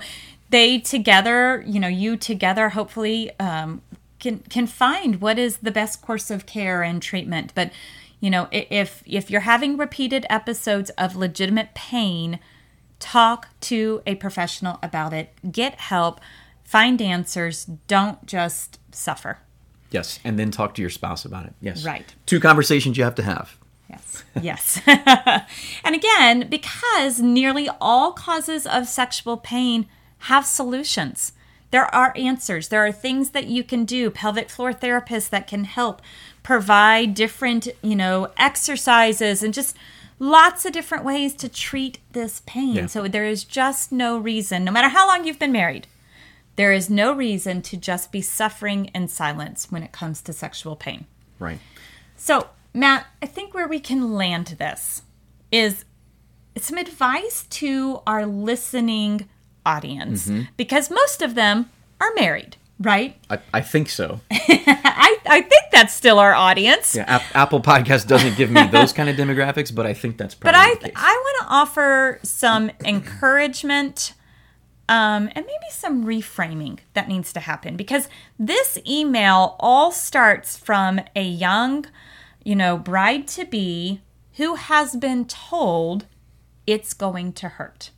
they 0.50 0.78
together, 0.78 1.64
you 1.66 1.80
know, 1.80 1.88
you 1.88 2.16
together 2.16 2.70
hopefully 2.70 3.30
um, 3.40 3.82
can 4.18 4.40
can 4.48 4.66
find 4.66 5.20
what 5.20 5.38
is 5.38 5.58
the 5.58 5.70
best 5.70 6.02
course 6.02 6.30
of 6.30 6.46
care 6.46 6.82
and 6.82 7.02
treatment. 7.02 7.52
But 7.54 7.72
you 8.20 8.30
know, 8.30 8.48
if 8.52 9.02
if 9.04 9.30
you're 9.30 9.40
having 9.40 9.76
repeated 9.76 10.26
episodes 10.30 10.90
of 10.90 11.16
legitimate 11.16 11.74
pain, 11.74 12.38
talk 13.00 13.48
to 13.60 14.00
a 14.06 14.14
professional 14.14 14.78
about 14.82 15.12
it. 15.12 15.32
Get 15.50 15.80
help. 15.80 16.20
Find 16.62 17.02
answers. 17.02 17.64
Don't 17.88 18.24
just 18.24 18.78
suffer. 18.92 19.38
Yes, 19.90 20.20
and 20.24 20.38
then 20.38 20.50
talk 20.50 20.74
to 20.76 20.80
your 20.80 20.90
spouse 20.90 21.24
about 21.24 21.46
it. 21.46 21.54
Yes, 21.60 21.84
Right. 21.84 22.14
Two 22.24 22.40
conversations 22.40 22.96
you 22.96 23.04
have 23.04 23.14
to 23.16 23.22
have. 23.22 23.58
Yes. 23.92 24.24
Yes. 24.40 24.80
and 25.84 25.94
again, 25.94 26.48
because 26.48 27.20
nearly 27.20 27.68
all 27.80 28.12
causes 28.12 28.66
of 28.66 28.88
sexual 28.88 29.36
pain 29.36 29.86
have 30.20 30.46
solutions. 30.46 31.32
There 31.70 31.92
are 31.94 32.12
answers. 32.16 32.68
There 32.68 32.84
are 32.84 32.92
things 32.92 33.30
that 33.30 33.46
you 33.46 33.64
can 33.64 33.84
do. 33.84 34.10
Pelvic 34.10 34.50
floor 34.50 34.72
therapists 34.72 35.30
that 35.30 35.46
can 35.46 35.64
help 35.64 36.02
provide 36.42 37.14
different, 37.14 37.68
you 37.82 37.96
know, 37.96 38.30
exercises 38.36 39.42
and 39.42 39.54
just 39.54 39.76
lots 40.18 40.64
of 40.64 40.72
different 40.72 41.04
ways 41.04 41.34
to 41.34 41.48
treat 41.48 41.98
this 42.12 42.42
pain. 42.46 42.74
Yeah. 42.74 42.86
So 42.86 43.08
there 43.08 43.24
is 43.24 43.44
just 43.44 43.90
no 43.90 44.18
reason, 44.18 44.64
no 44.64 44.72
matter 44.72 44.88
how 44.88 45.06
long 45.06 45.24
you've 45.24 45.38
been 45.38 45.52
married, 45.52 45.86
there 46.56 46.72
is 46.72 46.90
no 46.90 47.12
reason 47.12 47.62
to 47.62 47.76
just 47.76 48.12
be 48.12 48.20
suffering 48.20 48.86
in 48.94 49.08
silence 49.08 49.70
when 49.70 49.82
it 49.82 49.92
comes 49.92 50.20
to 50.22 50.32
sexual 50.32 50.76
pain. 50.76 51.06
Right. 51.38 51.58
So, 52.16 52.48
Matt, 52.74 53.06
I 53.22 53.26
think 53.26 53.54
where 53.54 53.68
we 53.68 53.80
can 53.80 54.14
land 54.14 54.56
this 54.58 55.02
is 55.50 55.84
some 56.56 56.78
advice 56.78 57.44
to 57.50 58.00
our 58.06 58.26
listening 58.26 59.28
audience 59.64 60.30
because 60.56 60.90
most 60.90 61.22
of 61.22 61.34
them 61.34 61.70
are 62.00 62.10
married, 62.16 62.56
right? 62.80 63.16
I, 63.30 63.38
I 63.54 63.60
think 63.60 63.88
so. 63.88 64.20
I, 64.30 65.18
I 65.26 65.40
think 65.42 65.64
that's 65.70 65.94
still 65.94 66.18
our 66.18 66.34
audience. 66.34 66.94
Yeah, 66.94 67.04
App- 67.06 67.36
Apple 67.36 67.60
Podcast 67.60 68.06
doesn't 68.06 68.36
give 68.36 68.50
me 68.50 68.66
those 68.72 68.92
kind 68.92 69.08
of 69.08 69.16
demographics, 69.16 69.74
but 69.74 69.86
I 69.86 69.94
think 69.94 70.16
that's 70.16 70.34
probably. 70.34 70.74
But 70.80 70.92
I. 70.96 71.12
I 71.12 71.12
want 71.14 71.46
to 71.48 71.54
offer 71.54 72.20
some 72.22 72.70
encouragement 72.84 74.14
um, 74.88 75.28
and 75.34 75.46
maybe 75.46 75.70
some 75.70 76.04
reframing 76.04 76.80
that 76.94 77.08
needs 77.08 77.32
to 77.32 77.40
happen 77.40 77.76
because 77.76 78.08
this 78.38 78.78
email 78.86 79.56
all 79.60 79.92
starts 79.92 80.56
from 80.56 81.00
a 81.14 81.22
young, 81.22 81.86
you 82.44 82.56
know, 82.56 82.76
bride 82.76 83.26
to 83.28 83.44
be 83.44 84.00
who 84.34 84.54
has 84.54 84.96
been 84.96 85.26
told 85.26 86.06
it's 86.66 86.94
going 86.94 87.32
to 87.34 87.48
hurt. 87.48 87.90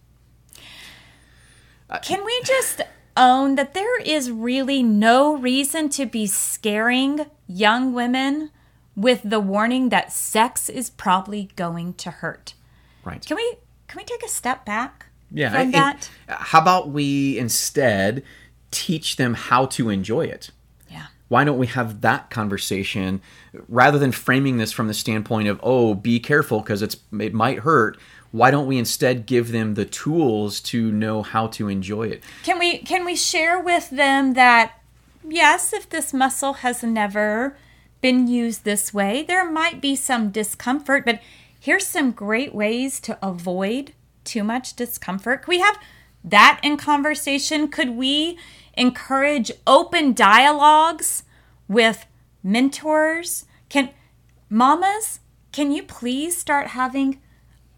Can 2.03 2.24
we 2.24 2.40
just 2.45 2.80
own 3.16 3.55
that 3.55 3.74
there 3.74 4.01
is 4.01 4.30
really 4.30 4.82
no 4.82 5.36
reason 5.36 5.88
to 5.90 6.07
be 6.07 6.26
scaring 6.26 7.26
young 7.47 7.92
women 7.92 8.51
with 8.97 9.20
the 9.24 9.38
warning 9.38 9.90
that 9.90 10.12
sex 10.12 10.68
is 10.68 10.90
probably 10.90 11.51
going 11.57 11.95
to 11.95 12.11
hurt? 12.11 12.55
right. 13.05 13.24
Can 13.24 13.36
we 13.36 13.57
can 13.86 13.99
we 13.99 14.05
take 14.05 14.24
a 14.24 14.28
step 14.28 14.64
back 14.64 15.07
yeah. 15.30 15.51
from 15.51 15.70
that? 15.72 16.11
how 16.26 16.61
about 16.61 16.90
we 16.90 17.38
instead 17.38 18.24
teach 18.70 19.16
them 19.16 19.34
how 19.34 19.66
to 19.66 19.90
enjoy 19.90 20.22
it? 20.22 20.51
Why 21.35 21.43
don't 21.43 21.59
we 21.59 21.66
have 21.66 22.03
that 22.03 22.30
conversation 22.30 23.20
rather 23.68 23.99
than 23.99 24.12
framing 24.12 24.59
this 24.59 24.70
from 24.70 24.87
the 24.87 24.95
standpoint 24.95 25.49
of 25.49 25.59
oh, 25.64 25.93
be 25.93 26.20
careful 26.20 26.61
because 26.61 26.80
it's 26.80 26.97
it 27.18 27.35
might 27.35 27.59
hurt? 27.59 27.99
Why 28.30 28.53
don't 28.53 28.68
we 28.68 28.78
instead 28.78 29.26
give 29.26 29.51
them 29.51 29.74
the 29.74 29.85
tools 29.85 30.61
to 30.61 30.93
know 30.93 31.24
how 31.24 31.49
to 31.49 31.66
enjoy 31.66 32.05
it? 32.05 32.22
Can 32.45 32.61
we 32.61 32.78
can 32.78 33.05
we 33.05 33.16
share 33.16 33.59
with 33.59 33.91
them 33.91 34.35
that 34.35 34.78
yes, 35.28 35.72
if 35.72 35.91
this 35.91 36.14
muscle 36.14 36.53
has 36.53 36.85
never 36.85 37.57
been 38.01 38.28
used 38.28 38.62
this 38.62 38.95
way, 38.95 39.24
there 39.24 39.51
might 39.51 39.80
be 39.80 39.97
some 39.97 40.30
discomfort, 40.30 41.05
but 41.05 41.20
here's 41.59 41.85
some 41.85 42.12
great 42.12 42.55
ways 42.55 43.01
to 43.01 43.18
avoid 43.20 43.93
too 44.22 44.45
much 44.45 44.76
discomfort. 44.76 45.43
Could 45.43 45.49
we 45.49 45.59
have 45.59 45.78
that 46.22 46.61
in 46.62 46.76
conversation? 46.76 47.66
Could 47.66 47.91
we 47.97 48.39
encourage 48.77 49.51
open 49.66 50.12
dialogues 50.12 51.22
with 51.68 52.07
mentors? 52.43 53.45
Can 53.68 53.91
mamas, 54.49 55.20
can 55.53 55.72
you 55.72 55.83
please 55.83 56.37
start 56.37 56.68
having 56.68 57.20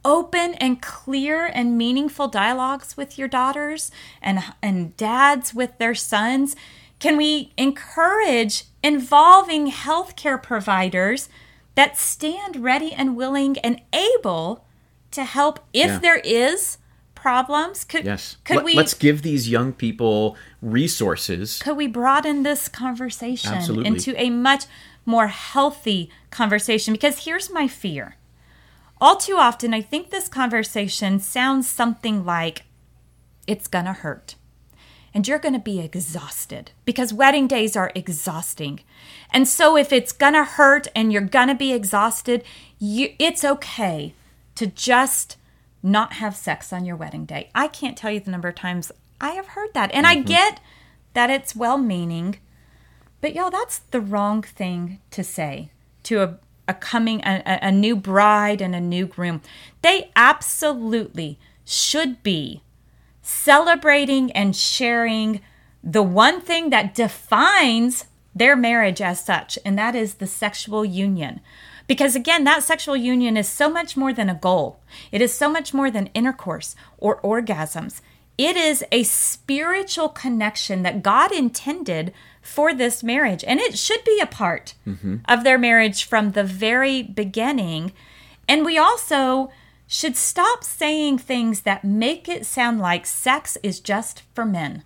open 0.05 0.55
and 0.55 0.81
clear 0.81 1.47
and 1.47 1.77
meaningful 1.77 2.29
dialogues 2.29 2.97
with 2.97 3.19
your 3.19 3.27
daughters 3.27 3.91
and 4.23 4.39
and 4.63 4.97
dads 4.97 5.53
with 5.53 5.77
their 5.79 5.97
sons 5.97 6.55
can 7.01 7.17
we 7.17 7.53
encourage 7.57 8.65
involving 8.85 9.71
healthcare 9.71 10.41
providers 10.41 11.29
that 11.75 11.99
stand 11.99 12.63
ready 12.63 12.93
and 12.93 13.17
willing 13.17 13.59
and 13.59 13.81
able 13.93 14.65
to 15.11 15.25
help 15.25 15.59
if 15.73 15.89
Yeah. 15.89 15.99
there 15.99 16.21
is 16.25 16.79
problems 17.27 17.83
could 17.83 18.05
Yes. 18.05 18.37
could 18.45 18.59
Let, 18.59 18.65
we 18.65 18.75
let's 18.75 18.95
give 18.95 19.23
these 19.23 19.49
young 19.49 19.73
people 19.73 20.37
resources. 20.63 21.61
could 21.61 21.77
we 21.77 21.89
broaden 21.89 22.45
this 22.45 22.69
conversation 22.69 23.53
Absolutely. 23.53 23.89
into 23.89 24.11
a 24.17 24.31
much 24.31 24.67
more 25.05 25.27
healthy 25.27 26.09
conversation 26.31 26.95
because 26.95 27.25
here's 27.25 27.51
my 27.51 27.67
fear 27.67 28.15
all 29.01 29.17
too 29.17 29.39
often 29.39 29.75
i 29.75 29.81
think 29.81 30.11
this 30.11 30.29
conversation 30.29 31.19
sounds 31.19 31.69
something 31.69 32.25
like 32.25 32.63
it's 33.49 33.67
gonna 33.67 33.93
hurt 33.93 34.37
and 35.13 35.27
you're 35.27 35.41
gonna 35.47 35.59
be 35.59 35.81
exhausted 35.81 36.71
because 36.85 37.13
wedding 37.13 37.49
days 37.49 37.75
are 37.75 37.91
exhausting 37.97 38.79
and 39.33 39.49
so 39.49 39.77
if 39.77 39.93
it's 39.93 40.13
gonna 40.13 40.45
hurt 40.45 40.87
and 40.95 41.13
you're 41.13 41.23
gonna 41.39 41.57
be 41.57 41.73
exhausted 41.73 42.45
you, 42.79 43.15
it's 43.19 43.45
okay 43.45 44.15
to 44.55 44.69
just 44.69 45.37
not 45.87 46.15
have 46.15 46.35
sex 46.37 46.73
on 46.73 46.85
your 46.85 46.97
wedding 46.97 47.25
day 47.25 47.51
i 47.55 47.67
can't 47.69 47.97
tell 47.97 48.11
you 48.11 48.21
the 48.21 48.31
number 48.31 48.49
of 48.49 48.55
times 48.55 48.91
i 49.21 49.31
have 49.31 49.49
heard 49.49 49.73
that 49.75 49.91
and 49.93 50.07
i 50.07 50.17
mm-hmm. 50.17 50.27
get 50.27 50.61
that 51.15 51.31
it's 51.31 51.57
well 51.57 51.79
meaning 51.79 52.39
but 53.21 53.35
y'all, 53.35 53.51
that's 53.51 53.79
the 53.91 54.01
wrong 54.01 54.43
thing 54.43 55.01
to 55.11 55.25
say 55.25 55.71
to 56.05 56.23
a, 56.23 56.39
a 56.69 56.75
coming 56.75 57.21
a- 57.25 57.59
a 57.63 57.73
new 57.73 57.97
bride 57.97 58.61
and 58.61 58.75
a 58.75 58.81
new 58.81 59.07
groom. 59.07 59.43
They 59.83 60.11
absolutely 60.15 61.39
should 61.65 62.23
be 62.23 62.63
celebrating 63.23 64.31
and 64.33 64.55
sharing 64.55 65.41
the 65.83 66.03
one 66.03 66.41
thing 66.41 66.71
that 66.71 66.95
defines 66.95 68.05
their 68.35 68.55
marriage 68.55 69.01
as 69.01 69.25
such, 69.25 69.59
and 69.65 69.79
that 69.79 69.97
is 69.97 70.15
the 70.15 70.27
sexual 70.27 70.85
union. 70.85 71.41
Because 71.87 72.17
again, 72.17 72.45
that 72.45 72.63
sexual 72.63 72.97
union 72.97 73.37
is 73.37 73.49
so 73.49 73.69
much 73.69 73.97
more 73.97 74.13
than 74.13 74.29
a 74.29 74.35
goal. 74.35 74.81
It 75.13 75.23
is 75.23 75.33
so 75.33 75.49
much 75.49 75.73
more 75.73 75.91
than 75.91 76.09
intercourse 76.09 76.75
or 76.99 77.21
orgasms. 77.23 78.01
It 78.39 78.57
is 78.57 78.85
a 78.93 79.03
spiritual 79.05 80.11
connection 80.11 80.83
that 80.83 81.03
God 81.03 81.33
intended 81.33 82.13
for 82.43 82.75
this 82.75 83.03
marriage, 83.03 83.43
and 83.45 83.61
it 83.61 83.79
should 83.79 84.05
be 84.05 84.21
a 84.21 84.27
part 84.27 84.75
mm-hmm. 84.87 85.17
of 85.27 85.43
their 85.43 85.59
marriage 85.59 86.05
from 86.05 86.33
the 86.33 86.45
very 86.45 87.03
beginning. 87.03 87.93
And 88.47 88.65
we 88.65 88.77
also 88.77 89.51
should 89.87 90.17
stop 90.17 90.65
saying 90.65 91.19
things 91.19 91.63
that 91.63 91.85
make 91.85 92.29
it 92.29 92.45
sound 92.45 92.81
like 92.81 93.07
sex 93.07 93.57
is 93.63 93.81
just 93.81 94.23
for 94.35 94.45
men. 94.45 94.83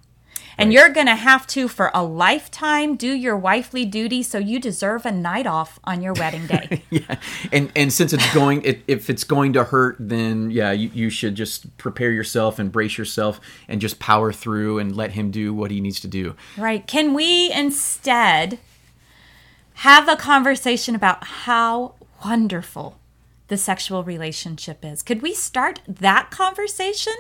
And 0.61 0.73
you're 0.73 0.91
going 0.91 1.07
to 1.07 1.15
have 1.15 1.47
to, 1.49 1.69
for 1.69 1.91
a 1.95 2.03
lifetime, 2.03 2.97
do 2.97 3.13
your 3.13 3.37
wifely 3.37 3.85
duty, 3.85 4.23
so 4.23 4.39
you 4.39 4.61
deserve 4.61 5.07
a 5.07 5.13
night 5.13 5.47
off 5.47 5.79
on 5.85 6.03
your 6.03 6.13
wedding 6.13 6.47
day. 6.47 6.83
yeah, 6.91 7.17
and 7.53 7.73
and 7.75 7.93
since 7.93 8.13
it's 8.13 8.35
going, 8.35 8.63
it, 8.63 8.83
if 8.87 9.09
it's 9.11 9.25
going 9.25 9.53
to 9.55 9.65
hurt, 9.65 9.97
then 9.99 10.51
yeah, 10.51 10.73
you, 10.73 10.91
you 10.93 11.11
should 11.11 11.35
just 11.35 11.77
prepare 11.79 12.13
yourself 12.13 12.59
and 12.59 12.71
brace 12.71 12.99
yourself 12.99 13.41
and 13.69 13.81
just 13.81 13.99
power 13.99 14.33
through 14.33 14.79
and 14.79 14.95
let 14.95 15.13
him 15.13 15.31
do 15.31 15.55
what 15.55 15.71
he 15.71 15.81
needs 15.81 16.01
to 16.01 16.09
do. 16.09 16.35
Right. 16.57 16.87
Can 16.87 17.15
we 17.15 17.53
instead 17.53 18.59
have 19.75 20.09
a 20.09 20.17
conversation 20.17 20.95
about 20.95 21.25
how 21.25 21.95
wonderful 22.25 22.99
the 23.49 23.57
sexual 23.57 24.05
relationship 24.05 24.85
is? 24.85 25.03
Could 25.03 25.23
we 25.23 25.35
start 25.35 25.81
that 25.89 26.31
conversation? 26.31 27.15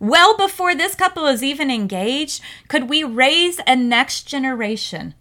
Well, 0.00 0.36
before 0.36 0.74
this 0.74 0.94
couple 0.94 1.26
is 1.26 1.44
even 1.44 1.70
engaged, 1.70 2.42
could 2.68 2.88
we 2.88 3.04
raise 3.04 3.60
a 3.66 3.76
next 3.76 4.22
generation 4.22 5.14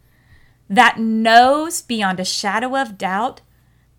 that 0.70 0.98
knows 0.98 1.82
beyond 1.82 2.20
a 2.20 2.26
shadow 2.26 2.76
of 2.82 2.98
doubt 2.98 3.42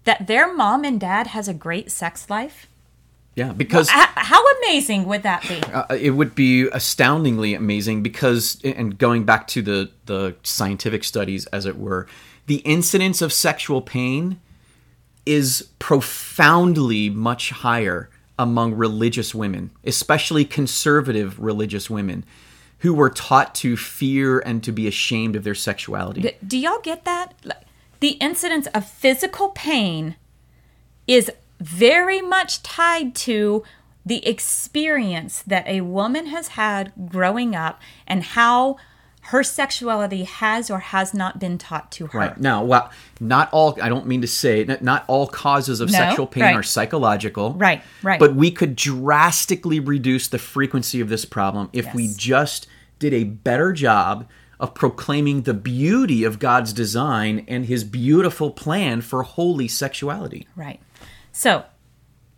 that 0.04 0.26
their 0.26 0.52
mom 0.52 0.84
and 0.84 0.98
dad 0.98 1.28
has 1.28 1.48
a 1.48 1.54
great 1.54 1.90
sex 1.90 2.30
life? 2.30 2.66
Yeah, 3.36 3.52
because 3.52 3.88
H- 3.90 4.08
how 4.16 4.42
amazing 4.58 5.04
would 5.04 5.22
that 5.22 5.42
be? 5.46 5.60
uh, 5.72 5.94
it 5.94 6.10
would 6.10 6.34
be 6.34 6.62
astoundingly 6.72 7.54
amazing 7.54 8.02
because 8.02 8.60
and 8.64 8.98
going 8.98 9.24
back 9.24 9.46
to 9.48 9.62
the 9.62 9.90
the 10.06 10.34
scientific 10.42 11.04
studies 11.04 11.46
as 11.46 11.64
it 11.64 11.78
were 11.78 12.06
the 12.46 12.56
incidence 12.56 13.22
of 13.22 13.32
sexual 13.32 13.80
pain 13.82 14.40
is 15.24 15.68
profoundly 15.78 17.08
much 17.08 17.50
higher 17.50 18.10
among 18.40 18.74
religious 18.74 19.34
women 19.34 19.70
especially 19.84 20.44
conservative 20.44 21.38
religious 21.38 21.90
women 21.90 22.24
who 22.78 22.94
were 22.94 23.10
taught 23.10 23.54
to 23.54 23.76
fear 23.76 24.40
and 24.40 24.64
to 24.64 24.72
be 24.72 24.88
ashamed 24.88 25.36
of 25.36 25.44
their 25.44 25.54
sexuality 25.54 26.34
Do 26.44 26.58
y'all 26.58 26.80
get 26.80 27.04
that? 27.04 27.34
The 28.00 28.12
incidence 28.12 28.66
of 28.68 28.88
physical 28.88 29.50
pain 29.50 30.16
is 31.06 31.30
very 31.60 32.22
much 32.22 32.62
tied 32.62 33.14
to 33.14 33.62
the 34.06 34.26
experience 34.26 35.42
that 35.42 35.66
a 35.68 35.82
woman 35.82 36.26
has 36.26 36.48
had 36.48 36.92
growing 37.10 37.54
up 37.54 37.80
and 38.06 38.22
how 38.22 38.78
her 39.30 39.44
sexuality 39.44 40.24
has 40.24 40.72
or 40.72 40.80
has 40.80 41.14
not 41.14 41.38
been 41.38 41.56
taught 41.56 41.92
to 41.92 42.08
her. 42.08 42.18
Right. 42.18 42.40
Now, 42.40 42.64
well, 42.64 42.90
not 43.20 43.48
all, 43.52 43.78
I 43.80 43.88
don't 43.88 44.06
mean 44.06 44.22
to 44.22 44.26
say, 44.26 44.64
not, 44.64 44.82
not 44.82 45.04
all 45.06 45.28
causes 45.28 45.78
of 45.80 45.88
No, 45.88 45.98
sexual 45.98 46.26
pain 46.26 46.42
right. 46.42 46.56
are 46.56 46.64
psychological. 46.64 47.54
Right, 47.54 47.80
right. 48.02 48.18
But 48.18 48.34
we 48.34 48.50
could 48.50 48.74
drastically 48.74 49.78
reduce 49.78 50.26
the 50.26 50.40
frequency 50.40 51.00
of 51.00 51.08
this 51.08 51.24
problem 51.24 51.70
if 51.72 51.94
we 51.94 52.12
just 52.16 52.66
did 52.98 53.14
a 53.14 53.22
better 53.22 53.72
job 53.72 54.28
of 54.58 54.74
proclaiming 54.74 55.42
the 55.42 55.54
beauty 55.54 56.24
of 56.24 56.40
God's 56.40 56.72
design 56.72 57.44
and 57.46 57.66
his 57.66 57.84
beautiful 57.84 58.50
plan 58.50 59.00
for 59.00 59.22
holy 59.22 59.68
sexuality. 59.68 60.48
Right. 60.56 60.80
So, 61.30 61.66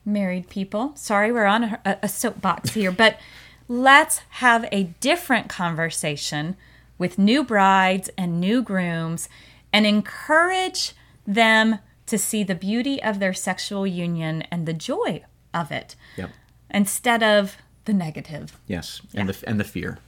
married 0.05 0.51
people, 0.51 0.93
sorry 0.95 1.32
we're 1.32 1.47
on 1.47 1.64
a, 1.64 1.99
a 2.03 2.09
soapbox 2.09 2.74
here, 2.74 2.93
but 2.93 3.18
let's 3.66 4.20
have 4.28 4.68
a 4.70 4.84
different 5.01 5.49
conversation 5.49 6.55
with 7.03 7.18
new 7.18 7.42
brides 7.42 8.09
and 8.16 8.40
new 8.40 8.62
grooms 8.62 9.28
and 9.72 9.84
encourage 9.84 10.92
them 11.26 11.78
to 12.07 12.16
see 12.16 12.44
the 12.44 12.55
beauty 12.55 13.03
of 13.03 13.18
their 13.18 13.34
sexual 13.34 13.84
union 13.84 14.42
and 14.53 14.66
the 14.66 14.72
joy 14.72 15.20
of 15.53 15.72
it 15.72 15.96
Yep. 16.16 16.30
instead 16.70 17.20
of 17.24 17.57
the 17.86 17.92
negative. 17.92 18.57
Yes. 18.68 19.00
And 19.14 19.28
the 19.28 19.36
and 19.48 19.59
the 19.59 19.64
fear. 19.64 19.98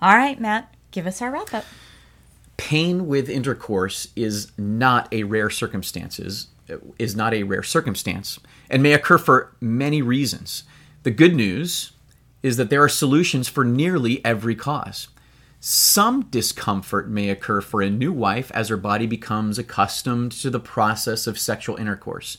All 0.00 0.16
right, 0.16 0.40
Matt, 0.40 0.72
give 0.92 1.08
us 1.08 1.20
our 1.20 1.32
wrap 1.32 1.52
up. 1.52 1.64
pain 2.56 3.06
with 3.08 3.28
intercourse 3.28 4.08
is 4.14 4.52
not 4.56 5.12
a 5.12 5.24
rare 5.24 5.50
circumstances 5.50 6.46
uh, 6.70 6.76
is 6.98 7.16
not 7.16 7.34
a 7.34 7.42
rare 7.42 7.62
circumstance 7.64 8.38
and 8.70 8.80
may 8.82 8.92
occur 8.92 9.18
for 9.18 9.52
many 9.60 10.00
reasons. 10.02 10.62
The 11.02 11.10
good 11.10 11.34
news 11.34 11.92
is 12.44 12.56
that 12.58 12.70
there 12.70 12.82
are 12.82 12.88
solutions 12.88 13.48
for 13.48 13.64
nearly 13.64 14.24
every 14.24 14.54
cause. 14.54 15.08
Some 15.60 16.22
discomfort 16.26 17.08
may 17.08 17.30
occur 17.30 17.60
for 17.60 17.82
a 17.82 17.90
new 17.90 18.12
wife 18.12 18.52
as 18.52 18.68
her 18.68 18.76
body 18.76 19.06
becomes 19.06 19.58
accustomed 19.58 20.30
to 20.32 20.50
the 20.50 20.60
process 20.60 21.26
of 21.26 21.38
sexual 21.38 21.76
intercourse. 21.76 22.38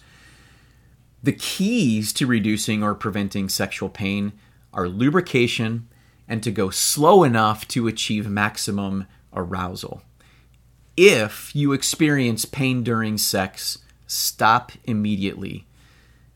The 1.22 1.34
keys 1.34 2.14
to 2.14 2.26
reducing 2.26 2.82
or 2.82 2.96
preventing 2.96 3.50
sexual 3.50 3.90
pain 3.90 4.32
are 4.74 4.88
lubrication 4.88 5.90
and 6.30 6.42
to 6.44 6.52
go 6.52 6.70
slow 6.70 7.24
enough 7.24 7.68
to 7.70 7.88
achieve 7.88 8.30
maximum 8.30 9.06
arousal. 9.34 10.02
If 10.96 11.54
you 11.54 11.74
experience 11.74 12.46
pain 12.46 12.84
during 12.84 13.18
sex, 13.18 13.80
stop 14.08 14.72
immediately. 14.86 15.66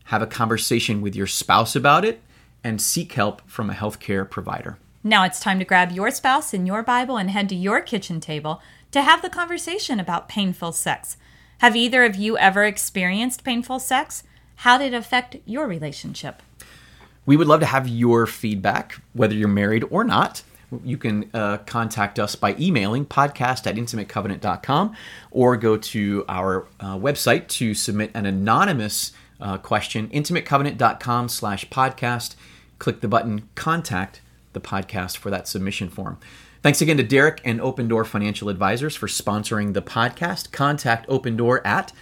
Have 0.04 0.20
a 0.20 0.26
conversation 0.26 1.00
with 1.00 1.16
your 1.16 1.26
spouse 1.26 1.74
about 1.74 2.04
it 2.04 2.20
and 2.62 2.80
seek 2.80 3.12
help 3.12 3.48
from 3.48 3.70
a 3.70 3.74
healthcare 3.74 4.28
provider. 4.28 4.78
Now 5.06 5.24
it's 5.24 5.38
time 5.38 5.58
to 5.58 5.66
grab 5.66 5.92
your 5.92 6.10
spouse 6.10 6.54
and 6.54 6.66
your 6.66 6.82
Bible 6.82 7.18
and 7.18 7.28
head 7.28 7.50
to 7.50 7.54
your 7.54 7.82
kitchen 7.82 8.20
table 8.20 8.62
to 8.90 9.02
have 9.02 9.20
the 9.20 9.28
conversation 9.28 10.00
about 10.00 10.30
painful 10.30 10.72
sex. 10.72 11.18
Have 11.58 11.76
either 11.76 12.04
of 12.04 12.16
you 12.16 12.38
ever 12.38 12.64
experienced 12.64 13.44
painful 13.44 13.80
sex? 13.80 14.24
How 14.56 14.78
did 14.78 14.94
it 14.94 14.96
affect 14.96 15.36
your 15.44 15.66
relationship? 15.66 16.40
We 17.26 17.36
would 17.36 17.46
love 17.46 17.60
to 17.60 17.66
have 17.66 17.86
your 17.86 18.26
feedback, 18.26 18.98
whether 19.12 19.34
you're 19.34 19.46
married 19.46 19.84
or 19.90 20.04
not. 20.04 20.42
You 20.82 20.96
can 20.96 21.28
uh, 21.34 21.58
contact 21.58 22.18
us 22.18 22.34
by 22.34 22.56
emailing 22.58 23.04
podcast 23.04 23.66
at 23.66 23.76
intimatecovenant.com 23.76 24.96
or 25.30 25.58
go 25.58 25.76
to 25.76 26.24
our 26.30 26.66
uh, 26.80 26.96
website 26.96 27.48
to 27.48 27.74
submit 27.74 28.10
an 28.14 28.24
anonymous 28.24 29.12
uh, 29.38 29.58
question, 29.58 30.08
intimatecovenant.com 30.08 31.28
slash 31.28 31.68
podcast. 31.68 32.36
Click 32.78 33.02
the 33.02 33.08
button 33.08 33.50
contact 33.54 34.22
the 34.54 34.60
podcast 34.60 35.16
for 35.16 35.30
that 35.30 35.46
submission 35.46 35.88
form. 35.88 36.18
Thanks 36.62 36.80
again 36.80 36.96
to 36.96 37.02
Derek 37.02 37.42
and 37.44 37.60
Open 37.60 37.88
Door 37.88 38.06
Financial 38.06 38.48
Advisors 38.48 38.96
for 38.96 39.06
sponsoring 39.06 39.74
the 39.74 39.82
podcast. 39.82 40.50
Contact 40.50 41.04
Open 41.08 41.36
Door 41.36 41.66
at 41.66 41.92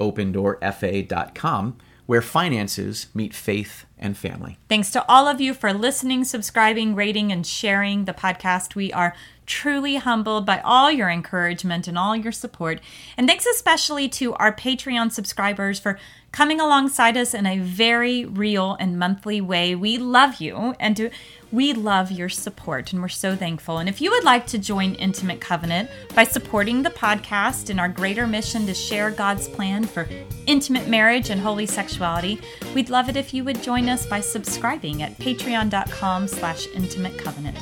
opendoorfa.com, 0.00 1.76
where 2.06 2.22
finances 2.22 3.06
meet 3.14 3.34
faith 3.34 3.84
and 3.98 4.16
family. 4.16 4.58
Thanks 4.68 4.90
to 4.92 5.04
all 5.08 5.26
of 5.26 5.40
you 5.40 5.54
for 5.54 5.72
listening, 5.72 6.24
subscribing, 6.24 6.94
rating, 6.94 7.32
and 7.32 7.46
sharing 7.46 8.04
the 8.04 8.12
podcast. 8.12 8.74
We 8.74 8.92
are 8.92 9.14
truly 9.46 9.96
humbled 9.96 10.44
by 10.44 10.60
all 10.60 10.92
your 10.92 11.08
encouragement 11.08 11.88
and 11.88 11.98
all 11.98 12.14
your 12.14 12.32
support. 12.32 12.80
And 13.16 13.26
thanks 13.26 13.46
especially 13.46 14.08
to 14.10 14.34
our 14.34 14.54
Patreon 14.54 15.10
subscribers 15.10 15.80
for 15.80 15.98
coming 16.30 16.60
alongside 16.60 17.16
us 17.16 17.32
in 17.32 17.46
a 17.46 17.58
very 17.58 18.24
real 18.24 18.76
and 18.78 18.98
monthly 18.98 19.40
way. 19.40 19.74
We 19.74 19.96
love 19.96 20.40
you 20.40 20.74
and 20.78 20.94
do, 20.94 21.10
we 21.50 21.72
love 21.72 22.12
your 22.12 22.28
support, 22.28 22.92
and 22.92 23.00
we're 23.00 23.08
so 23.08 23.34
thankful. 23.34 23.78
And 23.78 23.88
if 23.88 24.02
you 24.02 24.10
would 24.10 24.24
like 24.24 24.46
to 24.48 24.58
join 24.58 24.94
Intimate 24.96 25.40
Covenant 25.40 25.90
by 26.14 26.24
supporting 26.24 26.82
the 26.82 26.90
podcast 26.90 27.70
in 27.70 27.78
our 27.78 27.88
greater 27.88 28.26
mission 28.26 28.66
to 28.66 28.74
share 28.74 29.10
God's 29.10 29.48
plan 29.48 29.84
for 29.84 30.06
intimate 30.46 30.88
marriage 30.88 31.30
and 31.30 31.40
holy 31.40 31.64
sexuality, 31.64 32.38
we'd 32.74 32.90
love 32.90 33.08
it 33.08 33.16
if 33.16 33.32
you 33.32 33.44
would 33.44 33.62
us 33.88 34.06
by 34.06 34.20
subscribing 34.20 35.02
at 35.02 35.16
patreon.com 35.18 36.28
slash 36.28 36.66
intimate 36.74 37.18
covenant. 37.18 37.58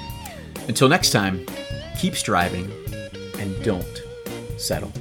Until 0.68 0.88
next 0.88 1.10
time, 1.10 1.46
keep 1.98 2.14
striving 2.14 2.70
and 3.38 3.62
don't 3.62 4.02
settle. 4.56 4.92